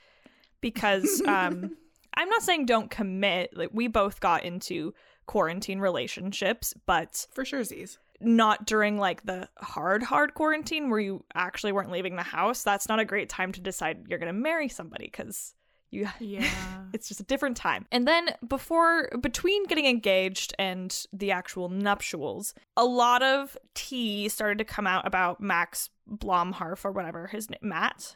because 0.64 1.22
um, 1.28 1.76
I'm 2.16 2.30
not 2.30 2.42
saying 2.42 2.66
don't 2.66 2.90
commit. 2.90 3.56
Like 3.56 3.70
we 3.72 3.88
both 3.88 4.20
got 4.20 4.44
into 4.44 4.96
quarantine 5.28 5.80
relationships, 5.80 6.74
but 6.88 7.28
For 7.36 7.46
sure, 7.46 7.64
Z's. 7.64 8.00
not 8.20 8.66
during 8.66 8.98
like 8.98 9.24
the 9.26 9.48
hard 9.60 10.02
hard 10.02 10.34
quarantine 10.34 10.90
where 10.90 11.00
you 11.00 11.24
actually 11.36 11.72
weren't 11.74 11.92
leaving 11.92 12.16
the 12.16 12.24
house 12.24 12.64
that's 12.64 12.88
not 12.90 13.00
a 13.00 13.06
great 13.06 13.30
time 13.30 13.52
to 13.52 13.62
decide 13.62 14.06
you're 14.08 14.20
going 14.20 14.34
to 14.34 14.40
marry 14.40 14.70
somebody 14.70 15.08
cuz 15.10 15.54
you 15.92 16.08
Yeah. 16.20 16.48
it's 16.94 17.08
just 17.10 17.20
a 17.20 17.24
different 17.26 17.58
time 17.58 17.86
and 17.92 18.08
then 18.08 18.30
before 18.48 19.10
between 19.22 19.66
getting 19.66 19.86
engaged 19.86 20.54
and 20.58 21.06
the 21.12 21.32
actual 21.32 21.68
nuptials 21.70 22.54
a 22.78 22.86
lot 22.86 23.22
of 23.24 23.58
tea 23.76 24.28
started 24.30 24.58
to 24.60 24.64
come 24.66 24.88
out 24.88 25.06
about 25.06 25.40
Max 25.42 25.90
Blomharf 26.10 26.84
or 26.86 26.92
whatever 26.92 27.28
his 27.28 27.50
name 27.50 27.60
Matt 27.62 28.16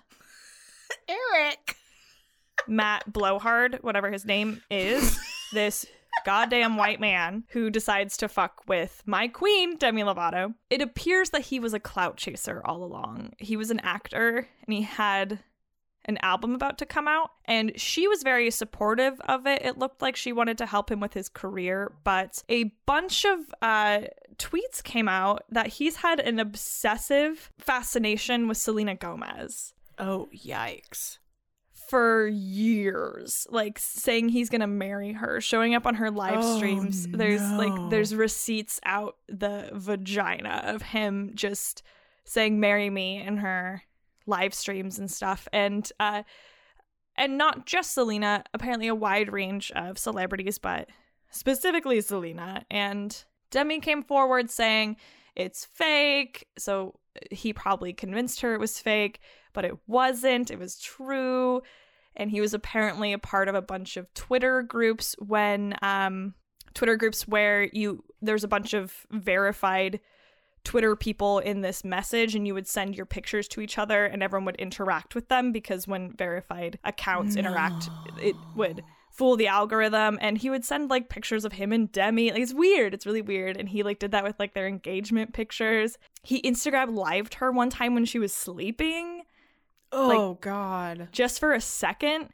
Eric. 1.09 1.75
Matt 2.67 3.11
Blowhard, 3.11 3.79
whatever 3.81 4.11
his 4.11 4.25
name 4.25 4.61
is, 4.69 5.19
this 5.53 5.85
goddamn 6.25 6.77
white 6.77 6.99
man 6.99 7.43
who 7.49 7.69
decides 7.69 8.17
to 8.17 8.27
fuck 8.27 8.63
with 8.67 9.03
my 9.05 9.27
queen, 9.27 9.77
Demi 9.77 10.03
Lovato. 10.03 10.53
It 10.69 10.81
appears 10.81 11.29
that 11.29 11.43
he 11.43 11.59
was 11.59 11.73
a 11.73 11.79
clout 11.79 12.17
chaser 12.17 12.61
all 12.65 12.83
along. 12.83 13.33
He 13.37 13.55
was 13.55 13.71
an 13.71 13.79
actor 13.81 14.47
and 14.65 14.73
he 14.73 14.81
had 14.81 15.39
an 16.05 16.17
album 16.21 16.55
about 16.55 16.77
to 16.77 16.85
come 16.85 17.05
out, 17.05 17.31
and 17.45 17.77
she 17.77 18.07
was 18.07 18.23
very 18.23 18.49
supportive 18.49 19.19
of 19.27 19.45
it. 19.45 19.61
It 19.65 19.77
looked 19.77 20.01
like 20.01 20.15
she 20.15 20.31
wanted 20.31 20.57
to 20.59 20.65
help 20.65 20.89
him 20.89 21.01
with 21.01 21.13
his 21.13 21.27
career, 21.27 21.91
but 22.05 22.43
a 22.47 22.71
bunch 22.85 23.25
of 23.25 23.39
uh, 23.61 24.03
tweets 24.37 24.81
came 24.81 25.09
out 25.09 25.43
that 25.49 25.67
he's 25.67 25.97
had 25.97 26.21
an 26.21 26.39
obsessive 26.39 27.51
fascination 27.57 28.47
with 28.47 28.57
Selena 28.57 28.95
Gomez 28.95 29.73
Oh, 29.99 30.29
yikes. 30.33 31.17
For 31.87 32.27
years 32.27 33.47
like 33.49 33.79
saying 33.79 34.29
he's 34.29 34.49
gonna 34.49 34.67
marry 34.67 35.13
her 35.13 35.39
showing 35.41 35.73
up 35.73 35.85
on 35.85 35.95
her 35.95 36.11
live 36.11 36.39
Oh, 36.39 36.57
streams. 36.57 37.07
There's 37.07 37.41
no. 37.41 37.57
like 37.57 37.89
there's 37.89 38.13
receipts 38.13 38.79
out 38.83 39.15
the 39.27 39.69
vagina 39.73 40.63
of 40.65 40.81
him 40.81 41.31
just 41.35 41.83
saying 42.25 42.59
marry 42.59 42.89
me 42.89 43.21
in 43.21 43.37
her 43.37 43.83
live 44.25 44.53
streams 44.53 44.99
and 44.99 45.09
stuff. 45.09 45.47
And 45.53 45.89
uh 45.99 46.23
and 47.15 47.37
not 47.37 47.65
just 47.65 47.93
selena 47.93 48.43
apparently 48.53 48.87
a 48.87 48.95
wide 48.95 49.31
range 49.31 49.71
of 49.71 49.97
celebrities 49.97 50.57
but 50.57 50.89
specifically 51.31 52.01
selena. 52.01 52.65
And 52.69 53.23
demi 53.49 53.79
came 53.79 54.03
forward 54.03 54.49
saying 54.51 54.97
it's 55.35 55.65
fake. 55.65 56.47
So 56.57 56.99
he 57.31 57.53
probably 57.53 57.93
convinced 57.93 58.41
her 58.41 58.53
it 58.53 58.59
was 58.59 58.79
fake 58.79 59.19
but 59.57 59.65
it 59.65 59.75
wasn't. 59.87 60.51
It 60.51 60.59
was 60.59 60.79
true. 60.79 61.63
And 62.15 62.29
he 62.29 62.41
was 62.41 62.53
apparently 62.53 63.11
a 63.11 63.17
part 63.17 63.47
of 63.47 63.55
a 63.55 63.61
bunch 63.61 63.97
of 63.97 64.13
Twitter 64.13 64.61
groups 64.61 65.15
when 65.17 65.73
um 65.81 66.35
Twitter 66.75 66.95
groups 66.95 67.27
where 67.27 67.63
you 67.73 68.03
there's 68.21 68.43
a 68.43 68.47
bunch 68.47 68.75
of 68.75 68.93
verified 69.09 69.99
Twitter 70.63 70.95
people 70.95 71.39
in 71.39 71.61
this 71.61 71.83
message 71.83 72.35
and 72.35 72.45
you 72.45 72.53
would 72.53 72.67
send 72.67 72.95
your 72.95 73.07
pictures 73.07 73.47
to 73.47 73.61
each 73.61 73.79
other 73.79 74.05
and 74.05 74.21
everyone 74.21 74.45
would 74.45 74.57
interact 74.57 75.15
with 75.15 75.27
them 75.27 75.51
because 75.51 75.87
when 75.87 76.13
verified 76.15 76.77
accounts 76.83 77.35
interact 77.35 77.89
it 78.21 78.35
would 78.55 78.83
fool 79.09 79.37
the 79.37 79.47
algorithm 79.47 80.19
and 80.21 80.37
he 80.37 80.51
would 80.51 80.63
send 80.63 80.91
like 80.91 81.09
pictures 81.09 81.45
of 81.45 81.53
him 81.53 81.71
and 81.71 81.91
Demi. 81.91 82.29
Like 82.29 82.43
it's 82.43 82.53
weird. 82.53 82.93
It's 82.93 83.07
really 83.07 83.23
weird. 83.23 83.57
And 83.57 83.67
he 83.67 83.81
like 83.81 83.97
did 83.97 84.11
that 84.11 84.23
with 84.23 84.35
like 84.37 84.53
their 84.53 84.67
engagement 84.67 85.33
pictures. 85.33 85.97
He 86.21 86.43
Instagram 86.43 86.95
lived 86.95 87.33
her 87.35 87.51
one 87.51 87.71
time 87.71 87.95
when 87.95 88.05
she 88.05 88.19
was 88.19 88.31
sleeping 88.31 89.23
Oh, 89.91 90.37
God. 90.41 91.09
just 91.11 91.39
for 91.39 91.53
a 91.53 91.61
second, 91.61 92.29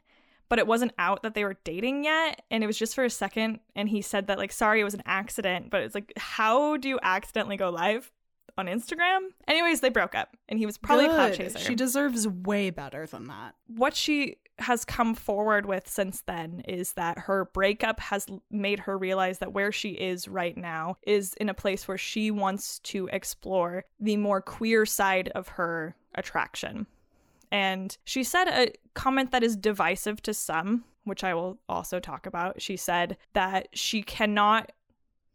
but 0.48 0.58
it 0.58 0.66
wasn't 0.66 0.92
out 0.98 1.22
that 1.22 1.34
they 1.34 1.44
were 1.44 1.56
dating 1.64 2.04
yet. 2.04 2.42
And 2.50 2.62
it 2.62 2.66
was 2.66 2.78
just 2.78 2.94
for 2.94 3.04
a 3.04 3.10
second. 3.10 3.60
And 3.74 3.88
he 3.88 4.02
said 4.02 4.26
that, 4.26 4.38
like, 4.38 4.52
sorry, 4.52 4.80
it 4.80 4.84
was 4.84 4.94
an 4.94 5.02
accident. 5.06 5.70
But 5.70 5.82
it's 5.82 5.94
like, 5.94 6.12
how 6.16 6.76
do 6.76 6.88
you 6.88 6.98
accidentally 7.02 7.56
go 7.56 7.70
live 7.70 8.12
on 8.58 8.66
Instagram? 8.66 9.20
Anyways, 9.48 9.80
they 9.80 9.88
broke 9.88 10.14
up. 10.14 10.36
And 10.48 10.58
he 10.58 10.66
was 10.66 10.78
probably 10.78 11.06
a 11.06 11.08
clout 11.08 11.30
Good. 11.32 11.38
chaser. 11.38 11.58
She 11.58 11.74
deserves 11.74 12.28
way 12.28 12.70
better 12.70 13.06
than 13.06 13.26
that. 13.28 13.54
what 13.66 13.94
she 13.96 14.36
has 14.60 14.84
come 14.84 15.16
forward 15.16 15.66
with 15.66 15.88
since 15.88 16.20
then 16.28 16.62
is 16.68 16.92
that 16.92 17.18
her 17.18 17.46
breakup 17.46 17.98
has 17.98 18.24
made 18.52 18.78
her 18.78 18.96
realize 18.96 19.40
that 19.40 19.52
where 19.52 19.72
she 19.72 19.88
is 19.88 20.28
right 20.28 20.56
now 20.56 20.96
is 21.04 21.34
in 21.40 21.48
a 21.48 21.54
place 21.54 21.88
where 21.88 21.98
she 21.98 22.30
wants 22.30 22.78
to 22.78 23.08
explore 23.12 23.84
the 23.98 24.16
more 24.16 24.40
queer 24.40 24.86
side 24.86 25.28
of 25.34 25.48
her 25.48 25.96
attraction. 26.14 26.86
And 27.54 27.96
she 28.02 28.24
said 28.24 28.48
a 28.48 28.72
comment 28.94 29.30
that 29.30 29.44
is 29.44 29.54
divisive 29.54 30.20
to 30.22 30.34
some, 30.34 30.82
which 31.04 31.22
I 31.22 31.34
will 31.34 31.60
also 31.68 32.00
talk 32.00 32.26
about, 32.26 32.60
she 32.60 32.76
said 32.76 33.16
that 33.32 33.68
she 33.72 34.02
cannot 34.02 34.72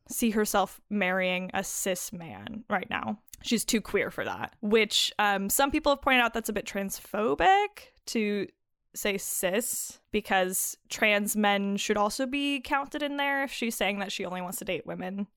see 0.10 0.32
herself 0.32 0.82
marrying 0.90 1.50
a 1.54 1.64
cis 1.64 2.12
man 2.12 2.66
right 2.70 2.90
now. 2.90 3.20
She's 3.42 3.64
too 3.64 3.80
queer 3.80 4.12
for 4.12 4.26
that, 4.26 4.54
which 4.60 5.14
um, 5.18 5.50
some 5.50 5.72
people 5.72 5.94
have 5.94 6.02
pointed 6.02 6.20
out 6.20 6.34
that's 6.34 6.50
a 6.50 6.54
bit 6.54 6.66
transphobic 6.66 7.94
to 8.08 8.48
say 8.94 9.18
cis 9.18 10.02
because 10.12 10.76
trans 10.90 11.38
men 11.38 11.78
should 11.78 11.96
also 11.96 12.26
be 12.26 12.60
counted 12.60 13.02
in 13.02 13.16
there 13.16 13.44
if 13.44 13.54
she's 13.54 13.76
saying 13.76 14.00
that 14.00 14.12
she 14.12 14.26
only 14.26 14.42
wants 14.42 14.58
to 14.58 14.66
date 14.66 14.86
women. 14.86 15.28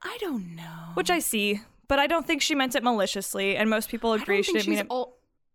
I 0.00 0.16
don't 0.22 0.56
know. 0.56 0.92
Which 0.94 1.10
I 1.10 1.18
see, 1.18 1.60
but 1.86 1.98
I 1.98 2.06
don't 2.06 2.26
think 2.26 2.40
she 2.40 2.54
meant 2.54 2.74
it 2.74 2.82
maliciously, 2.82 3.58
and 3.58 3.68
most 3.68 3.90
people 3.90 4.14
agree 4.14 4.40
she 4.42 4.54
didn't 4.54 4.70
mean 4.70 4.78
it. 4.78 4.86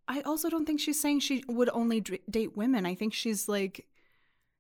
I 0.08 0.22
also 0.22 0.49
don't 0.49 0.66
think 0.66 0.80
she's 0.80 0.99
saying 0.99 1.22
she 1.22 1.43
would 1.47 1.70
only 1.74 2.01
d- 2.01 2.20
date 2.30 2.56
women. 2.58 2.86
I 2.86 2.95
think 2.95 3.14
she's 3.14 3.47
like 3.47 3.88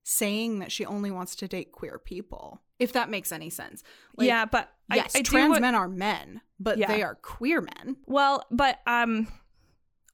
saying 0.03 0.59
that 0.59 0.71
she 0.71 0.85
only 0.85 1.11
wants 1.11 1.35
to 1.37 1.47
date 1.47 1.71
queer 1.71 1.97
people. 1.97 2.61
If 2.79 2.93
that 2.93 3.09
makes 3.09 3.31
any 3.31 3.49
sense. 3.49 3.83
Like, 4.17 4.27
yeah, 4.27 4.45
but 4.45 4.69
I- 4.89 4.95
yes, 4.97 5.15
I, 5.15 5.19
do 5.19 5.23
trans 5.31 5.49
what- 5.51 5.61
men 5.61 5.75
are 5.75 5.87
men, 5.87 6.41
but 6.59 6.77
Yeah. 6.77 6.87
they 6.87 7.03
are 7.03 7.15
queer 7.15 7.61
men. 7.61 7.97
Well, 8.05 8.43
but 8.51 8.79
um 8.85 9.27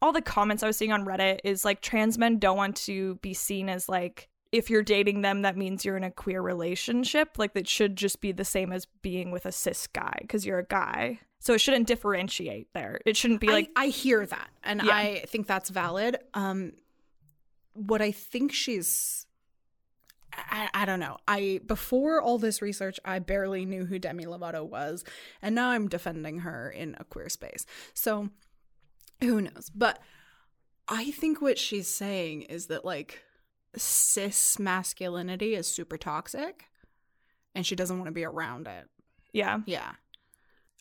all 0.02 0.14
the 0.14 0.22
comments 0.22 0.64
I 0.64 0.68
was 0.68 0.78
seeing 0.78 0.94
on 0.94 1.04
Reddit 1.06 1.40
is 1.44 1.66
like 1.66 1.82
trans 1.82 2.18
men 2.18 2.40
don't 2.40 2.56
want 2.56 2.76
to 2.78 3.16
be 3.16 3.34
seen 3.34 3.68
as 3.68 3.90
like 3.90 4.30
if 4.52 4.70
you're 4.70 4.84
dating 4.84 5.22
them 5.22 5.44
that 5.44 5.58
means 5.58 5.86
you're 5.86 5.98
in 5.98 6.04
a 6.04 6.12
queer 6.12 6.42
relationship, 6.42 7.38
like 7.38 7.54
that 7.54 7.68
should 7.68 7.96
just 7.96 8.22
be 8.22 8.32
the 8.32 8.46
same 8.46 8.72
as 8.72 8.86
being 9.02 9.32
with 9.32 9.46
a 9.46 9.52
cis 9.52 9.88
guy 9.88 10.18
because 10.22 10.46
you're 10.46 10.60
a 10.60 10.66
guy. 10.66 11.20
So 11.40 11.54
it 11.54 11.62
shouldn't 11.62 11.88
differentiate 11.88 12.74
there. 12.74 13.00
It 13.06 13.16
shouldn't 13.16 13.40
be 13.40 13.48
like 13.48 13.70
I, 13.76 13.86
I 13.86 13.88
hear 13.88 14.26
that, 14.26 14.50
and 14.64 14.82
Yeah. 14.84 14.96
I 14.96 15.24
think 15.28 15.48
that's 15.48 15.70
valid. 15.70 16.18
Um, 16.34 16.74
what 17.74 18.02
I 18.02 18.12
think 18.12 18.52
she's, 18.52 19.26
I, 20.34 20.68
I 20.74 20.86
don't 20.86 21.00
know. 21.00 21.18
I 21.28 21.62
before 21.66 22.22
all 22.22 22.40
this 22.40 22.62
research, 22.62 23.00
I 23.06 23.20
barely 23.20 23.66
knew 23.66 23.86
who 23.86 24.00
Demi 24.00 24.26
Lovato 24.26 24.68
was, 24.68 25.06
and 25.42 25.56
now 25.56 25.70
I'm 25.70 25.88
defending 25.88 26.40
her 26.40 26.70
in 26.70 26.98
a 27.00 27.06
queer 27.06 27.30
space. 27.30 27.66
So 27.94 28.30
who 29.22 29.42
knows? 29.42 29.72
But 29.74 30.00
I 30.90 31.12
think 31.12 31.42
what 31.42 31.58
she's 31.58 31.88
saying 31.88 32.44
is 32.44 32.66
that 32.68 32.84
like 32.84 33.22
cis 33.76 34.60
masculinity 34.60 35.56
is 35.56 35.68
super 35.68 35.98
toxic, 35.98 36.66
and 37.56 37.66
she 37.66 37.76
doesn't 37.76 37.98
want 37.98 38.08
to 38.08 38.14
be 38.14 38.26
around 38.26 38.68
it. 38.68 38.88
yeah. 39.34 39.60
Yeah. 39.66 39.92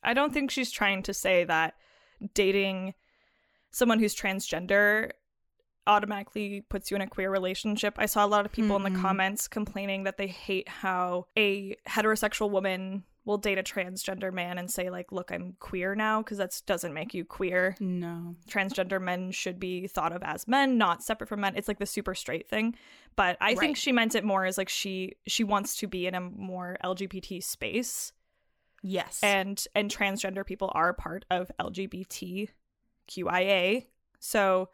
I 0.02 0.14
don't 0.14 0.32
think 0.32 0.50
she's 0.50 0.70
trying 0.70 1.02
to 1.04 1.14
say 1.14 1.44
that 1.44 1.74
dating 2.34 2.94
someone 3.72 3.98
who's 3.98 4.14
transgender 4.14 5.10
automatically 5.88 6.60
puts 6.60 6.90
you 6.90 6.94
in 6.94 7.00
a 7.00 7.06
queer 7.08 7.30
relationship. 7.30 7.94
I 7.96 8.06
saw 8.06 8.24
a 8.24 8.28
lot 8.28 8.46
of 8.46 8.52
people 8.52 8.76
in 8.76 8.82
Mm-mm. 8.82 8.84
the 8.84 8.90
mm-hmm. 8.90 9.02
comments 9.02 9.48
complaining 9.48 10.04
that 10.04 10.18
they 10.18 10.28
hate 10.28 10.68
how 10.68 11.26
a 11.36 11.74
heterosexual 11.88 12.50
woman 12.50 13.04
will 13.28 13.38
date 13.38 13.58
a 13.58 13.62
transgender 13.62 14.32
man 14.32 14.58
and 14.58 14.68
say 14.70 14.90
like, 14.90 15.12
"Look, 15.12 15.30
I'm 15.30 15.54
queer 15.60 15.94
now" 15.94 16.20
because 16.22 16.38
that 16.38 16.60
doesn't 16.66 16.94
make 16.94 17.14
you 17.14 17.24
queer. 17.24 17.76
No. 17.78 18.34
Transgender 18.48 19.00
men 19.00 19.30
should 19.30 19.60
be 19.60 19.86
thought 19.86 20.12
of 20.12 20.22
as 20.24 20.48
men, 20.48 20.78
not 20.78 21.04
separate 21.04 21.28
from 21.28 21.40
men. 21.42 21.54
It's 21.54 21.68
like 21.68 21.78
the 21.78 21.86
super 21.86 22.14
straight 22.14 22.48
thing. 22.48 22.74
But 23.14 23.36
I 23.40 23.50
Right. 23.50 23.58
think 23.58 23.76
she 23.76 23.92
meant 23.92 24.14
it 24.16 24.24
more 24.24 24.46
as 24.46 24.56
like 24.58 24.68
she 24.70 25.12
she 25.26 25.44
wants 25.44 25.76
to 25.76 25.86
be 25.86 26.06
in 26.06 26.14
a 26.16 26.20
more 26.20 26.76
LGBT 26.82 27.40
space 27.42 28.12
Yes. 28.82 29.20
and 29.22 29.62
and 29.74 29.90
transgender 29.90 30.44
people 30.46 30.70
are 30.74 30.92
part 30.94 31.24
of 31.30 31.50
LGBTQIA. 31.60 32.48
So 34.20 34.68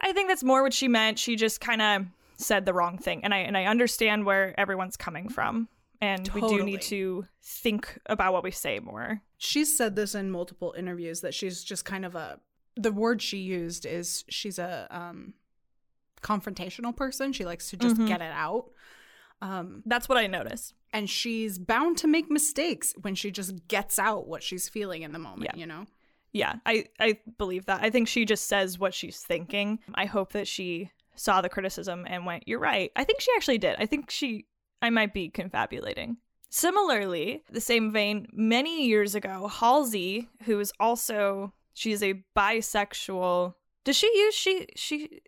I 0.00 0.12
think 0.12 0.28
that's 0.28 0.44
more 0.44 0.62
what 0.62 0.72
she 0.72 0.86
meant. 0.88 1.18
She 1.18 1.36
just 1.36 1.60
kind 1.60 1.82
of 1.82 2.06
said 2.36 2.64
the 2.64 2.72
wrong 2.72 2.96
thing, 2.96 3.22
and 3.24 3.34
I 3.34 3.38
and 3.38 3.56
I 3.56 3.64
understand 3.64 4.24
where 4.24 4.58
everyone's 4.58 4.96
coming 4.96 5.28
from, 5.28 5.68
and 6.00 6.28
we 6.30 6.40
do 6.40 6.64
need 6.64 6.80
to 6.82 7.26
think 7.42 7.98
about 8.06 8.32
what 8.32 8.42
we 8.44 8.50
say 8.50 8.78
more. 8.80 9.20
she's 9.38 9.76
said 9.76 9.96
this 9.96 10.14
in 10.14 10.30
multiple 10.30 10.74
interviews 10.76 11.20
that 11.20 11.34
she's 11.34 11.62
just 11.64 11.84
kind 11.84 12.04
of 12.04 12.14
a 12.14 12.38
the 12.76 12.92
word 12.92 13.20
she 13.20 13.38
used 13.38 13.84
is 13.86 14.24
she's 14.28 14.58
a 14.58 14.86
um 14.90 15.34
confrontational 16.22 16.94
person 16.94 17.32
she 17.32 17.44
likes 17.44 17.70
to 17.70 17.76
just 17.76 17.96
Mhm. 17.96 18.06
get 18.06 18.20
it 18.20 18.32
out 18.32 18.70
um 19.42 19.82
That's 19.86 20.08
what 20.08 20.18
I 20.18 20.26
noticed. 20.26 20.74
and 20.92 21.08
she's 21.08 21.58
bound 21.58 21.96
to 21.98 22.06
make 22.06 22.30
mistakes 22.30 22.94
when 23.00 23.14
she 23.14 23.30
just 23.30 23.66
gets 23.68 23.98
out 23.98 24.26
what 24.28 24.42
she's 24.42 24.68
feeling 24.68 25.02
in 25.02 25.12
the 25.12 25.18
moment 25.18 25.50
Yeah. 25.54 25.58
you 25.60 25.66
know 25.66 25.86
Yeah, 26.32 26.56
I 26.64 26.86
I 27.00 27.18
believe 27.38 27.64
that. 27.66 27.82
I 27.82 27.90
think 27.90 28.06
she 28.06 28.24
just 28.24 28.46
says 28.46 28.78
what 28.78 28.94
she's 28.94 29.20
thinking. 29.20 29.80
I 29.94 30.04
hope 30.06 30.30
that 30.32 30.46
she 30.46 30.92
saw 31.16 31.40
the 31.40 31.48
criticism 31.48 32.06
and 32.06 32.24
went, 32.24 32.46
"You're 32.46 32.60
right." 32.60 32.92
I 32.94 33.02
think 33.02 33.20
she 33.20 33.32
actually 33.34 33.58
did. 33.58 33.74
I 33.80 33.86
think 33.86 34.10
she 34.12 34.46
I 34.82 34.90
might 34.90 35.12
be 35.14 35.28
confabulating. 35.28 36.16
Similarly, 36.48 37.42
the 37.50 37.60
same 37.60 37.92
vein, 37.92 38.26
many 38.32 38.86
years 38.86 39.14
ago, 39.14 39.46
Halsey, 39.48 40.28
who 40.44 40.58
is 40.60 40.72
also 40.80 41.52
she's 41.74 42.02
a 42.02 42.22
bisexual. 42.36 43.54
Does 43.84 43.96
she 43.96 44.06
use 44.14 44.34
she 44.34 44.66
she 44.76 45.20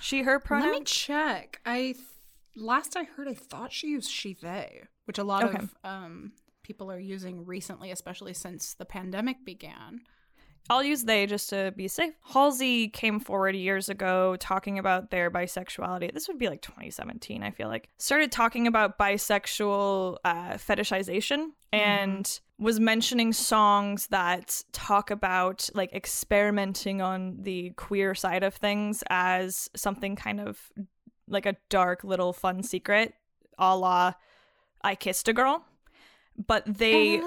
she 0.00 0.22
her 0.22 0.38
pronoun? 0.38 0.70
let 0.72 0.78
me 0.80 0.84
check 0.84 1.60
i 1.64 1.78
th- 1.92 1.96
last 2.56 2.96
i 2.96 3.04
heard 3.04 3.26
i 3.26 3.34
thought 3.34 3.72
she 3.72 3.88
used 3.88 4.10
she 4.10 4.34
they 4.34 4.82
which 5.06 5.18
a 5.18 5.24
lot 5.24 5.44
Okay. 5.44 5.58
of 5.58 5.74
um 5.82 6.32
people 6.62 6.90
are 6.92 6.98
using 6.98 7.44
recently 7.44 7.90
especially 7.90 8.34
since 8.34 8.74
the 8.74 8.84
pandemic 8.84 9.44
began 9.44 10.00
I'll 10.70 10.82
use 10.82 11.04
they 11.04 11.26
just 11.26 11.50
to 11.50 11.72
be 11.76 11.88
safe. 11.88 12.14
Halsey 12.22 12.88
came 12.88 13.20
forward 13.20 13.54
years 13.54 13.88
ago 13.88 14.36
talking 14.40 14.78
about 14.78 15.10
their 15.10 15.30
bisexuality. 15.30 16.12
This 16.12 16.26
would 16.28 16.38
be 16.38 16.48
like 16.48 16.62
2017, 16.62 17.42
I 17.42 17.50
feel 17.50 17.68
like. 17.68 17.88
Started 17.98 18.32
talking 18.32 18.66
about 18.66 18.98
bisexual 18.98 20.16
uh, 20.24 20.52
fetishization 20.54 21.48
and 21.72 22.40
was 22.58 22.80
mentioning 22.80 23.32
songs 23.32 24.06
that 24.06 24.62
talk 24.72 25.10
about 25.10 25.68
like 25.74 25.92
experimenting 25.92 27.02
on 27.02 27.36
the 27.42 27.70
queer 27.76 28.14
side 28.14 28.42
of 28.42 28.54
things 28.54 29.02
as 29.10 29.68
something 29.76 30.16
kind 30.16 30.40
of 30.40 30.72
like 31.28 31.46
a 31.46 31.56
dark 31.68 32.04
little 32.04 32.32
fun 32.32 32.62
secret, 32.62 33.14
a 33.58 33.76
la 33.76 34.14
I 34.82 34.94
Kissed 34.94 35.28
a 35.28 35.32
Girl. 35.32 35.64
But 36.36 36.64
they 36.66 37.20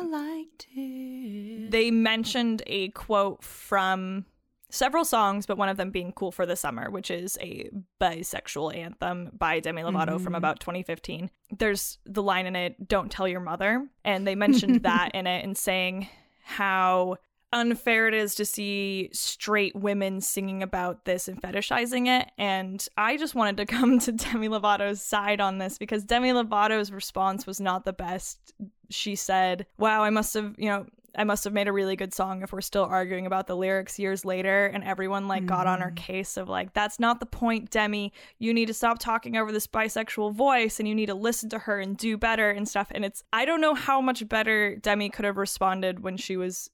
they 1.70 1.92
mentioned 1.92 2.62
a 2.68 2.90
quote 2.90 3.44
from 3.44 4.26
several 4.70 5.06
songs, 5.06 5.46
but 5.46 5.58
one 5.58 5.70
of 5.70 5.78
them 5.78 5.92
being 5.92 6.12
Cool 6.12 6.32
for 6.32 6.46
the 6.46 6.56
Summer, 6.58 6.90
which 6.90 7.10
is 7.10 7.38
a 7.42 7.70
bisexual 8.02 8.76
anthem 8.76 9.30
by 9.38 9.60
Demi 9.62 9.82
Lovato 9.82 10.20
from 10.22 10.34
Mhm. 10.34 10.38
about 10.38 10.60
2015. 10.60 11.32
There's 11.58 12.00
the 12.06 12.22
line 12.22 12.46
in 12.46 12.56
it, 12.56 12.88
Don't 12.88 13.10
Tell 13.12 13.28
Your 13.28 13.40
Mother. 13.40 13.88
And 14.04 14.28
they 14.28 14.36
mentioned 14.36 14.82
that 14.84 15.12
in 15.16 15.26
it 15.26 15.44
and 15.46 15.58
saying 15.58 16.10
how 16.44 17.18
unfair 17.54 18.08
it 18.08 18.14
is 18.14 18.36
to 18.36 18.46
see 18.46 19.10
straight 19.14 19.76
women 19.76 20.22
singing 20.22 20.62
about 20.62 21.06
this 21.06 21.28
and 21.28 21.42
fetishizing 21.42 22.08
it. 22.08 22.30
And 22.38 22.86
I 22.98 23.18
just 23.18 23.36
wanted 23.36 23.58
to 23.58 23.66
come 23.74 24.00
to 24.00 24.12
Demi 24.12 24.48
Lovato's 24.48 25.02
side 25.02 25.42
on 25.42 25.58
this 25.58 25.78
because 25.78 26.04
Demi 26.04 26.34
Lovato's 26.34 26.92
response 26.92 27.48
was 27.48 27.60
not 27.60 27.86
the 27.86 27.94
best. 27.94 28.54
She 28.90 29.16
said, 29.16 29.66
Wow, 29.78 30.04
I 30.04 30.10
must 30.10 30.34
have, 30.34 30.56
you 30.58 30.70
know, 30.70 30.86
I 31.18 31.24
must 31.24 31.44
have 31.46 31.54
made 31.54 31.68
a 31.68 31.74
really 31.74 31.96
good 31.96 32.14
song 32.14 32.44
if 32.44 32.54
we're 32.54 32.62
still 32.62 32.84
arguing 32.84 33.26
about 33.26 33.48
the 33.48 33.58
lyrics 33.58 33.98
years 33.98 34.24
later. 34.24 34.68
And 34.68 34.84
everyone 34.84 35.28
like 35.28 35.48
got 35.48 35.66
on 35.66 35.82
her 35.82 35.90
mm. 35.90 35.96
case 35.96 36.38
of 36.38 36.48
like, 36.48 36.74
that's 36.74 37.00
not 37.00 37.20
the 37.20 37.26
point, 37.26 37.72
Demi. 37.72 38.14
You 38.38 38.54
need 38.54 38.68
to 38.68 38.74
stop 38.74 39.00
talking 39.00 39.36
over 39.36 39.52
this 39.52 39.66
bisexual 39.66 40.34
voice 40.34 40.80
and 40.80 40.88
you 40.88 40.94
need 40.94 41.08
to 41.08 41.16
listen 41.16 41.50
to 41.50 41.60
her 41.60 41.80
and 41.80 41.98
do 41.98 42.18
better 42.18 42.52
and 42.52 42.68
stuff. 42.68 42.92
And 42.94 43.04
it's, 43.04 43.24
I 43.34 43.46
don't 43.46 43.62
know 43.62 43.74
how 43.74 44.00
much 44.00 44.28
better 44.30 44.76
Demi 44.76 45.10
could 45.10 45.26
have 45.26 45.38
responded 45.38 46.02
when 46.02 46.18
she 46.18 46.38
was 46.38 46.70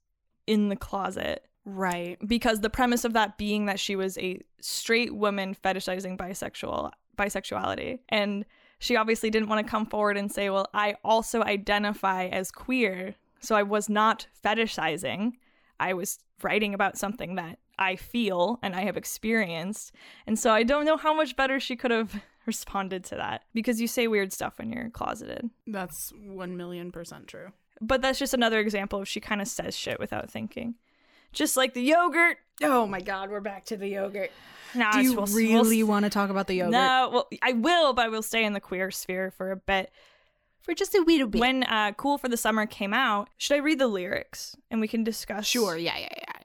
in 0.48 0.70
the 0.70 0.76
closet. 0.76 1.46
Right. 1.66 2.18
Because 2.28 2.60
the 2.60 2.70
premise 2.70 3.06
of 3.06 3.14
that 3.14 3.38
being 3.38 3.68
that 3.68 3.80
she 3.80 3.96
was 3.96 4.18
a 4.18 4.42
straight 4.60 5.16
woman 5.16 5.56
fetishizing 5.56 6.18
bisexual 6.18 6.92
bisexuality. 7.18 8.00
And 8.10 8.46
she 8.84 8.98
obviously 8.98 9.30
didn't 9.30 9.48
want 9.48 9.66
to 9.66 9.72
come 9.72 9.86
forward 9.86 10.18
and 10.18 10.30
say 10.32 10.50
well 10.50 10.68
i 10.74 10.96
also 11.06 11.42
identify 11.42 12.26
as 12.26 12.52
queer 12.52 13.16
so 13.40 13.56
i 13.56 13.64
was 13.64 13.90
not 13.90 14.28
fetishizing. 14.44 15.34
I 15.80 15.94
was 15.94 16.20
writing 16.42 16.74
about 16.74 16.98
something 16.98 17.36
that 17.36 17.60
i 17.80 17.96
feel 17.96 18.60
and 18.62 18.76
i 18.76 18.82
have 18.82 18.98
experienced. 18.98 19.94
And 20.28 20.38
so 20.38 20.52
i 20.52 20.64
don't 20.64 20.86
know 20.86 20.98
how 20.98 21.14
much 21.14 21.36
better 21.36 21.60
she 21.60 21.76
could 21.76 21.92
have 21.92 22.22
responded 22.46 23.04
to 23.06 23.16
that. 23.16 23.44
Because 23.54 23.80
you 23.80 23.88
say 23.88 24.08
weird 24.08 24.34
stuff 24.34 24.58
when 24.58 24.72
you're 24.72 24.90
closeted. 24.90 25.50
That's 25.66 26.12
one 26.18 26.58
million 26.58 26.92
percent 26.92 27.28
true. 27.28 27.54
But 27.88 28.02
that's 28.02 28.20
just 28.20 28.34
another 28.34 28.60
example 28.60 29.02
of 29.02 29.08
she 29.08 29.20
kind 29.20 29.42
of 29.42 29.48
says 29.48 29.76
shit 29.76 30.00
without 30.00 30.30
thinking 30.30 30.76
just 31.32 31.58
like 31.58 31.74
the 31.74 31.82
yogurt 31.82 32.38
Oh 32.62 32.86
my 32.86 33.02
god, 33.02 33.30
we're 33.32 33.42
back 33.42 33.66
to 33.66 33.78
the 33.78 33.88
yogurt. 33.88 34.30
Nah, 34.76 34.92
Do 34.92 35.02
you 35.02 35.14
we'll- 35.16 35.26
we'll 35.26 35.36
really 35.64 35.82
want 35.84 36.06
to 36.06 36.10
talk 36.12 36.30
about 36.30 36.46
the 36.48 36.54
yogurt? 36.54 36.72
No, 36.72 37.10
well, 37.12 37.28
I 37.42 37.54
will, 37.54 37.94
but 37.94 38.06
I 38.06 38.10
will 38.10 38.22
stay 38.22 38.46
in 38.46 38.54
the 38.54 38.60
queer 38.60 38.92
sphere 38.92 39.32
for 39.32 39.52
a 39.52 39.56
bit. 39.58 39.92
For 40.62 40.74
just 40.76 40.94
a 40.96 41.02
wee 41.02 41.24
bit. 41.24 41.42
When 41.42 41.64
uh, 41.64 41.92
"Cool 41.94 42.18
for 42.20 42.30
the 42.30 42.38
Summer" 42.38 42.66
came 42.68 42.94
out, 42.94 43.30
should 43.38 43.56
I 43.56 43.58
read 43.58 43.80
the 43.80 43.88
lyrics 43.88 44.56
and 44.72 44.80
we 44.80 44.88
can 44.88 45.04
discuss? 45.04 45.46
sure, 45.48 45.76
yeah, 45.78 45.98
yeah, 45.98 46.08
yeah. 46.16 46.42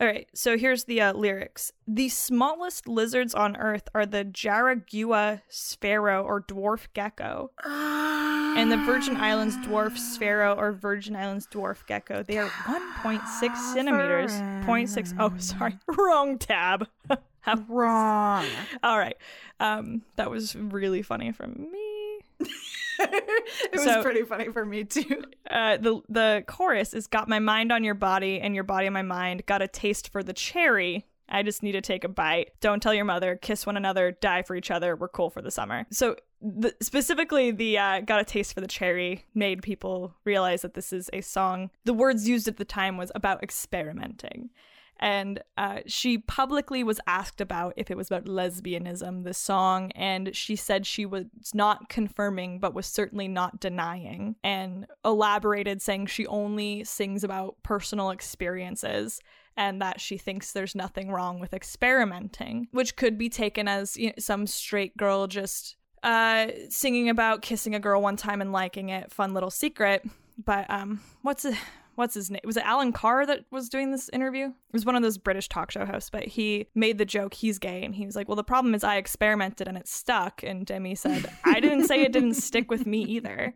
All 0.00 0.06
right, 0.06 0.28
so 0.32 0.56
here's 0.56 0.84
the 0.84 1.00
uh, 1.00 1.12
lyrics. 1.12 1.72
The 1.88 2.08
smallest 2.08 2.86
lizards 2.86 3.34
on 3.34 3.56
Earth 3.56 3.88
are 3.96 4.06
the 4.06 4.24
Jaragua 4.24 5.42
sphaero 5.48 6.22
or 6.22 6.40
dwarf 6.40 6.86
gecko, 6.94 7.50
and 7.64 8.70
the 8.70 8.76
Virgin 8.76 9.16
Islands 9.16 9.56
dwarf 9.56 9.98
sphaero 9.98 10.54
or 10.56 10.70
Virgin 10.70 11.16
Islands 11.16 11.48
dwarf 11.48 11.84
gecko. 11.86 12.22
They 12.22 12.38
are 12.38 12.48
1.6 12.48 13.56
centimeters. 13.74 14.30
0.6. 14.30 15.14
Oh, 15.18 15.32
sorry, 15.38 15.76
wrong 15.88 16.38
tab. 16.38 16.86
Wrong. 17.66 18.46
All 18.84 18.98
right, 18.98 19.16
um, 19.58 20.02
that 20.14 20.30
was 20.30 20.54
really 20.54 21.02
funny 21.02 21.32
from 21.32 21.72
me. 21.72 22.46
it 22.98 23.72
was 23.74 24.04
pretty 24.04 24.22
funny 24.22 24.50
for 24.50 24.64
me 24.64 24.84
too. 24.84 25.24
uh, 25.50 25.76
the 25.76 26.00
the 26.08 26.44
chorus 26.46 26.94
is 26.94 27.06
got 27.06 27.28
my 27.28 27.38
mind 27.38 27.72
on 27.72 27.84
your 27.84 27.94
body 27.94 28.40
and 28.40 28.54
your 28.54 28.64
body 28.64 28.86
on 28.86 28.92
my 28.92 29.02
mind. 29.02 29.46
Got 29.46 29.62
a 29.62 29.68
taste 29.68 30.10
for 30.10 30.22
the 30.22 30.32
cherry. 30.32 31.06
I 31.28 31.42
just 31.42 31.62
need 31.62 31.72
to 31.72 31.80
take 31.80 32.04
a 32.04 32.08
bite. 32.08 32.52
Don't 32.60 32.82
tell 32.82 32.94
your 32.94 33.04
mother. 33.04 33.36
Kiss 33.36 33.66
one 33.66 33.76
another. 33.76 34.12
Die 34.12 34.42
for 34.42 34.56
each 34.56 34.70
other. 34.70 34.96
We're 34.96 35.08
cool 35.08 35.28
for 35.28 35.42
the 35.42 35.50
summer. 35.50 35.86
So 35.90 36.16
the, 36.40 36.74
specifically 36.80 37.50
the 37.50 37.78
uh, 37.78 38.00
got 38.00 38.20
a 38.20 38.24
taste 38.24 38.54
for 38.54 38.60
the 38.60 38.66
cherry 38.66 39.24
made 39.34 39.62
people 39.62 40.14
realize 40.24 40.62
that 40.62 40.74
this 40.74 40.92
is 40.92 41.10
a 41.12 41.20
song. 41.20 41.70
The 41.84 41.92
words 41.92 42.28
used 42.28 42.48
at 42.48 42.56
the 42.56 42.64
time 42.64 42.96
was 42.96 43.12
about 43.14 43.42
experimenting 43.42 44.50
and 44.98 45.42
uh, 45.56 45.80
she 45.86 46.18
publicly 46.18 46.82
was 46.82 47.00
asked 47.06 47.40
about 47.40 47.74
if 47.76 47.90
it 47.90 47.96
was 47.96 48.08
about 48.08 48.24
lesbianism, 48.24 49.24
the 49.24 49.34
song, 49.34 49.92
and 49.92 50.34
she 50.34 50.56
said 50.56 50.86
she 50.86 51.06
was 51.06 51.26
not 51.54 51.88
confirming, 51.88 52.58
but 52.58 52.74
was 52.74 52.86
certainly 52.86 53.28
not 53.28 53.60
denying, 53.60 54.36
and 54.42 54.86
elaborated 55.04 55.80
saying 55.80 56.06
she 56.06 56.26
only 56.26 56.84
sings 56.84 57.24
about 57.24 57.56
personal 57.62 58.10
experiences 58.10 59.20
and 59.56 59.82
that 59.82 60.00
she 60.00 60.16
thinks 60.16 60.52
there's 60.52 60.76
nothing 60.76 61.10
wrong 61.10 61.40
with 61.40 61.52
experimenting, 61.52 62.68
which 62.70 62.94
could 62.94 63.18
be 63.18 63.28
taken 63.28 63.66
as 63.66 63.96
you 63.96 64.06
know, 64.06 64.12
some 64.18 64.46
straight 64.46 64.96
girl 64.96 65.26
just 65.26 65.74
uh, 66.04 66.46
singing 66.68 67.08
about 67.08 67.42
kissing 67.42 67.74
a 67.74 67.80
girl 67.80 68.00
one 68.00 68.16
time 68.16 68.40
and 68.40 68.52
liking 68.52 68.90
it, 68.90 69.10
fun 69.10 69.34
little 69.34 69.50
secret. 69.50 70.04
But 70.42 70.70
um, 70.70 71.00
what's 71.22 71.44
it? 71.44 71.56
What's 71.98 72.14
his 72.14 72.30
name? 72.30 72.40
Was 72.44 72.56
it 72.56 72.64
Alan 72.64 72.92
Carr 72.92 73.26
that 73.26 73.44
was 73.50 73.68
doing 73.68 73.90
this 73.90 74.08
interview? 74.12 74.46
It 74.46 74.72
was 74.72 74.86
one 74.86 74.94
of 74.94 75.02
those 75.02 75.18
British 75.18 75.48
talk 75.48 75.70
show 75.72 75.84
hosts, 75.84 76.10
but 76.10 76.24
he 76.24 76.68
made 76.74 76.96
the 76.98 77.04
joke 77.04 77.34
he's 77.34 77.58
gay 77.58 77.84
and 77.84 77.94
he 77.94 78.06
was 78.06 78.14
like, 78.14 78.28
Well, 78.28 78.36
the 78.36 78.44
problem 78.44 78.74
is 78.74 78.84
I 78.84 78.96
experimented 78.96 79.66
and 79.66 79.76
it 79.76 79.88
stuck. 79.88 80.42
And 80.44 80.64
Demi 80.64 80.94
said, 80.94 81.26
I 81.44 81.58
didn't 81.60 81.86
say 81.86 82.02
it 82.02 82.12
didn't 82.12 82.34
stick 82.34 82.70
with 82.70 82.86
me 82.86 83.02
either. 83.02 83.54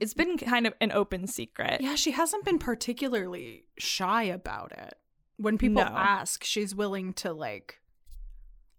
It's 0.00 0.14
been 0.14 0.36
kind 0.36 0.66
of 0.66 0.74
an 0.80 0.90
open 0.90 1.28
secret. 1.28 1.80
Yeah, 1.80 1.94
she 1.94 2.10
hasn't 2.10 2.44
been 2.44 2.58
particularly 2.58 3.64
shy 3.78 4.24
about 4.24 4.72
it. 4.72 4.94
When 5.36 5.56
people 5.58 5.84
No. 5.84 5.88
ask, 5.90 6.42
she's 6.42 6.74
willing 6.74 7.12
to 7.14 7.32
like 7.32 7.78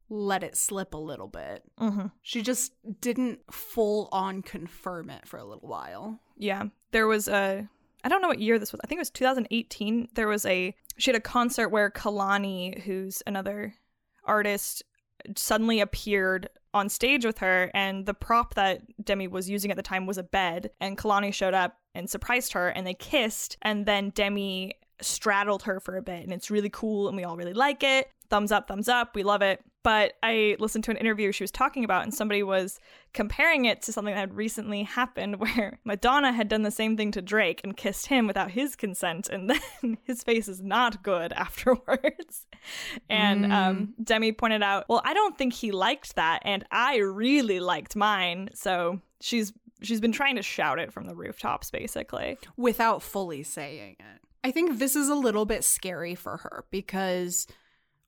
let 0.09 0.43
it 0.43 0.57
slip 0.57 0.93
a 0.93 0.97
little 0.97 1.27
bit. 1.27 1.63
hmm 1.77 2.07
She 2.21 2.41
just 2.41 2.73
didn't 2.99 3.39
full 3.51 4.09
on 4.11 4.41
confirm 4.41 5.09
it 5.09 5.25
for 5.27 5.37
a 5.39 5.45
little 5.45 5.67
while. 5.69 6.19
Yeah. 6.37 6.65
There 6.91 7.07
was 7.07 7.27
a 7.29 7.69
I 8.03 8.09
don't 8.09 8.21
know 8.21 8.27
what 8.27 8.39
year 8.39 8.59
this 8.59 8.71
was. 8.71 8.81
I 8.83 8.87
think 8.87 8.97
it 8.97 9.01
was 9.01 9.09
2018. 9.11 10.09
There 10.13 10.27
was 10.27 10.45
a 10.45 10.75
she 10.97 11.11
had 11.11 11.17
a 11.17 11.21
concert 11.21 11.69
where 11.69 11.89
Kehlani, 11.89 12.81
who's 12.81 13.23
another 13.25 13.75
artist, 14.25 14.83
suddenly 15.35 15.79
appeared 15.79 16.49
on 16.73 16.89
stage 16.89 17.25
with 17.25 17.37
her 17.37 17.69
and 17.73 18.05
the 18.05 18.13
prop 18.13 18.55
that 18.55 18.81
Demi 19.03 19.27
was 19.27 19.49
using 19.49 19.69
at 19.69 19.77
the 19.77 19.83
time 19.83 20.05
was 20.05 20.17
a 20.17 20.23
bed 20.23 20.71
and 20.81 20.97
Kehlani 20.97 21.33
showed 21.33 21.53
up 21.53 21.77
and 21.93 22.09
surprised 22.09 22.53
her 22.53 22.69
and 22.69 22.85
they 22.85 22.95
kissed 22.95 23.57
and 23.61 23.85
then 23.85 24.09
Demi 24.09 24.73
straddled 24.99 25.63
her 25.63 25.79
for 25.79 25.97
a 25.97 26.01
bit 26.01 26.23
and 26.23 26.33
it's 26.33 26.49
really 26.49 26.69
cool 26.69 27.07
and 27.07 27.15
we 27.15 27.23
all 27.23 27.37
really 27.37 27.53
like 27.53 27.83
it. 27.83 28.09
Thumbs 28.29 28.51
up, 28.51 28.67
thumbs 28.67 28.89
up. 28.89 29.15
We 29.15 29.23
love 29.23 29.41
it. 29.43 29.63
But 29.83 30.13
I 30.23 30.55
listened 30.59 30.85
to 30.85 30.91
an 30.91 30.97
interview 30.97 31.31
she 31.31 31.43
was 31.43 31.51
talking 31.51 31.83
about, 31.83 32.03
and 32.03 32.13
somebody 32.13 32.41
was 32.41 32.79
comparing 33.13 33.65
it 33.65 33.81
to 33.83 33.93
something 33.93 34.13
that 34.13 34.19
had 34.19 34.35
recently 34.35 34.83
happened 34.83 35.39
where 35.39 35.79
Madonna 35.83 36.31
had 36.31 36.47
done 36.47 36.63
the 36.63 36.71
same 36.71 36.95
thing 36.95 37.11
to 37.11 37.21
Drake 37.21 37.61
and 37.63 37.75
kissed 37.75 38.07
him 38.07 38.25
without 38.25 38.51
his 38.51 38.75
consent, 38.75 39.29
and 39.29 39.49
then 39.81 39.97
his 40.03 40.23
face 40.23 40.47
is 40.47 40.61
not 40.61 41.03
good 41.03 41.33
afterwards. 41.33 42.47
And 43.09 43.51
um, 43.51 43.93
Demi 44.01 44.31
pointed 44.31 44.63
out, 44.63 44.85
Well, 44.87 45.01
I 45.03 45.13
don't 45.13 45.37
think 45.37 45.53
he 45.53 45.71
liked 45.71 46.15
that, 46.15 46.39
and 46.43 46.65
I 46.71 46.97
really 46.97 47.59
liked 47.59 47.95
mine. 47.95 48.49
So 48.53 49.01
she's 49.21 49.53
she's 49.81 49.99
been 49.99 50.13
trying 50.13 50.37
to 50.37 50.41
shout 50.41 50.79
it 50.79 50.93
from 50.93 51.07
the 51.07 51.15
rooftops, 51.15 51.69
basically. 51.69 52.37
without 52.55 53.03
fully 53.03 53.43
saying 53.43 53.97
it. 53.99 54.21
I 54.43 54.51
think 54.51 54.79
this 54.79 54.95
is 54.95 55.09
a 55.09 55.15
little 55.15 55.45
bit 55.45 55.63
scary 55.63 56.15
for 56.15 56.37
her 56.37 56.65
because, 56.69 57.47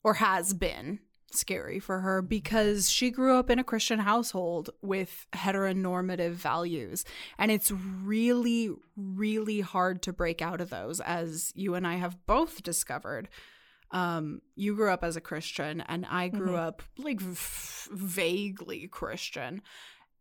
or 0.04 0.16
has 0.16 0.54
been 0.54 1.00
scary 1.36 1.80
for 1.80 2.00
her 2.02 2.22
because 2.22 2.90
she 2.90 3.12
grew 3.12 3.36
up 3.36 3.50
in 3.50 3.60
a 3.60 3.64
Christian 3.64 4.00
household 4.00 4.70
with 4.82 5.28
heteronormative 5.34 6.32
values. 6.32 7.06
And 7.38 7.52
it's 7.52 7.72
really, 7.72 8.72
really 8.96 9.62
hard 9.62 10.02
to 10.04 10.14
break 10.14 10.42
out 10.42 10.62
of 10.62 10.70
those, 10.70 11.00
as 11.02 11.52
you 11.56 11.76
and 11.76 11.86
I 11.86 11.96
have 11.96 12.26
both 12.26 12.64
discovered. 12.64 13.30
Um, 13.92 14.42
you 14.56 14.76
grew 14.76 14.90
up 14.90 15.04
as 15.04 15.16
a 15.16 15.22
Christian, 15.22 15.82
and 15.82 16.06
I 16.08 16.28
grew 16.28 16.54
Mhm. 16.54 16.60
up 16.60 16.82
like 16.98 17.22
v- 17.22 17.90
vaguely 17.92 18.88
Christian 18.88 19.62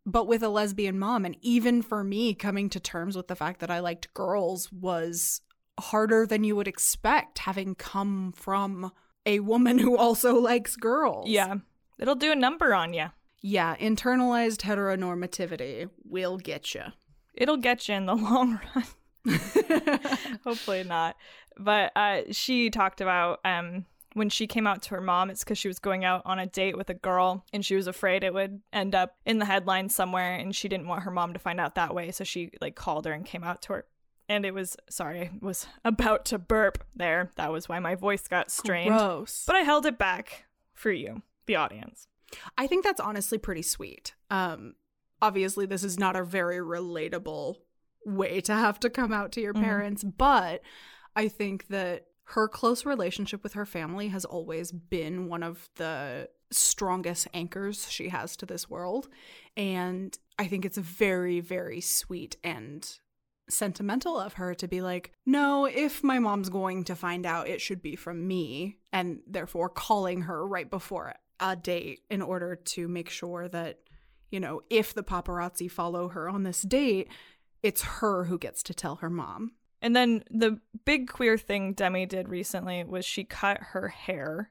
but 0.06 0.26
with 0.26 0.42
a 0.42 0.50
lesbian 0.50 0.98
mom. 0.98 1.24
And 1.24 1.34
even 1.40 1.80
for 1.80 2.04
me, 2.04 2.34
coming 2.34 2.68
to 2.68 2.78
terms 2.78 3.16
with 3.16 3.28
the 3.28 3.34
fact 3.34 3.60
that 3.60 3.70
I 3.70 3.78
liked 3.80 4.12
girls 4.12 4.70
was 4.70 5.40
harder 5.80 6.26
than 6.26 6.44
you 6.44 6.54
would 6.56 6.68
expect, 6.68 7.38
having 7.38 7.74
come 7.74 8.32
from 8.32 8.92
a 9.26 9.40
woman 9.40 9.78
who 9.78 9.96
also 9.96 10.34
likes 10.40 10.76
girls. 10.76 11.28
Yeah. 11.28 11.56
It'll 11.98 12.14
do 12.14 12.32
a 12.32 12.36
number 12.36 12.74
on 12.74 12.92
you. 12.92 13.06
Yeah, 13.40 13.76
internalized 13.76 14.62
heteronormativity 14.62 15.90
will 16.04 16.38
get 16.38 16.74
you. 16.74 16.84
It'll 17.34 17.58
get 17.58 17.88
you 17.88 17.94
in 17.94 18.06
the 18.06 18.14
long 18.16 18.60
run. 18.74 18.84
Hopefully 20.44 20.84
not. 20.84 21.16
But 21.58 21.92
uh, 21.94 22.22
she 22.30 22.70
talked 22.70 23.00
about 23.00 23.40
um, 23.44 23.84
when 24.14 24.28
she 24.28 24.46
came 24.46 24.66
out 24.66 24.82
to 24.82 24.90
her 24.90 25.00
mom, 25.00 25.28
it's 25.28 25.44
because 25.44 25.58
she 25.58 25.68
was 25.68 25.78
going 25.78 26.04
out 26.04 26.22
on 26.24 26.38
a 26.38 26.46
date 26.46 26.76
with 26.76 26.88
a 26.88 26.94
girl 26.94 27.44
and 27.52 27.64
she 27.64 27.74
was 27.74 27.86
afraid 27.86 28.24
it 28.24 28.32
would 28.32 28.60
end 28.72 28.94
up 28.94 29.16
in 29.26 29.38
the 29.38 29.44
headlines 29.44 29.94
somewhere 29.94 30.34
and 30.34 30.54
she 30.54 30.68
didn't 30.68 30.88
want 30.88 31.02
her 31.02 31.10
mom 31.10 31.32
to 31.32 31.38
find 31.38 31.60
out 31.60 31.74
that 31.74 31.94
way. 31.94 32.10
So 32.12 32.24
she 32.24 32.50
like 32.60 32.76
called 32.76 33.04
her 33.06 33.12
and 33.12 33.26
came 33.26 33.44
out 33.44 33.62
to 33.62 33.74
her. 33.74 33.84
And 34.28 34.46
it 34.46 34.54
was, 34.54 34.76
sorry, 34.88 35.20
I 35.22 35.30
was 35.40 35.66
about 35.84 36.24
to 36.26 36.38
burp 36.38 36.84
there. 36.96 37.30
That 37.36 37.52
was 37.52 37.68
why 37.68 37.78
my 37.78 37.94
voice 37.94 38.26
got 38.28 38.50
strained. 38.50 38.90
Gross. 38.90 39.44
But 39.46 39.56
I 39.56 39.60
held 39.60 39.86
it 39.86 39.98
back 39.98 40.44
for 40.72 40.90
you, 40.90 41.22
the 41.46 41.56
audience. 41.56 42.08
I 42.58 42.66
think 42.66 42.84
that's 42.84 43.00
honestly 43.00 43.38
pretty 43.38 43.62
sweet. 43.62 44.14
Um, 44.30 44.74
obviously, 45.22 45.66
this 45.66 45.84
is 45.84 45.98
not 45.98 46.16
a 46.16 46.24
very 46.24 46.58
relatable 46.58 47.56
way 48.06 48.40
to 48.42 48.54
have 48.54 48.80
to 48.80 48.90
come 48.90 49.12
out 49.12 49.32
to 49.32 49.40
your 49.40 49.54
Mhm. 49.54 49.62
parents, 49.62 50.04
but 50.04 50.62
I 51.14 51.28
think 51.28 51.68
that 51.68 52.06
her 52.28 52.48
close 52.48 52.84
relationship 52.86 53.42
with 53.42 53.52
her 53.52 53.66
family 53.66 54.08
has 54.08 54.24
always 54.24 54.72
been 54.72 55.28
one 55.28 55.42
of 55.42 55.68
the 55.76 56.28
strongest 56.50 57.28
anchors 57.34 57.90
she 57.90 58.08
has 58.08 58.36
to 58.38 58.46
this 58.46 58.68
world. 58.70 59.08
And 59.56 60.16
I 60.38 60.46
think 60.46 60.64
it's 60.64 60.78
a 60.78 60.82
very, 60.82 61.40
very 61.40 61.80
sweet 61.80 62.36
and 62.42 62.98
sentimental 63.48 64.18
of 64.18 64.34
her 64.34 64.54
to 64.54 64.66
be 64.68 64.80
like, 64.80 65.12
no, 65.26 65.66
if 65.66 66.02
my 66.02 66.18
mom's 66.18 66.48
going 66.48 66.84
to 66.84 66.96
find 66.96 67.26
out, 67.26 67.48
it 67.48 67.60
should 67.60 67.82
be 67.82 67.96
from 67.96 68.26
me, 68.26 68.78
and 68.92 69.20
therefore 69.26 69.68
calling 69.68 70.22
her 70.22 70.46
right 70.46 70.70
before 70.70 71.14
a 71.40 71.56
date 71.56 72.00
in 72.10 72.22
order 72.22 72.56
to 72.56 72.88
make 72.88 73.10
sure 73.10 73.48
that, 73.48 73.80
you 74.30 74.40
know, 74.40 74.60
if 74.70 74.94
the 74.94 75.02
paparazzi 75.02 75.70
follow 75.70 76.08
her 76.08 76.28
on 76.28 76.42
this 76.42 76.62
date, 76.62 77.08
it's 77.62 77.82
her 77.82 78.24
who 78.24 78.38
gets 78.38 78.62
to 78.62 78.74
tell 78.74 78.96
her 78.96 79.10
mom. 79.10 79.52
And 79.82 79.94
then 79.94 80.24
the 80.30 80.60
big 80.84 81.08
queer 81.08 81.36
thing 81.36 81.74
Demi 81.74 82.06
did 82.06 82.28
recently 82.28 82.84
was 82.84 83.04
she 83.04 83.24
cut 83.24 83.58
her 83.60 83.88
hair. 83.88 84.50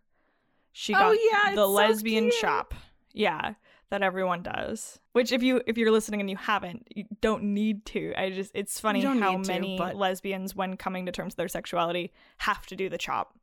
She 0.71 0.93
Oh, 0.93 0.97
got 0.99 1.17
yeah, 1.31 1.55
the 1.55 1.63
so 1.63 1.71
lesbian 1.71 2.25
cute. 2.25 2.33
shop. 2.35 2.73
Yeah, 3.13 3.53
that 3.93 4.01
everyone 4.01 4.41
does. 4.41 4.99
Which 5.11 5.31
if 5.31 5.43
you 5.43 5.61
if 5.67 5.77
you're 5.77 5.91
listening 5.91 6.19
and 6.19 6.27
you 6.29 6.35
haven't, 6.35 6.87
you 6.95 7.05
don't 7.21 7.43
need 7.53 7.85
to. 7.87 8.11
I 8.17 8.31
just 8.31 8.51
it's 8.55 8.79
funny 8.79 9.01
how 9.01 9.13
need 9.13 9.43
to, 9.45 9.51
many 9.51 9.77
but- 9.77 9.95
lesbians 9.95 10.55
when 10.55 10.75
coming 10.77 11.05
to 11.05 11.11
terms 11.11 11.31
with 11.33 11.37
their 11.37 11.47
sexuality 11.47 12.11
have 12.39 12.65
to 12.67 12.75
do 12.75 12.89
the 12.89 12.97
chop. 12.97 13.37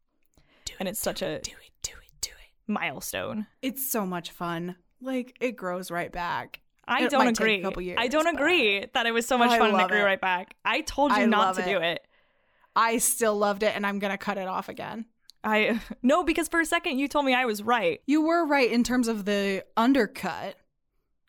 Do 0.65 0.75
and 0.81 0.89
it's 0.89 0.99
such 1.01 1.23
a 1.23 1.39
Do 1.41 1.53
it, 1.53 1.71
do 1.83 1.93
it, 1.93 2.13
do 2.21 2.31
it. 2.33 2.71
milestone. 2.73 3.47
It's 3.63 3.91
so 3.91 4.05
much 4.05 4.33
fun. 4.33 4.75
Like 5.01 5.37
it 5.41 5.53
grows 5.53 5.91
right 5.91 6.11
back. 6.13 6.61
I 6.89 7.05
It 7.05 7.11
don't 7.11 7.25
might 7.25 7.37
take 7.37 7.41
a 7.41 7.43
agree. 7.45 7.63
couple 7.63 7.83
years, 7.83 7.99
I 8.01 8.09
don't 8.09 8.27
agree 8.27 8.85
that 8.93 9.07
it 9.07 9.13
was 9.13 9.25
so 9.25 9.39
much 9.39 9.53
I 9.53 9.59
fun 9.59 9.71
and 9.71 9.81
it 9.81 9.89
grew 9.89 10.03
right 10.03 10.21
back. 10.21 10.57
I 10.65 10.81
told 10.81 11.13
you 11.13 11.19
I 11.23 11.27
not 11.27 11.55
to 11.55 11.63
it. 11.63 11.65
do 11.67 11.79
it. 11.79 12.05
I 12.75 12.99
still 12.99 13.37
loved 13.39 13.63
it 13.63 13.75
and 13.77 13.87
I'm 13.87 14.01
going 14.01 14.11
to 14.11 14.19
cut 14.19 14.37
it 14.39 14.49
off 14.49 14.69
again. 14.69 15.07
I 15.45 15.81
no, 16.03 16.23
because 16.23 16.49
for 16.49 16.61
a 16.61 16.67
second 16.67 16.99
you 16.99 17.09
told 17.09 17.25
me 17.25 17.35
I 17.35 17.45
was 17.45 17.63
right. 17.63 18.01
You 18.07 18.23
were 18.23 18.47
right 18.47 18.71
in 18.71 18.85
terms 18.85 19.09
of 19.09 19.25
the 19.25 19.65
undercut 19.77 20.57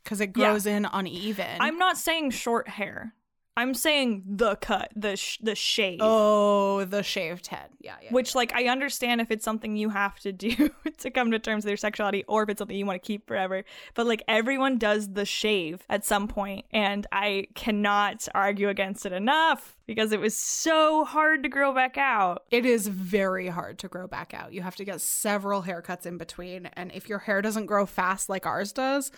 because 0.03 0.20
it 0.22 0.32
Yeah. 0.36 0.49
grows 0.51 0.66
in 0.66 0.86
uneven. 0.91 1.57
I'm 1.59 1.78
not 1.78 1.97
saying 1.97 2.32
short 2.32 2.68
hair. 2.68 3.14
I'm 3.58 3.74
saying 3.74 4.24
the 4.26 4.56
cut, 4.56 4.91
the 4.95 5.18
sh- 5.18 5.39
the 5.41 5.56
shave. 5.56 5.99
Oh, 6.02 6.86
the 6.86 7.04
shaved 7.04 7.47
head. 7.47 7.70
Yeah, 7.82 7.95
yeah. 8.02 8.12
Which, 8.12 8.34
like, 8.34 8.54
I 8.56 8.68
understand 8.70 9.20
if 9.20 9.30
it's 9.30 9.43
something 9.43 9.76
you 9.76 9.89
have 9.89 10.18
to 10.22 10.32
do 10.32 10.70
to 10.99 11.12
come 11.12 11.32
to 11.32 11.39
terms 11.39 11.66
with 11.66 11.72
your 11.72 11.78
sexuality, 11.78 12.24
or 12.30 12.43
if 12.43 12.49
it's 12.49 12.60
something 12.60 12.78
you 12.78 12.86
want 12.86 13.02
to 13.02 13.06
keep 13.06 13.28
forever. 13.28 13.66
But 13.93 14.08
like, 14.08 14.24
everyone 14.28 14.78
does 14.78 15.12
the 15.14 15.26
shave 15.26 15.84
at 15.89 16.06
some 16.06 16.30
point, 16.30 16.66
and 16.72 17.06
I 17.12 17.47
cannot 17.54 18.26
argue 18.34 18.70
against 18.70 19.06
it 19.06 19.12
enough 19.12 19.78
because 19.86 20.14
it 20.14 20.22
was 20.22 20.36
so 20.36 21.04
hard 21.04 21.43
to 21.43 21.49
grow 21.49 21.74
back 21.74 21.97
out. 21.97 22.43
It 22.52 22.66
is 22.66 22.88
very 22.88 23.47
hard 23.47 23.80
to 23.80 23.89
grow 23.89 24.08
back 24.08 24.34
out. 24.34 24.54
You 24.54 24.62
have 24.62 24.78
to 24.78 24.86
get 24.86 25.02
several 25.02 25.64
haircuts 25.64 26.06
in 26.06 26.18
between, 26.18 26.68
and 26.74 26.89
if 26.93 27.10
your 27.10 27.20
hair 27.20 27.41
doesn't 27.41 27.66
grow 27.66 27.86
fast 27.86 28.30
like 28.30 28.45
ours 28.45 28.72
does, 28.72 29.12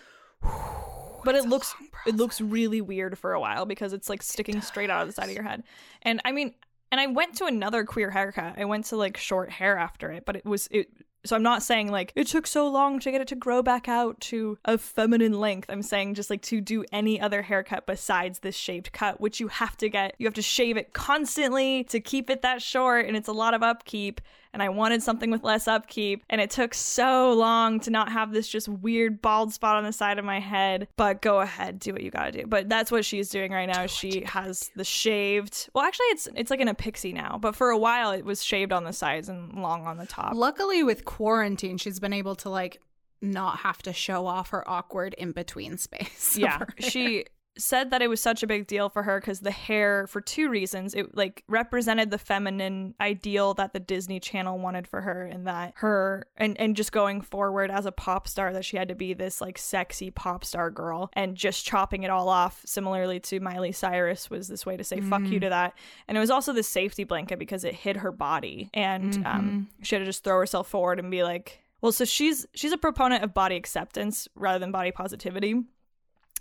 but 1.23 1.35
it 1.35 1.45
looks 1.45 1.75
it 2.05 2.15
looks 2.15 2.41
really 2.41 2.81
weird 2.81 3.17
for 3.17 3.33
a 3.33 3.39
while 3.39 3.65
because 3.65 3.93
it's 3.93 4.09
like 4.09 4.21
sticking 4.21 4.61
straight 4.61 4.89
out 4.89 5.01
of 5.01 5.07
the 5.07 5.13
side 5.13 5.29
of 5.29 5.35
your 5.35 5.43
head. 5.43 5.63
And 6.01 6.21
I 6.25 6.31
mean, 6.31 6.53
and 6.91 6.99
I 7.01 7.07
went 7.07 7.35
to 7.37 7.45
another 7.45 7.83
queer 7.85 8.11
haircut. 8.11 8.55
I 8.57 8.65
went 8.65 8.85
to 8.85 8.97
like 8.97 9.17
short 9.17 9.49
hair 9.49 9.77
after 9.77 10.11
it, 10.11 10.25
but 10.25 10.35
it 10.35 10.45
was 10.45 10.67
it 10.71 10.89
so 11.25 11.35
I'm 11.35 11.43
not 11.43 11.63
saying 11.63 11.89
like 11.89 12.11
it 12.15 12.27
took 12.27 12.45
so 12.45 12.67
long 12.67 12.99
to 12.99 13.11
get 13.11 13.21
it 13.21 13.27
to 13.29 13.35
grow 13.35 13.63
back 13.63 13.87
out 13.87 14.19
to 14.21 14.57
a 14.65 14.77
feminine 14.77 15.39
length. 15.39 15.69
I'm 15.69 15.81
saying 15.81 16.15
just 16.15 16.29
like 16.29 16.41
to 16.43 16.59
do 16.59 16.83
any 16.91 17.19
other 17.19 17.41
haircut 17.41 17.85
besides 17.85 18.39
this 18.39 18.55
shaved 18.55 18.91
cut, 18.91 19.21
which 19.21 19.39
you 19.39 19.47
have 19.47 19.77
to 19.77 19.89
get. 19.89 20.15
You 20.17 20.27
have 20.27 20.33
to 20.33 20.41
shave 20.41 20.77
it 20.77 20.93
constantly 20.93 21.85
to 21.85 21.99
keep 21.99 22.29
it 22.29 22.41
that 22.41 22.61
short 22.61 23.05
and 23.05 23.15
it's 23.15 23.29
a 23.29 23.33
lot 23.33 23.53
of 23.53 23.63
upkeep 23.63 24.21
and 24.53 24.61
I 24.61 24.69
wanted 24.69 25.01
something 25.01 25.31
with 25.31 25.43
less 25.43 25.67
upkeep. 25.67 26.23
And 26.29 26.39
it 26.39 26.49
took 26.49 26.73
so 26.73 27.33
long 27.33 27.79
to 27.81 27.89
not 27.89 28.11
have 28.11 28.31
this 28.31 28.47
just 28.47 28.67
weird 28.69 29.21
bald 29.21 29.53
spot 29.53 29.75
on 29.75 29.83
the 29.83 29.91
side 29.91 30.19
of 30.19 30.25
my 30.25 30.39
head. 30.39 30.87
But 30.95 31.21
go 31.21 31.39
ahead, 31.39 31.79
do 31.79 31.91
what 31.91 32.03
you 32.03 32.11
gotta 32.11 32.31
do. 32.31 32.45
But 32.47 32.69
that's 32.69 32.91
what 32.91 33.03
she's 33.05 33.29
doing 33.29 33.51
right 33.51 33.67
now. 33.67 33.87
She 33.87 34.23
has 34.25 34.71
the 34.75 34.83
shaved. 34.83 35.69
Well, 35.73 35.83
actually, 35.83 36.05
it's 36.07 36.27
it's 36.35 36.51
like 36.51 36.59
in 36.59 36.67
a 36.67 36.73
pixie 36.73 37.13
now. 37.13 37.37
But 37.41 37.55
for 37.55 37.69
a 37.69 37.77
while, 37.77 38.11
it 38.11 38.25
was 38.25 38.43
shaved 38.43 38.71
on 38.71 38.83
the 38.83 38.93
sides 38.93 39.29
and 39.29 39.61
long 39.61 39.85
on 39.85 39.97
the 39.97 40.05
top. 40.05 40.33
Luckily, 40.35 40.83
with 40.83 41.05
quarantine, 41.05 41.77
she's 41.77 41.99
been 41.99 42.13
able 42.13 42.35
to 42.35 42.49
like 42.49 42.79
not 43.21 43.59
have 43.59 43.81
to 43.81 43.93
show 43.93 44.27
off 44.27 44.49
her 44.49 44.69
awkward 44.69 45.15
in 45.17 45.31
between 45.31 45.77
space. 45.77 46.37
Yeah, 46.43 46.65
she 46.79 47.25
said 47.57 47.91
that 47.91 48.01
it 48.01 48.09
was 48.09 48.21
such 48.21 48.41
a 48.41 48.47
big 48.47 48.65
deal 48.65 48.89
for 48.89 49.03
her 49.03 49.19
because 49.19 49.39
the 49.41 49.51
hair 49.51 50.07
for 50.07 50.21
two 50.21 50.49
reasons 50.49 50.95
it 50.95 51.15
like 51.15 51.43
represented 51.47 52.09
the 52.09 52.17
feminine 52.17 52.95
ideal 52.99 53.53
that 53.53 53.73
the 53.73 53.79
disney 53.79 54.19
channel 54.19 54.57
wanted 54.57 54.87
for 54.87 55.01
her 55.01 55.25
and 55.25 55.45
that 55.45 55.73
her 55.75 56.25
and 56.37 56.59
and 56.59 56.75
just 56.75 56.91
going 56.91 57.21
forward 57.21 57.69
as 57.69 57.85
a 57.85 57.91
pop 57.91 58.27
star 58.27 58.53
that 58.53 58.65
she 58.65 58.77
had 58.77 58.87
to 58.87 58.95
be 58.95 59.13
this 59.13 59.39
like 59.39 59.57
sexy 59.57 60.09
pop 60.09 60.43
star 60.43 60.71
girl 60.71 61.09
and 61.13 61.35
just 61.35 61.65
chopping 61.65 62.03
it 62.03 62.09
all 62.09 62.27
off 62.27 62.61
similarly 62.65 63.19
to 63.19 63.39
miley 63.39 63.71
cyrus 63.71 64.29
was 64.29 64.47
this 64.47 64.65
way 64.65 64.75
to 64.75 64.83
say 64.83 64.99
mm. 64.99 65.09
fuck 65.09 65.21
you 65.21 65.37
mm. 65.37 65.41
to 65.41 65.49
that 65.49 65.73
and 66.07 66.17
it 66.17 66.21
was 66.21 66.31
also 66.31 66.53
the 66.53 66.63
safety 66.63 67.03
blanket 67.03 67.37
because 67.37 67.63
it 67.63 67.75
hid 67.75 67.97
her 67.97 68.11
body 68.11 68.69
and 68.73 69.13
mm-hmm. 69.13 69.25
um, 69.25 69.69
she 69.83 69.95
had 69.95 69.99
to 69.99 70.05
just 70.05 70.23
throw 70.23 70.39
herself 70.39 70.67
forward 70.67 70.99
and 70.99 71.11
be 71.11 71.23
like 71.23 71.61
well 71.81 71.91
so 71.91 72.03
she's 72.03 72.47
she's 72.55 72.71
a 72.71 72.77
proponent 72.77 73.23
of 73.23 73.33
body 73.33 73.55
acceptance 73.55 74.27
rather 74.35 74.57
than 74.57 74.71
body 74.71 74.91
positivity 74.91 75.63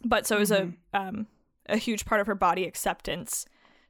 but 0.05 0.27
so 0.27 0.37
it 0.37 0.41
was 0.41 0.51
mm-hmm. 0.51 0.71
a 0.95 0.99
um, 0.99 1.27
a 1.69 1.77
huge 1.77 2.05
part 2.05 2.21
of 2.21 2.27
her 2.27 2.35
body 2.35 2.65
acceptance 2.65 3.47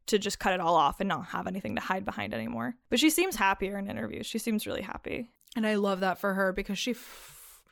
to 0.07 0.19
just 0.19 0.39
cut 0.39 0.53
it 0.53 0.61
all 0.61 0.75
off 0.75 1.01
and 1.01 1.09
not 1.09 1.27
have 1.27 1.47
anything 1.47 1.75
to 1.77 1.81
hide 1.81 2.05
behind 2.05 2.35
anymore. 2.35 2.75
But 2.91 3.01
she 3.01 3.11
seems 3.11 3.37
happier 3.37 3.79
in 3.79 3.89
interviews. 3.89 4.27
She 4.27 4.39
seems 4.39 4.67
really 4.67 4.83
happy. 4.83 5.31
And 5.55 5.67
I 5.67 5.75
love 5.75 6.01
that 6.01 6.19
for 6.19 6.35
her 6.35 6.53
because 6.53 6.79
she 6.79 6.93
f- 6.93 7.63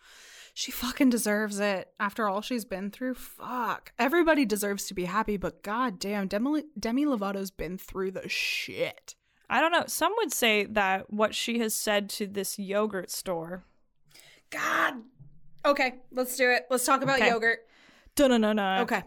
she 0.54 0.70
fucking 0.70 1.10
deserves 1.10 1.60
it 1.60 1.92
after 1.98 2.28
all 2.28 2.40
she's 2.40 2.64
been 2.64 2.90
through. 2.90 3.14
Fuck. 3.14 3.92
Everybody 3.98 4.44
deserves 4.44 4.86
to 4.86 4.94
be 4.94 5.04
happy, 5.04 5.36
but 5.36 5.62
god 5.62 5.98
damn, 5.98 6.28
Demi, 6.28 6.64
Demi 6.78 7.06
Lovato's 7.06 7.50
been 7.50 7.78
through 7.78 8.12
the 8.12 8.28
shit. 8.28 9.14
I 9.48 9.60
don't 9.60 9.72
know. 9.72 9.84
Some 9.86 10.12
would 10.18 10.32
say 10.32 10.64
that 10.66 11.12
what 11.12 11.34
she 11.34 11.58
has 11.58 11.74
said 11.74 12.08
to 12.10 12.26
this 12.26 12.58
yogurt 12.58 13.10
store. 13.10 13.64
God. 14.50 14.94
Okay, 15.64 15.96
let's 16.12 16.36
do 16.36 16.50
it. 16.50 16.66
Let's 16.70 16.84
talk 16.84 17.02
about 17.02 17.18
okay. 17.20 17.28
yogurt. 17.28 17.60
No, 18.18 18.26
no, 18.26 18.36
no, 18.36 18.52
no. 18.52 18.82
Okay. 18.82 19.02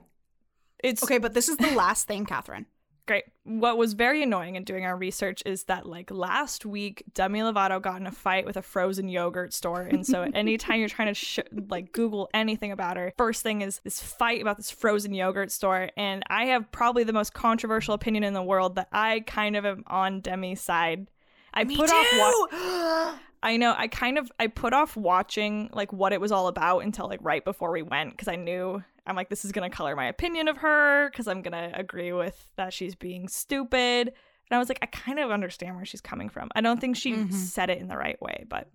It's 0.84 1.04
okay, 1.04 1.18
but 1.18 1.34
this 1.34 1.48
is 1.48 1.58
the 1.58 1.72
last 1.72 2.08
thing, 2.08 2.26
Catherine. 2.26 2.66
Great. 3.06 3.26
What 3.44 3.78
was 3.78 3.94
very 3.94 4.24
annoying 4.24 4.56
in 4.56 4.64
doing 4.64 4.86
our 4.86 4.96
research 4.96 5.44
is 5.46 5.66
that 5.66 5.86
like 5.86 6.10
last 6.10 6.66
week, 6.66 7.04
Demi 7.14 7.42
Lovato 7.42 7.82
got 7.82 8.00
in 8.00 8.08
a 8.08 8.12
fight 8.12 8.46
with 8.46 8.56
a 8.56 8.62
frozen 8.62 9.10
yogurt 9.10 9.54
store, 9.54 9.82
and 9.82 10.08
so 10.08 10.22
anytime 10.34 10.80
you're 10.80 10.88
trying 10.88 11.10
to 11.10 11.14
sh- 11.14 11.40
like 11.68 11.92
Google 11.92 12.30
anything 12.34 12.72
about 12.72 12.96
her, 12.96 13.14
first 13.18 13.44
thing 13.44 13.62
is 13.62 13.82
this 13.84 14.02
fight 14.02 14.42
about 14.42 14.56
this 14.56 14.72
frozen 14.72 15.14
yogurt 15.14 15.52
store, 15.52 15.90
and 15.98 16.24
I 16.28 16.46
have 16.46 16.72
probably 16.72 17.04
the 17.04 17.12
most 17.12 17.34
controversial 17.34 17.94
opinion 17.94 18.24
in 18.24 18.34
the 18.34 18.42
world 18.42 18.76
that 18.76 18.88
I 18.94 19.20
kind 19.28 19.58
of 19.58 19.66
am 19.66 19.84
on 19.88 20.22
Demi's 20.22 20.62
side. 20.62 21.08
I 21.54 21.66
Me 21.66 21.76
put 21.76 21.90
too! 21.90 21.96
off 21.96 22.52
wa- 22.52 23.16
I 23.44 23.58
know 23.58 23.76
I 23.78 23.90
kind 23.90 24.18
of 24.18 24.32
I 24.40 24.48
put 24.48 24.72
off 24.72 24.96
watching 24.96 25.70
like 25.74 25.92
what 25.92 26.14
it 26.14 26.22
was 26.22 26.32
all 26.32 26.48
about 26.48 26.80
until 26.80 27.10
like 27.10 27.20
right 27.22 27.44
before 27.44 27.72
we 27.72 27.82
went 27.82 28.12
because 28.12 28.30
I 28.30 28.38
knew 28.38 28.82
I'm 29.06 29.16
like, 29.16 29.30
this 29.30 29.44
is 29.44 29.52
going 29.52 29.70
to 29.70 29.76
color 29.76 29.96
my 29.96 30.06
opinion 30.06 30.48
of 30.48 30.58
her 30.58 31.10
because 31.10 31.28
I'm 31.28 31.42
going 31.42 31.52
to 31.52 31.78
agree 31.78 32.14
with 32.14 32.50
that 32.56 32.74
she's 32.74 32.96
being 32.96 33.28
stupid. 33.28 34.08
And 34.08 34.56
I 34.56 34.58
was 34.58 34.70
like, 34.70 34.80
I 34.82 34.86
kind 34.88 35.20
of 35.20 35.32
understand 35.32 35.76
where 35.76 35.86
she's 35.86 36.02
coming 36.02 36.30
from. 36.30 36.50
I 36.56 36.62
don't 36.62 36.80
think 36.80 36.96
she 36.96 37.14
mm-hmm. 37.14 37.32
said 37.32 37.70
it 37.70 37.80
in 37.80 37.88
the 37.88 37.98
right 37.98 38.22
way, 38.22 38.46
but 38.48 38.70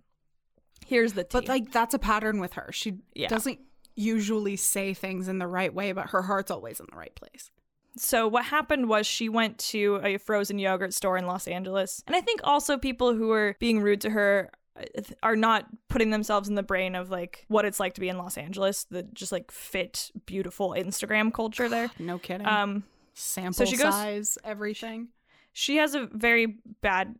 here's 0.85 1.13
the 1.13 1.23
tea. 1.23 1.29
But 1.31 1.47
like, 1.47 1.71
that's 1.71 1.93
a 1.93 1.99
pattern 1.99 2.39
with 2.39 2.53
her. 2.53 2.69
She 2.71 2.99
yeah. 3.15 3.27
doesn't 3.27 3.59
usually 3.95 4.55
say 4.55 4.93
things 4.93 5.27
in 5.27 5.39
the 5.39 5.47
right 5.47 5.73
way, 5.73 5.91
but 5.91 6.09
her 6.11 6.21
heart's 6.21 6.51
always 6.51 6.79
in 6.79 6.85
the 6.91 6.97
right 6.97 7.13
place. 7.15 7.51
So 7.97 8.27
what 8.27 8.45
happened 8.45 8.87
was 8.87 9.07
she 9.07 9.29
went 9.29 9.57
to 9.57 9.99
a 10.03 10.17
frozen 10.17 10.59
yogurt 10.59 10.93
store 10.93 11.17
in 11.17 11.25
Los 11.25 11.47
Angeles. 11.47 12.03
And 12.07 12.15
I 12.15 12.21
think 12.21 12.41
also 12.43 12.77
people 12.77 13.13
who 13.13 13.27
were 13.27 13.55
being 13.59 13.81
rude 13.81 14.01
to 14.01 14.11
her 14.11 14.51
are 15.23 15.35
not 15.35 15.65
putting 15.87 16.09
themselves 16.09 16.47
in 16.47 16.55
the 16.55 16.63
brain 16.63 16.95
of 16.95 17.09
like 17.09 17.45
what 17.47 17.65
it's 17.65 17.79
like 17.79 17.93
to 17.95 18.01
be 18.01 18.09
in 18.09 18.17
Los 18.17 18.37
Angeles, 18.37 18.85
the 18.85 19.03
just 19.13 19.31
like 19.31 19.51
fit, 19.51 20.11
beautiful 20.25 20.71
Instagram 20.71 21.33
culture 21.33 21.69
there. 21.69 21.89
no 21.99 22.17
kidding. 22.17 22.47
Um, 22.47 22.83
sample 23.13 23.53
so 23.53 23.65
she 23.65 23.77
goes, 23.77 23.93
size, 23.93 24.37
everything. 24.43 25.09
She 25.53 25.77
has 25.77 25.95
a 25.95 26.07
very 26.11 26.57
bad. 26.81 27.15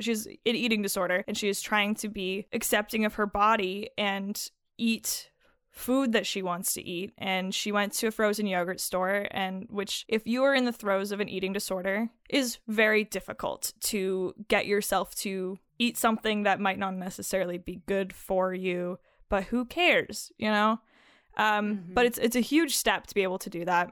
She's 0.00 0.26
an 0.26 0.36
eating 0.44 0.80
disorder, 0.80 1.22
and 1.28 1.36
she 1.36 1.48
is 1.48 1.60
trying 1.60 1.94
to 1.96 2.08
be 2.08 2.46
accepting 2.52 3.04
of 3.04 3.14
her 3.14 3.26
body 3.26 3.90
and 3.98 4.50
eat 4.78 5.30
food 5.72 6.12
that 6.12 6.26
she 6.26 6.42
wants 6.42 6.74
to 6.74 6.86
eat 6.86 7.12
and 7.16 7.54
she 7.54 7.72
went 7.72 7.94
to 7.94 8.06
a 8.06 8.10
frozen 8.10 8.46
yogurt 8.46 8.78
store 8.78 9.26
and 9.30 9.66
which 9.70 10.04
if 10.06 10.26
you 10.26 10.44
are 10.44 10.54
in 10.54 10.66
the 10.66 10.72
throes 10.72 11.10
of 11.10 11.18
an 11.18 11.30
eating 11.30 11.52
disorder 11.52 12.10
is 12.28 12.58
very 12.68 13.04
difficult 13.04 13.72
to 13.80 14.34
get 14.48 14.66
yourself 14.66 15.14
to 15.14 15.58
eat 15.78 15.96
something 15.96 16.42
that 16.42 16.60
might 16.60 16.78
not 16.78 16.94
necessarily 16.94 17.56
be 17.56 17.82
good 17.86 18.12
for 18.12 18.52
you, 18.52 18.98
but 19.30 19.44
who 19.44 19.64
cares, 19.64 20.30
you 20.36 20.50
know? 20.50 20.78
Um, 21.38 21.76
mm-hmm. 21.76 21.94
But 21.94 22.06
it's 22.06 22.18
it's 22.18 22.36
a 22.36 22.40
huge 22.40 22.76
step 22.76 23.06
to 23.06 23.14
be 23.14 23.22
able 23.22 23.38
to 23.38 23.50
do 23.50 23.64
that. 23.64 23.90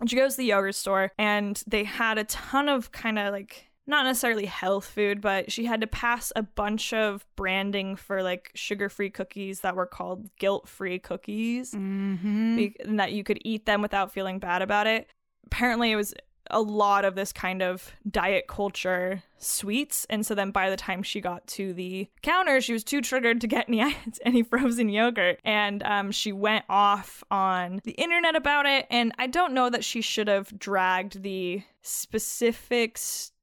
And 0.00 0.10
she 0.10 0.16
goes 0.16 0.34
to 0.34 0.38
the 0.38 0.46
yogurt 0.46 0.74
store, 0.74 1.10
and 1.18 1.62
they 1.66 1.84
had 1.84 2.18
a 2.18 2.24
ton 2.24 2.68
of 2.68 2.92
kind 2.92 3.18
of 3.18 3.32
like 3.32 3.71
not 3.86 4.04
necessarily 4.04 4.46
health 4.46 4.86
food, 4.86 5.20
but 5.20 5.50
she 5.50 5.64
had 5.64 5.80
to 5.80 5.86
pass 5.86 6.32
a 6.36 6.42
bunch 6.42 6.92
of 6.92 7.26
branding 7.36 7.96
for 7.96 8.22
like 8.22 8.50
sugar 8.54 8.88
free 8.88 9.10
cookies 9.10 9.60
that 9.60 9.74
were 9.74 9.86
called 9.86 10.30
guilt 10.38 10.68
free 10.68 10.98
cookies, 10.98 11.72
mm-hmm. 11.72 12.56
be- 12.56 12.76
and 12.80 13.00
that 13.00 13.12
you 13.12 13.24
could 13.24 13.38
eat 13.44 13.66
them 13.66 13.82
without 13.82 14.12
feeling 14.12 14.38
bad 14.38 14.62
about 14.62 14.86
it. 14.86 15.08
Apparently, 15.46 15.90
it 15.90 15.96
was 15.96 16.14
a 16.50 16.60
lot 16.60 17.04
of 17.04 17.14
this 17.14 17.32
kind 17.32 17.62
of 17.62 17.92
diet 18.08 18.46
culture 18.46 19.22
sweets 19.38 20.06
and 20.10 20.24
so 20.24 20.34
then 20.34 20.50
by 20.50 20.70
the 20.70 20.76
time 20.76 21.02
she 21.02 21.20
got 21.20 21.44
to 21.46 21.72
the 21.72 22.08
counter 22.22 22.60
she 22.60 22.72
was 22.72 22.84
too 22.84 23.00
triggered 23.00 23.40
to 23.40 23.46
get 23.46 23.68
any 23.68 23.96
any 24.24 24.42
frozen 24.42 24.88
yogurt 24.88 25.40
and 25.44 25.82
um, 25.82 26.10
she 26.10 26.32
went 26.32 26.64
off 26.68 27.24
on 27.30 27.80
the 27.84 27.92
internet 27.92 28.36
about 28.36 28.66
it 28.66 28.86
and 28.90 29.12
i 29.18 29.26
don't 29.26 29.54
know 29.54 29.70
that 29.70 29.84
she 29.84 30.00
should 30.00 30.28
have 30.28 30.56
dragged 30.58 31.22
the 31.22 31.62
specific 31.82 32.98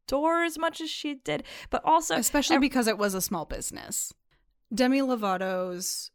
store 0.09 0.43
as 0.43 0.57
much 0.57 0.81
as 0.81 0.89
she 0.89 1.15
did 1.15 1.43
but 1.69 1.81
also 1.85 2.15
especially 2.15 2.57
because 2.57 2.87
it 2.87 2.97
was 2.97 3.13
a 3.13 3.21
small 3.21 3.45
business 3.45 4.13
demi 4.73 5.01
lovato's 5.01 6.11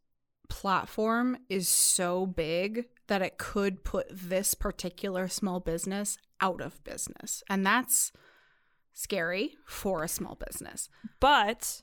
platform 0.48 1.36
is 1.48 1.68
so 1.68 2.26
big 2.26 2.86
that 3.06 3.22
it 3.22 3.38
could 3.38 3.84
put 3.84 4.06
this 4.10 4.54
particular 4.54 5.28
small 5.28 5.60
business 5.60 6.18
out 6.40 6.60
of 6.60 6.82
business. 6.84 7.42
And 7.48 7.66
that's 7.66 8.12
scary 8.92 9.56
for 9.66 10.02
a 10.02 10.08
small 10.08 10.36
business. 10.46 10.88
But 11.20 11.82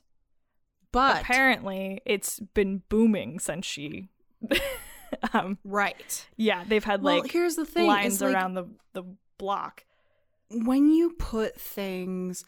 but 0.90 1.22
apparently 1.22 2.00
it's 2.04 2.38
been 2.40 2.82
booming 2.88 3.38
since 3.38 3.66
she 3.66 4.08
um 5.32 5.58
right. 5.64 6.26
Yeah, 6.36 6.64
they've 6.66 6.84
had 6.84 7.02
well, 7.02 7.20
like 7.20 7.30
here's 7.30 7.56
the 7.56 7.66
thing 7.66 7.86
lines 7.86 8.20
like, 8.20 8.34
around 8.34 8.54
the 8.54 8.64
the 8.92 9.04
block. 9.38 9.84
When 10.52 10.90
you 10.90 11.10
put 11.10 11.60
things 11.60 12.44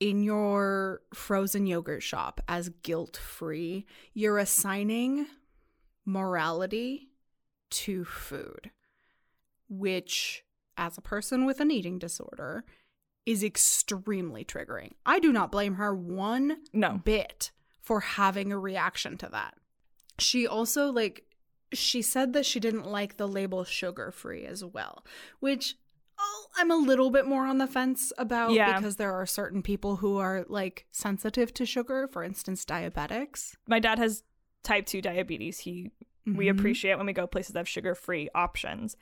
in 0.00 0.22
your 0.22 1.02
frozen 1.14 1.66
yogurt 1.66 2.02
shop 2.02 2.40
as 2.48 2.70
guilt-free, 2.82 3.86
you're 4.14 4.38
assigning 4.38 5.26
morality 6.04 7.10
to 7.70 8.04
food 8.04 8.70
which 9.70 10.44
as 10.76 10.98
a 10.98 11.02
person 11.02 11.46
with 11.46 11.60
an 11.60 11.70
eating 11.70 11.98
disorder 11.98 12.64
is 13.24 13.44
extremely 13.44 14.44
triggering. 14.44 14.92
I 15.06 15.20
do 15.20 15.32
not 15.32 15.52
blame 15.52 15.74
her 15.74 15.94
one 15.94 16.58
No. 16.72 17.00
bit 17.04 17.52
for 17.80 18.00
having 18.00 18.50
a 18.50 18.58
reaction 18.58 19.16
to 19.18 19.28
that. 19.30 19.54
She 20.18 20.46
also 20.46 20.90
like 20.90 21.24
she 21.72 22.02
said 22.02 22.32
that 22.32 22.44
she 22.44 22.58
didn't 22.58 22.84
like 22.84 23.16
the 23.16 23.28
label 23.28 23.62
sugar 23.62 24.10
free 24.10 24.44
as 24.44 24.64
well, 24.64 25.04
which 25.38 25.76
I'm 26.56 26.70
a 26.70 26.76
little 26.76 27.10
bit 27.10 27.26
more 27.26 27.46
on 27.46 27.58
the 27.58 27.66
fence 27.66 28.12
about 28.18 28.52
Yeah. 28.52 28.76
because 28.78 28.96
there 28.96 29.12
are 29.14 29.24
certain 29.26 29.62
people 29.62 29.96
who 29.96 30.18
are 30.18 30.44
like 30.48 30.86
sensitive 30.90 31.54
to 31.54 31.64
sugar, 31.64 32.08
for 32.08 32.22
instance, 32.22 32.64
diabetics. 32.64 33.54
My 33.66 33.78
dad 33.78 33.98
has 33.98 34.24
type 34.62 34.86
2 34.86 35.00
diabetes. 35.00 35.60
He 35.60 35.90
we 36.26 36.46
Mhm. 36.46 36.58
appreciate 36.58 36.96
when 36.96 37.06
we 37.06 37.12
go 37.14 37.26
places 37.26 37.54
that 37.54 37.60
have 37.60 37.68
sugar-free 37.68 38.28
options. 38.34 38.94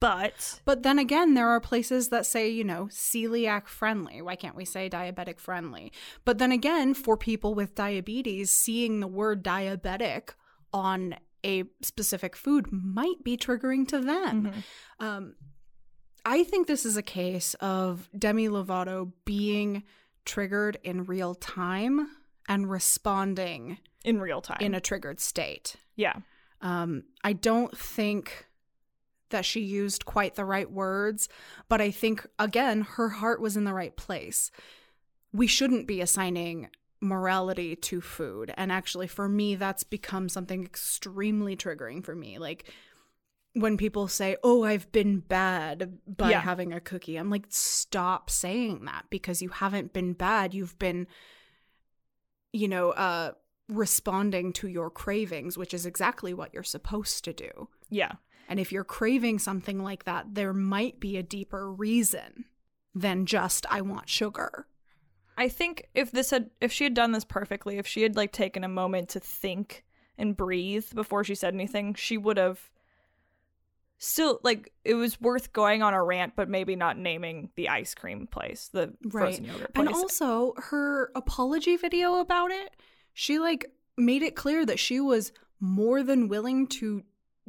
But 0.00 0.60
But 0.66 0.82
then 0.82 0.98
again, 0.98 1.34
there 1.34 1.48
are 1.48 1.60
places 1.60 2.08
that 2.10 2.26
say, 2.26 2.48
you 2.50 2.64
know, 2.64 2.86
celiac 2.90 3.66
friendly. 3.68 4.20
Why 4.20 4.36
can't 4.36 4.56
we 4.56 4.64
say 4.66 4.90
diabetic 4.90 5.38
friendly? 5.40 5.92
But 6.24 6.38
then 6.38 6.52
again, 6.52 6.92
for 6.94 7.16
people 7.16 7.54
with 7.54 7.74
diabetes, 7.74 8.50
seeing 8.50 9.00
the 9.00 9.06
word 9.06 9.42
diabetic 9.42 10.30
on 10.72 11.14
a 11.44 11.64
specific 11.80 12.36
food 12.36 12.66
might 12.72 13.22
be 13.24 13.36
triggering 13.38 13.86
to 13.88 14.00
them. 14.00 14.52
Mhm. 14.52 14.62
Um, 15.04 15.36
I 16.28 16.42
think 16.42 16.66
this 16.66 16.84
is 16.84 16.96
a 16.96 17.02
case 17.02 17.54
of 17.60 18.10
Demi 18.18 18.48
Lovato 18.48 19.12
being 19.24 19.84
triggered 20.24 20.76
in 20.82 21.04
real 21.04 21.36
time 21.36 22.08
and 22.48 22.68
responding 22.68 23.78
in 24.04 24.20
real 24.20 24.40
time. 24.40 24.58
in 24.60 24.74
a 24.74 24.80
triggered 24.80 25.20
state. 25.20 25.76
yeah. 25.94 26.16
Um, 26.62 27.04
I 27.22 27.34
don't 27.34 27.76
think 27.76 28.46
that 29.28 29.44
she 29.44 29.60
used 29.60 30.06
quite 30.06 30.36
the 30.36 30.44
right 30.44 30.70
words, 30.70 31.28
but 31.68 31.80
I 31.80 31.90
think, 31.90 32.26
again, 32.38 32.80
her 32.80 33.10
heart 33.10 33.40
was 33.40 33.56
in 33.56 33.64
the 33.64 33.74
right 33.74 33.94
place. 33.94 34.50
We 35.32 35.46
shouldn't 35.46 35.86
be 35.86 36.00
assigning 36.00 36.70
morality 37.00 37.76
to 37.76 38.00
food. 38.00 38.54
And 38.56 38.72
actually, 38.72 39.06
for 39.06 39.28
me, 39.28 39.54
that's 39.54 39.84
become 39.84 40.28
something 40.28 40.64
extremely 40.64 41.56
triggering 41.56 42.02
for 42.02 42.14
me. 42.16 42.38
Like, 42.38 42.72
when 43.58 43.76
people 43.76 44.06
say, 44.06 44.36
Oh, 44.44 44.64
I've 44.64 44.90
been 44.92 45.20
bad 45.20 45.98
by 46.06 46.30
Yeah. 46.30 46.40
having 46.40 46.72
a 46.72 46.80
cookie, 46.80 47.16
I'm 47.16 47.30
like, 47.30 47.46
Stop 47.48 48.28
saying 48.30 48.84
that 48.84 49.06
because 49.10 49.40
you 49.40 49.48
haven't 49.48 49.92
been 49.92 50.12
bad. 50.12 50.52
You've 50.54 50.78
been, 50.78 51.06
you 52.52 52.68
know, 52.68 52.90
uh, 52.90 53.32
responding 53.68 54.52
to 54.54 54.68
your 54.68 54.90
cravings, 54.90 55.58
which 55.58 55.74
is 55.74 55.86
exactly 55.86 56.32
what 56.34 56.52
you're 56.54 56.62
supposed 56.62 57.24
to 57.24 57.32
do. 57.32 57.68
Yeah. 57.90 58.12
And 58.48 58.60
if 58.60 58.70
you're 58.70 58.84
craving 58.84 59.38
something 59.40 59.82
like 59.82 60.04
that, 60.04 60.34
there 60.34 60.52
might 60.52 61.00
be 61.00 61.16
a 61.16 61.22
deeper 61.22 61.72
reason 61.72 62.44
than 62.94 63.26
just, 63.26 63.66
I 63.70 63.80
want 63.80 64.08
sugar. 64.08 64.66
I 65.36 65.48
think 65.48 65.88
if 65.94 66.12
this 66.12 66.30
had 66.30 66.50
if 66.60 66.72
she 66.72 66.84
had 66.84 66.94
done 66.94 67.12
this 67.12 67.24
perfectly, 67.24 67.76
if 67.78 67.86
she 67.86 68.02
had 68.02 68.16
like 68.16 68.32
taken 68.32 68.64
a 68.64 68.68
moment 68.68 69.08
to 69.10 69.20
think 69.20 69.84
and 70.16 70.36
breathe 70.36 70.86
before 70.94 71.24
she 71.24 71.34
said 71.34 71.52
anything, 71.54 71.92
she 71.94 72.16
would 72.16 72.36
have 72.38 72.70
still 73.98 74.40
like 74.42 74.72
it 74.84 74.94
was 74.94 75.20
worth 75.20 75.52
going 75.52 75.82
on 75.82 75.94
a 75.94 76.02
rant, 76.02 76.34
but 76.36 76.48
maybe 76.48 76.76
not 76.76 76.98
naming 76.98 77.50
the 77.56 77.68
ice 77.68 77.94
cream 77.94 78.26
place, 78.26 78.68
the 78.72 78.92
frozen 79.10 79.44
yogurt 79.44 79.74
place. 79.74 79.86
And 79.86 79.94
also, 79.94 80.54
her 80.56 81.10
apology 81.14 81.76
video 81.76 82.16
about 82.20 82.50
it, 82.50 82.76
she 83.14 83.38
like 83.38 83.70
made 83.96 84.22
it 84.22 84.36
clear 84.36 84.66
that 84.66 84.78
she 84.78 85.00
was 85.00 85.32
more 85.60 86.02
than 86.02 86.28
willing 86.28 86.66
to 86.66 87.02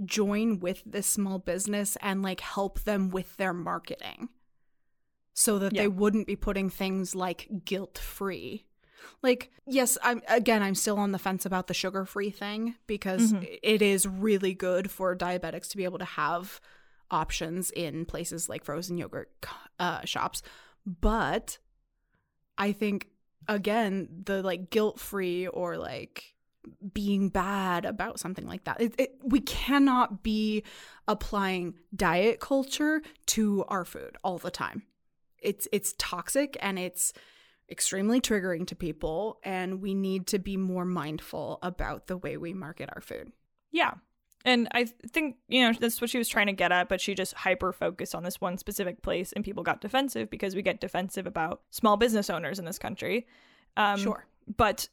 join 0.05 0.59
with 0.59 0.83
this 0.85 1.07
small 1.07 1.39
business 1.39 1.97
and 2.01 2.21
like 2.21 2.39
help 2.39 2.79
them 2.81 3.09
with 3.09 3.35
their 3.37 3.53
marketing 3.53 4.29
so 5.33 5.59
that 5.59 5.73
Yeah. 5.73 5.81
they 5.83 5.87
wouldn't 5.87 6.27
be 6.27 6.35
putting 6.35 6.69
things 6.69 7.15
like 7.15 7.49
guilt 7.65 7.97
free. 7.97 8.66
Like, 9.21 9.51
yes, 9.65 9.97
I'm 10.03 10.21
again, 10.27 10.61
I'm 10.63 10.75
still 10.75 10.97
on 10.97 11.11
the 11.11 11.19
fence 11.19 11.45
about 11.45 11.67
the 11.67 11.73
sugar 11.73 12.05
free 12.05 12.29
thing 12.29 12.75
because 12.87 13.33
Mhm. 13.33 13.59
it 13.63 13.81
is 13.81 14.07
really 14.07 14.53
good 14.53 14.89
for 14.91 15.15
diabetics 15.15 15.69
to 15.69 15.77
be 15.77 15.83
able 15.83 15.99
to 15.99 16.05
have 16.05 16.59
options 17.09 17.71
in 17.71 18.05
places 18.05 18.49
like 18.49 18.63
frozen 18.63 18.97
yogurt 18.97 19.31
uh, 19.79 20.03
shops. 20.05 20.41
But 20.85 21.57
I 22.57 22.71
think, 22.71 23.07
again, 23.47 24.09
the 24.25 24.41
like 24.43 24.69
guilt 24.69 24.99
free 24.99 25.47
or 25.47 25.77
like 25.77 26.33
being 26.93 27.29
bad 27.29 27.85
about 27.85 28.19
something 28.19 28.45
like 28.45 28.65
that, 28.65 28.81
it, 28.81 28.95
it, 28.97 29.15
we 29.23 29.39
cannot 29.39 30.21
be 30.23 30.63
applying 31.07 31.75
diet 31.95 32.39
culture 32.39 33.01
to 33.27 33.63
our 33.69 33.85
food 33.85 34.17
all 34.23 34.37
the 34.37 34.51
time. 34.51 34.83
It's 35.39 35.67
it's 35.71 35.93
toxic 35.97 36.57
and 36.59 36.77
it's 36.77 37.13
extremely 37.69 38.21
triggering 38.21 38.65
to 38.67 38.75
people 38.75 39.39
and 39.43 39.81
we 39.81 39.93
need 39.93 40.27
to 40.27 40.39
be 40.39 40.57
more 40.57 40.85
mindful 40.85 41.59
about 41.61 42.07
the 42.07 42.17
way 42.17 42.37
we 42.37 42.53
market 42.53 42.89
our 42.95 43.01
food. 43.01 43.31
Yeah. 43.71 43.95
And 44.45 44.69
I 44.71 44.85
think, 44.85 45.35
you 45.49 45.61
know, 45.61 45.77
that's 45.77 45.99
what 45.99 46.09
she 46.09 46.17
was 46.17 46.29
trying 46.29 46.47
to 46.47 46.53
get 46.53 46.71
at, 46.71 46.87
but 46.87 47.01
she 47.01 47.13
just 47.13 47.33
hyper 47.33 47.73
focused 47.73 48.15
on 48.15 48.23
this 48.23 48.39
one 48.39 48.57
specific 48.57 49.01
place 49.01 49.33
and 49.33 49.43
people 49.43 49.63
got 49.63 49.81
defensive 49.81 50.29
because 50.29 50.55
we 50.55 50.61
get 50.61 50.79
defensive 50.79 51.27
about 51.27 51.61
small 51.69 51.97
business 51.97 52.29
owners 52.29 52.59
in 52.59 52.65
this 52.65 52.79
country. 52.79 53.27
Um, 53.75 53.99
Sure. 53.99 54.25
But 54.55 54.87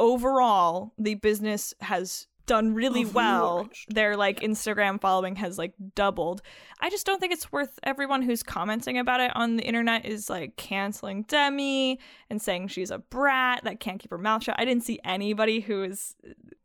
overall, 0.00 0.92
the 0.98 1.14
business 1.14 1.74
has 1.80 2.26
done 2.46 2.74
really 2.74 3.04
well. 3.04 3.68
Their 3.88 4.16
like 4.16 4.40
Instagram 4.40 5.00
following 5.00 5.36
has 5.36 5.58
like 5.58 5.74
doubled. 5.94 6.42
I 6.80 6.90
just 6.90 7.04
don't 7.06 7.18
think 7.20 7.32
it's 7.32 7.50
worth 7.52 7.78
everyone 7.82 8.22
who's 8.22 8.42
commenting 8.42 8.98
about 8.98 9.20
it 9.20 9.32
on 9.34 9.56
the 9.56 9.64
internet 9.64 10.04
is 10.06 10.30
like 10.30 10.56
canceling 10.56 11.22
Demi 11.24 11.98
and 12.30 12.40
saying 12.40 12.68
she's 12.68 12.90
a 12.90 12.98
brat 12.98 13.64
that 13.64 13.80
can't 13.80 13.98
keep 14.00 14.10
her 14.10 14.18
mouth 14.18 14.44
shut. 14.44 14.56
I 14.58 14.64
didn't 14.64 14.84
see 14.84 15.00
anybody 15.04 15.60
who 15.60 15.82
is 15.82 16.14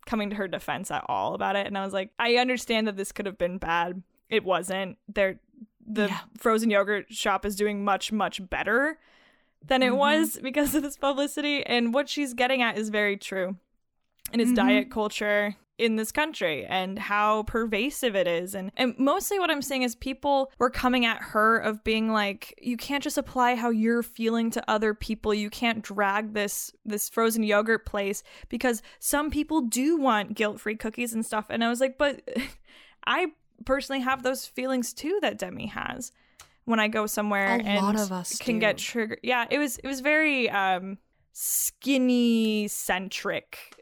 coming 0.05 0.29
to 0.29 0.35
her 0.35 0.47
defense 0.47 0.91
at 0.91 1.03
all 1.07 1.33
about 1.33 1.55
it 1.55 1.67
and 1.67 1.77
I 1.77 1.83
was 1.83 1.93
like, 1.93 2.11
I 2.19 2.35
understand 2.35 2.87
that 2.87 2.97
this 2.97 3.11
could 3.11 3.25
have 3.25 3.37
been 3.37 3.57
bad. 3.57 4.01
It 4.29 4.43
wasn't. 4.43 4.97
There 5.13 5.39
the 5.85 6.07
Yeah. 6.07 6.19
frozen 6.37 6.69
yogurt 6.69 7.11
shop 7.11 7.43
is 7.45 7.55
doing 7.55 7.83
much 7.83 8.11
much 8.11 8.47
better 8.49 8.99
than 9.65 9.81
it 9.83 9.91
Mhm. 9.91 9.97
was 9.97 10.39
because 10.43 10.75
of 10.75 10.83
this 10.83 10.95
publicity 10.97 11.65
and 11.65 11.93
what 11.93 12.07
she's 12.07 12.33
getting 12.33 12.61
at 12.61 12.77
is 12.77 12.89
very 12.89 13.17
true. 13.17 13.57
And 14.31 14.41
it's 14.41 14.51
Mhm. 14.51 14.55
diet 14.55 14.91
culture 14.91 15.55
in 15.77 15.95
this 15.95 16.11
country 16.11 16.65
and 16.65 16.99
how 16.99 17.43
pervasive 17.43 18.15
it 18.15 18.27
is. 18.27 18.53
And 18.53 18.71
and 18.77 18.93
mostly 18.99 19.39
what 19.39 19.49
I'm 19.49 19.61
saying 19.61 19.81
is 19.81 19.95
people 19.95 20.51
were 20.59 20.69
coming 20.69 21.05
at 21.05 21.21
her 21.21 21.57
of 21.57 21.83
being 21.83 22.11
like 22.11 22.53
you 22.61 22.77
can't 22.77 23.03
just 23.03 23.17
apply 23.17 23.55
how 23.55 23.69
you're 23.71 24.03
feeling 24.03 24.51
to 24.51 24.63
other 24.69 24.93
people. 24.93 25.33
You 25.33 25.49
can't 25.49 25.81
drag 25.81 26.33
this 26.33 26.71
this 26.85 27.09
frozen 27.09 27.41
yogurt 27.43 27.85
place 27.85 28.21
because 28.49 28.81
some 28.99 29.31
people 29.31 29.61
do 29.61 29.97
want 29.97 30.35
guilt-free 30.35 30.75
cookies 30.75 31.13
and 31.13 31.25
stuff. 31.25 31.45
And 31.49 31.63
I 31.63 31.69
was 31.69 31.79
like 31.79 31.97
but 31.97 32.21
I 33.07 33.27
personally 33.65 34.01
have 34.01 34.23
those 34.23 34.45
feelings 34.45 34.93
too 34.93 35.19
that 35.21 35.37
Demi 35.37 35.67
has 35.67 36.11
when 36.65 36.79
I 36.79 36.87
go 36.87 37.07
somewhere 37.07 37.47
A 37.55 37.63
and 37.63 37.83
lot 37.83 37.99
of 37.99 38.11
us 38.11 38.37
can 38.37 38.55
do. 38.55 38.59
get 38.61 38.77
triggered 38.77 39.19
yeah 39.23 39.45
it 39.49 39.57
was 39.57 39.77
it 39.77 39.87
was 39.87 39.99
very 40.01 40.49
um 40.49 40.97
skinny 41.33 42.67
centric 42.67 43.80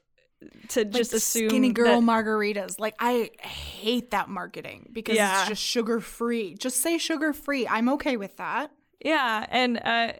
to 0.70 0.82
Like 0.82 0.92
just 0.92 1.14
assume 1.14 1.50
skinny 1.50 1.72
girl 1.72 2.02
that- 2.02 2.08
margaritas. 2.26 2.80
Like 2.80 2.96
I 3.00 3.32
hate 3.42 4.12
that 4.12 4.30
marketing 4.30 4.90
because 4.94 5.16
Yeah. 5.16 5.40
it's 5.42 5.50
just 5.50 5.62
sugar 5.64 6.00
free. 6.00 6.56
Just 6.56 6.78
say 6.82 6.98
sugar 6.98 7.34
free. 7.34 7.68
I'm 7.68 7.90
okay 7.90 8.18
with 8.18 8.38
that. 8.38 8.72
Yeah, 9.04 9.46
and 9.50 9.80
uh 9.84 10.14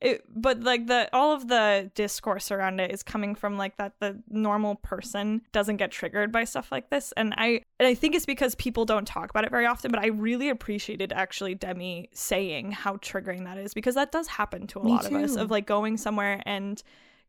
it 0.00 0.24
but 0.34 0.60
like 0.64 0.88
the 0.88 1.08
all 1.12 1.32
of 1.32 1.46
the 1.46 1.88
discourse 1.94 2.50
around 2.50 2.80
it 2.80 2.90
is 2.90 3.04
coming 3.04 3.36
from 3.36 3.56
like 3.56 3.76
that 3.76 3.92
the 4.00 4.20
normal 4.28 4.74
person 4.74 5.42
doesn't 5.52 5.76
get 5.76 5.92
triggered 5.92 6.32
by 6.32 6.42
stuff 6.42 6.72
like 6.72 6.90
this 6.90 7.12
and 7.16 7.32
I 7.36 7.62
and 7.78 7.86
I 7.86 7.94
think 7.94 8.16
it's 8.16 8.26
because 8.26 8.56
people 8.56 8.84
don't 8.84 9.06
talk 9.06 9.30
about 9.30 9.44
it 9.44 9.50
very 9.52 9.64
often 9.64 9.92
but 9.92 10.00
I 10.00 10.08
really 10.08 10.48
appreciated 10.48 11.12
actually 11.12 11.54
Demi 11.54 12.08
saying 12.14 12.72
how 12.72 12.96
triggering 12.96 13.44
that 13.44 13.58
is 13.58 13.74
because 13.74 13.94
that 13.94 14.10
does 14.10 14.26
happen 14.26 14.66
to 14.68 14.80
a 14.80 14.84
Me 14.84 14.90
lot 14.90 15.06
of 15.06 15.12
us 15.12 15.36
of 15.36 15.52
like 15.52 15.66
going 15.66 15.96
somewhere 15.96 16.42
and 16.46 16.82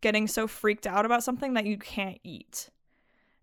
getting 0.04 0.28
so 0.28 0.46
freaked 0.46 0.86
out 0.86 1.06
about 1.06 1.24
something 1.24 1.56
that 1.56 1.66
you 1.66 1.78
can't 1.78 2.20
eat 2.24 2.70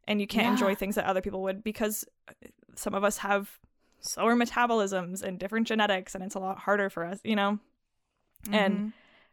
and 0.07 0.21
you 0.21 0.27
can't 0.29 0.45
Yeah. 0.47 0.53
enjoy 0.53 0.75
things 0.77 0.95
that 0.95 1.07
other 1.07 1.21
people 1.23 1.43
would 1.43 1.65
because 1.65 2.05
some 2.77 2.95
of 2.95 3.03
us 3.03 3.19
have 3.19 3.59
slower 4.01 4.37
metabolisms 4.37 5.23
and 5.23 5.39
different 5.39 5.67
genetics 5.67 6.15
and 6.15 6.23
it's 6.23 6.35
a 6.37 6.39
lot 6.39 6.59
harder 6.59 6.89
for 6.89 7.05
us 7.05 7.19
you 7.25 7.35
know? 7.35 7.59
And 8.53 8.93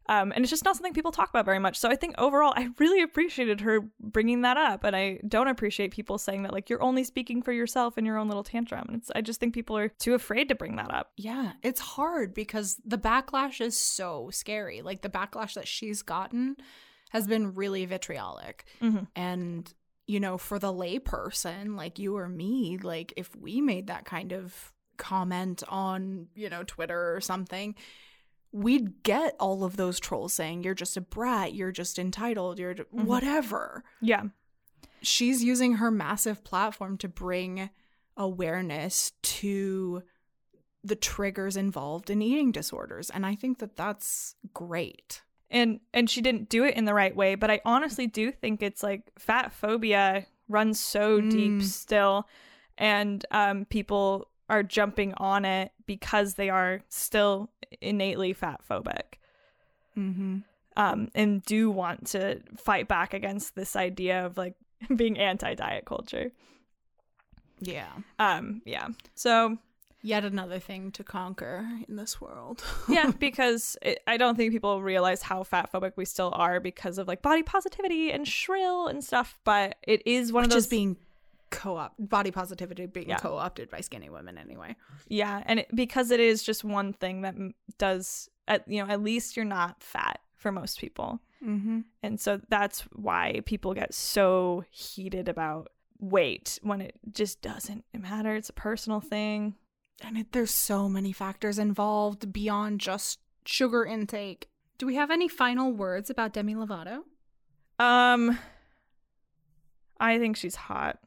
um, 0.09 0.31
and 0.33 0.41
it's 0.45 0.49
just 0.49 0.63
not 0.63 0.73
something 0.77 0.93
people 0.93 1.11
talk 1.11 1.29
about 1.29 1.43
very 1.43 1.59
much. 1.59 1.77
So 1.77 1.89
i 1.89 1.95
think 1.95 2.15
overall 2.17 2.53
i 2.55 2.69
really 2.79 3.01
appreciated 3.01 3.59
her 3.61 3.81
bringing 3.99 4.41
that 4.43 4.55
up 4.55 4.83
and 4.85 4.95
i 4.95 5.19
don't 5.27 5.49
appreciate 5.49 5.91
people 5.91 6.17
saying 6.17 6.43
that 6.43 6.53
like 6.53 6.69
you're 6.69 6.81
only 6.81 7.03
speaking 7.03 7.41
for 7.41 7.51
yourself 7.51 7.97
in 7.97 8.05
your 8.05 8.17
own 8.17 8.27
little 8.29 8.43
tantrum. 8.43 8.85
And 8.87 8.97
it's 8.97 9.11
i 9.15 9.21
just 9.21 9.39
think 9.41 9.53
people 9.53 9.77
are 9.77 9.89
too 9.89 10.13
afraid 10.13 10.47
to 10.49 10.55
bring 10.55 10.77
that 10.77 10.91
up. 10.93 11.11
Yeah, 11.17 11.53
it's 11.61 11.81
hard 11.81 12.33
because 12.33 12.79
the 12.85 12.97
backlash 12.97 13.59
is 13.59 13.77
so 13.77 14.29
scary. 14.31 14.81
Like 14.81 15.01
the 15.01 15.09
backlash 15.09 15.53
that 15.55 15.67
she's 15.67 16.01
gotten 16.01 16.55
has 17.09 17.27
been 17.27 17.53
really 17.55 17.85
vitriolic. 17.85 18.65
Mhm. 18.81 19.07
And, 19.15 19.73
you 20.07 20.19
know, 20.19 20.37
for 20.37 20.59
the 20.59 20.73
layperson 20.73 21.75
like 21.75 21.99
you 21.99 22.17
or 22.17 22.27
me, 22.27 22.77
like 22.77 23.13
if 23.17 23.35
we 23.35 23.61
made 23.61 23.87
that 23.87 24.05
kind 24.05 24.31
of 24.33 24.73
comment 24.97 25.63
on, 25.67 26.27
you 26.35 26.49
know, 26.49 26.63
Twitter 26.63 27.15
or 27.15 27.21
something, 27.21 27.75
we'd 28.51 29.03
get 29.03 29.35
all 29.39 29.63
of 29.63 29.77
those 29.77 29.99
trolls 29.99 30.33
saying, 30.33 30.63
you're 30.63 30.73
just 30.73 30.97
a 30.97 31.01
brat, 31.01 31.53
you're 31.53 31.71
just 31.71 31.99
entitled, 31.99 32.57
you're 32.59 32.73
Mm-hmm. 32.75 33.05
whatever. 33.05 33.83
Yeah. 34.01 34.23
She's 35.01 35.43
using 35.43 35.73
her 35.73 35.91
massive 35.91 36.43
platform 36.43 36.97
to 36.99 37.07
bring 37.07 37.69
awareness 38.15 39.11
to 39.21 40.01
the 40.83 40.95
triggers 40.95 41.55
involved 41.57 42.09
in 42.09 42.21
eating 42.21 42.51
disorders. 42.51 43.09
And 43.09 43.25
I 43.25 43.35
think 43.35 43.59
that 43.59 43.75
that's 43.75 44.35
great. 44.53 45.21
And 45.49 45.79
and 45.93 46.09
she 46.09 46.21
didn't 46.21 46.49
do 46.49 46.63
it 46.63 46.75
in 46.75 46.85
the 46.85 46.93
right 46.93 47.15
way 47.15 47.35
but 47.35 47.49
i 47.49 47.61
honestly 47.65 48.05
do 48.07 48.31
think 48.31 48.61
it's 48.61 48.83
like 48.83 49.11
fat 49.17 49.51
phobia 49.53 50.25
runs 50.49 50.79
so 50.79 51.21
deep 51.21 51.53
Mm. 51.53 51.63
still 51.63 52.27
and 52.77 53.25
um 53.31 53.65
people 53.65 54.27
are 54.49 54.63
jumping 54.63 55.13
on 55.17 55.43
it 55.45 55.71
because 55.85 56.33
they 56.35 56.49
are 56.49 56.81
still 56.89 57.49
innately 57.81 58.33
fat 58.33 58.61
phobic 58.69 59.19
Mm-hmm. 59.97 60.37
um 60.75 61.09
and 61.15 61.41
do 61.43 61.71
want 61.71 62.07
to 62.07 62.39
fight 62.57 62.87
back 62.87 63.13
against 63.13 63.55
this 63.55 63.75
idea 63.75 64.25
of 64.25 64.37
like 64.37 64.55
being 64.95 65.17
anti-diet 65.17 65.85
culture 65.85 66.31
Yeah. 67.59 67.89
um 68.19 68.61
yeah 68.65 68.89
so 69.15 69.57
Yet 70.03 70.23
another 70.23 70.59
thing 70.59 70.91
to 70.91 71.03
conquer 71.03 71.67
in 71.87 71.95
this 71.95 72.21
world. 72.21 72.63
yeah 72.89 73.11
because 73.19 73.75
it, 73.81 73.99
i 74.07 74.15
don't 74.17 74.35
think 74.35 74.51
people 74.53 74.81
realize 74.81 75.21
how 75.23 75.43
fat 75.43 75.71
phobic 75.71 75.93
we 75.95 76.05
still 76.05 76.31
are 76.35 76.59
because 76.59 76.97
of 76.97 77.07
like 77.07 77.21
body 77.21 77.43
positivity 77.43 78.11
and 78.11 78.27
shrill 78.27 78.87
and 78.87 79.03
stuff 79.03 79.37
but 79.43 79.75
it 79.87 80.01
is 80.05 80.31
one 80.31 80.43
Which 80.43 80.49
of 80.51 80.55
those 80.55 80.67
being 80.67 80.97
co-op 81.49 81.93
body 81.97 82.29
positivity 82.31 82.85
being 82.85 83.09
Yeah. 83.09 83.17
co-opted 83.17 83.69
by 83.69 83.81
skinny 83.81 84.09
women 84.09 84.37
anyway. 84.37 84.75
Yeah, 85.07 85.41
and 85.45 85.61
it, 85.61 85.67
because 85.73 86.11
it 86.11 86.19
is 86.19 86.43
just 86.43 86.63
one 86.65 86.91
thing 86.93 87.21
that 87.21 87.35
does, 87.77 88.29
at, 88.49 88.67
you 88.67 88.83
know, 88.83 88.91
at 88.91 89.01
least 89.01 89.35
you're 89.37 89.45
not 89.45 89.81
fat 89.81 90.19
for 90.35 90.51
most 90.51 90.79
people, 90.79 91.19
Mm-hmm. 91.45 91.81
and 92.03 92.19
so 92.19 92.41
that's 92.49 92.81
why 92.93 93.41
people 93.45 93.73
get 93.75 93.93
so 93.93 94.65
heated 94.71 95.29
about 95.29 95.69
weight 95.99 96.59
when 96.63 96.81
it 96.81 96.95
just 97.13 97.41
doesn't 97.41 97.85
matter. 97.97 98.35
It's 98.35 98.49
a 98.49 98.53
personal 98.53 98.99
thing. 98.99 99.55
And 100.03 100.17
it, 100.17 100.31
there's 100.31 100.51
so 100.51 100.87
many 100.87 101.11
factors 101.11 101.57
involved 101.57 102.31
beyond 102.31 102.79
just 102.79 103.19
sugar 103.45 103.83
intake. 103.85 104.49
Do 104.77 104.85
we 104.85 104.95
have 104.95 105.09
any 105.09 105.27
final 105.27 105.71
words 105.71 106.09
about 106.09 106.33
Demi 106.33 106.53
Lovato? 106.55 106.99
Um, 107.79 108.37
I 109.99 110.19
think 110.19 110.37
she's 110.37 110.55
hot. 110.55 110.99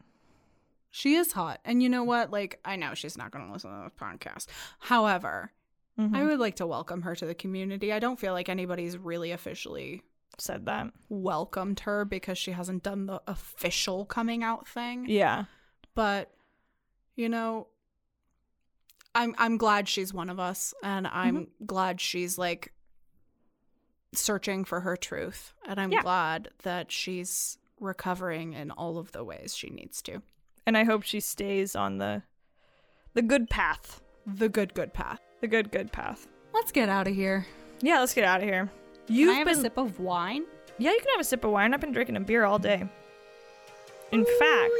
She 0.90 1.14
is 1.14 1.32
hot. 1.32 1.60
And 1.64 1.82
you 1.82 1.88
know 1.88 2.02
what? 2.02 2.32
Like, 2.32 2.58
I 2.64 2.74
know 2.76 2.94
she's 2.94 3.16
not 3.16 3.30
going 3.30 3.46
to 3.46 3.52
listen 3.52 3.70
to 3.70 3.84
this 3.88 3.92
podcast. 4.00 4.46
However, 4.80 5.52
Mhm. 5.98 6.16
I 6.16 6.24
would 6.24 6.40
like 6.40 6.56
to 6.56 6.66
welcome 6.66 7.02
her 7.02 7.14
to 7.14 7.26
the 7.26 7.34
community. 7.34 7.92
I 7.92 7.98
don't 8.00 8.18
feel 8.18 8.32
like 8.32 8.48
anybody's 8.48 8.96
really 8.98 9.30
officially 9.32 10.02
said 10.38 10.64
that. 10.66 10.90
welcomed 11.10 11.80
her 11.80 12.04
because 12.04 12.38
she 12.38 12.52
hasn't 12.52 12.82
done 12.82 13.04
the 13.06 13.20
official 13.26 14.06
coming 14.06 14.42
out 14.42 14.66
thing. 14.66 15.04
Yeah, 15.08 15.44
But, 15.94 16.32
you 17.16 17.28
know, 17.28 17.66
I'm 19.14 19.34
I'm 19.38 19.56
glad 19.56 19.88
she's 19.88 20.14
one 20.14 20.30
of 20.30 20.38
us 20.38 20.72
and 20.82 21.06
mm-hmm. 21.06 21.16
I'm 21.16 21.48
glad 21.66 22.00
she's 22.00 22.38
like 22.38 22.72
searching 24.12 24.64
for 24.64 24.80
her 24.80 24.96
truth. 24.96 25.54
And 25.66 25.80
I'm 25.80 25.92
Yeah. 25.92 26.02
glad 26.02 26.48
that 26.62 26.90
she's 26.92 27.58
recovering 27.78 28.52
in 28.52 28.70
all 28.70 28.98
of 28.98 29.12
the 29.12 29.24
ways 29.24 29.56
she 29.56 29.70
needs 29.70 30.02
to. 30.02 30.22
and 30.66 30.76
I 30.76 30.84
hope 30.84 31.02
she 31.02 31.20
stays 31.20 31.74
on 31.74 31.98
the 31.98 32.22
the 33.14 33.22
good 33.22 33.48
path, 33.50 34.00
The 34.26 34.48
good 34.48 34.74
good 34.74 34.92
path. 34.92 35.20
the 35.40 35.48
good 35.48 35.72
good 35.72 35.90
path. 35.92 36.28
Let's 36.52 36.70
get 36.72 36.88
out 36.88 37.08
of 37.08 37.14
here. 37.14 37.46
Yeah, 37.80 38.00
let's 38.00 38.14
get 38.14 38.24
out 38.24 38.40
of 38.42 38.46
here. 38.48 38.70
You've 39.08 39.36
I 39.36 39.42
been 39.44 39.58
a 39.58 39.60
sip 39.60 39.78
of 39.78 39.98
wine? 39.98 40.44
Yeah, 40.78 40.92
you 40.92 40.98
can 41.00 41.10
have 41.12 41.20
a 41.20 41.24
sip 41.24 41.42
of 41.44 41.50
wine. 41.50 41.72
I've 41.74 41.80
been 41.80 41.92
drinking 41.92 42.16
a 42.16 42.20
beer 42.20 42.44
all 42.44 42.58
day. 42.58 42.86
In 44.12 44.24
fact, 44.38 44.72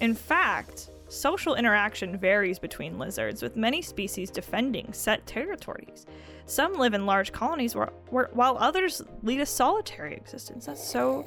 in 0.00 0.14
fact, 0.14 0.90
social 1.10 1.54
interaction 1.54 2.16
varies 2.16 2.58
between 2.58 2.98
lizards, 2.98 3.42
with 3.42 3.56
many 3.56 3.82
species 3.82 4.30
defending 4.30 4.92
set 4.92 5.26
territories. 5.26 6.06
Some 6.46 6.74
live 6.74 6.94
in 6.94 7.04
large 7.06 7.32
colonies, 7.32 7.74
while 7.74 8.56
others 8.58 9.02
lead 9.22 9.40
a 9.40 9.46
solitary 9.46 10.14
existence. 10.14 10.66
That's 10.66 10.82
so 10.82 11.26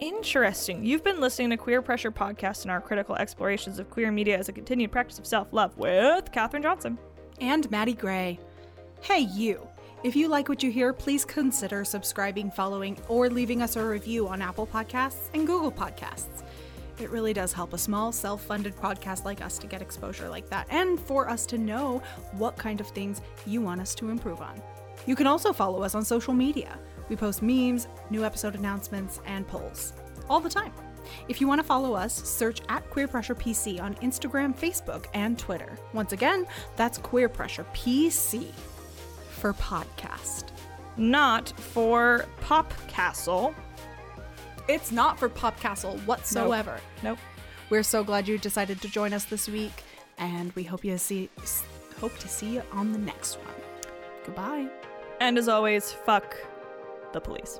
interesting. 0.00 0.84
You've 0.84 1.04
been 1.04 1.20
listening 1.20 1.50
to 1.50 1.56
Queer 1.56 1.82
Pressure 1.82 2.10
Podcast 2.10 2.62
and 2.62 2.70
our 2.70 2.80
critical 2.80 3.16
explorations 3.16 3.78
of 3.78 3.90
queer 3.90 4.10
media 4.10 4.38
as 4.38 4.48
a 4.48 4.52
continued 4.52 4.90
practice 4.92 5.18
of 5.18 5.26
self 5.26 5.52
love 5.52 5.76
with 5.76 6.32
Katherine 6.32 6.62
Johnson. 6.62 6.98
and 7.40 7.70
Maddie 7.70 7.94
Gray. 7.94 8.38
Hey, 9.02 9.20
you. 9.20 9.66
If 10.02 10.16
you 10.16 10.28
like 10.28 10.48
what 10.48 10.62
you 10.62 10.70
hear, 10.70 10.92
please 10.94 11.24
consider 11.26 11.84
subscribing, 11.84 12.50
following, 12.50 12.98
or 13.08 13.28
leaving 13.28 13.60
us 13.62 13.76
a 13.76 13.84
review 13.84 14.28
on 14.28 14.40
Apple 14.40 14.66
Podcasts 14.66 15.28
and 15.34 15.46
Google 15.46 15.70
Podcasts. 15.72 16.42
It 17.00 17.10
really 17.10 17.32
does 17.32 17.52
help 17.52 17.72
a 17.72 17.78
small, 17.78 18.12
self 18.12 18.42
funded 18.42 18.76
podcast 18.76 19.24
like 19.24 19.40
us 19.40 19.58
to 19.58 19.66
get 19.66 19.80
exposure 19.80 20.28
like 20.28 20.48
that 20.50 20.66
and 20.70 21.00
for 21.00 21.28
us 21.28 21.46
to 21.46 21.58
know 21.58 22.02
what 22.32 22.56
kind 22.56 22.80
of 22.80 22.88
things 22.88 23.22
you 23.46 23.60
want 23.62 23.80
us 23.80 23.94
to 23.96 24.10
improve 24.10 24.40
on. 24.40 24.60
You 25.06 25.16
can 25.16 25.26
also 25.26 25.52
follow 25.52 25.82
us 25.82 25.94
on 25.94 26.04
social 26.04 26.34
media. 26.34 26.78
We 27.08 27.16
post 27.16 27.42
memes, 27.42 27.88
new 28.10 28.24
episode 28.24 28.54
announcements, 28.54 29.20
and 29.26 29.46
polls 29.48 29.94
all 30.28 30.40
the 30.40 30.50
time. 30.50 30.72
If 31.28 31.40
you 31.40 31.48
want 31.48 31.60
to 31.60 31.66
follow 31.66 31.94
us, 31.94 32.14
search 32.14 32.60
at 32.68 32.88
Queer 32.90 33.08
Pressure 33.08 33.34
PC 33.34 33.80
on 33.80 33.94
Instagram, 33.96 34.56
Facebook, 34.56 35.06
and 35.14 35.38
Twitter. 35.38 35.78
Once 35.92 36.12
again, 36.12 36.46
that's 36.76 36.98
Queer 36.98 37.28
Pressure 37.28 37.64
PC 37.72 38.52
for 39.30 39.54
podcast. 39.54 40.44
Not 40.96 41.48
for 41.58 42.26
Pop 42.42 42.72
Castle. 42.88 43.54
It's 44.70 44.92
not 44.92 45.18
for 45.18 45.28
Popcastle 45.28 45.98
whatsoever. 46.06 46.80
Nope. 47.02 47.18
We're 47.70 47.82
so 47.82 48.04
glad 48.04 48.28
you 48.28 48.38
decided 48.38 48.80
to 48.82 48.88
join 48.88 49.12
us 49.12 49.24
this 49.24 49.48
week, 49.48 49.82
and 50.16 50.52
we 50.52 50.62
hope 50.62 50.84
you 50.84 50.96
see 50.96 51.28
hope 52.00 52.16
to 52.18 52.28
see 52.28 52.54
you 52.54 52.62
on 52.70 52.92
the 52.92 52.98
next 52.98 53.36
one. 53.38 53.54
Goodbye. 54.24 54.68
And 55.20 55.38
as 55.38 55.48
always, 55.48 55.90
fuck 55.90 56.36
the 57.12 57.20
police. 57.20 57.58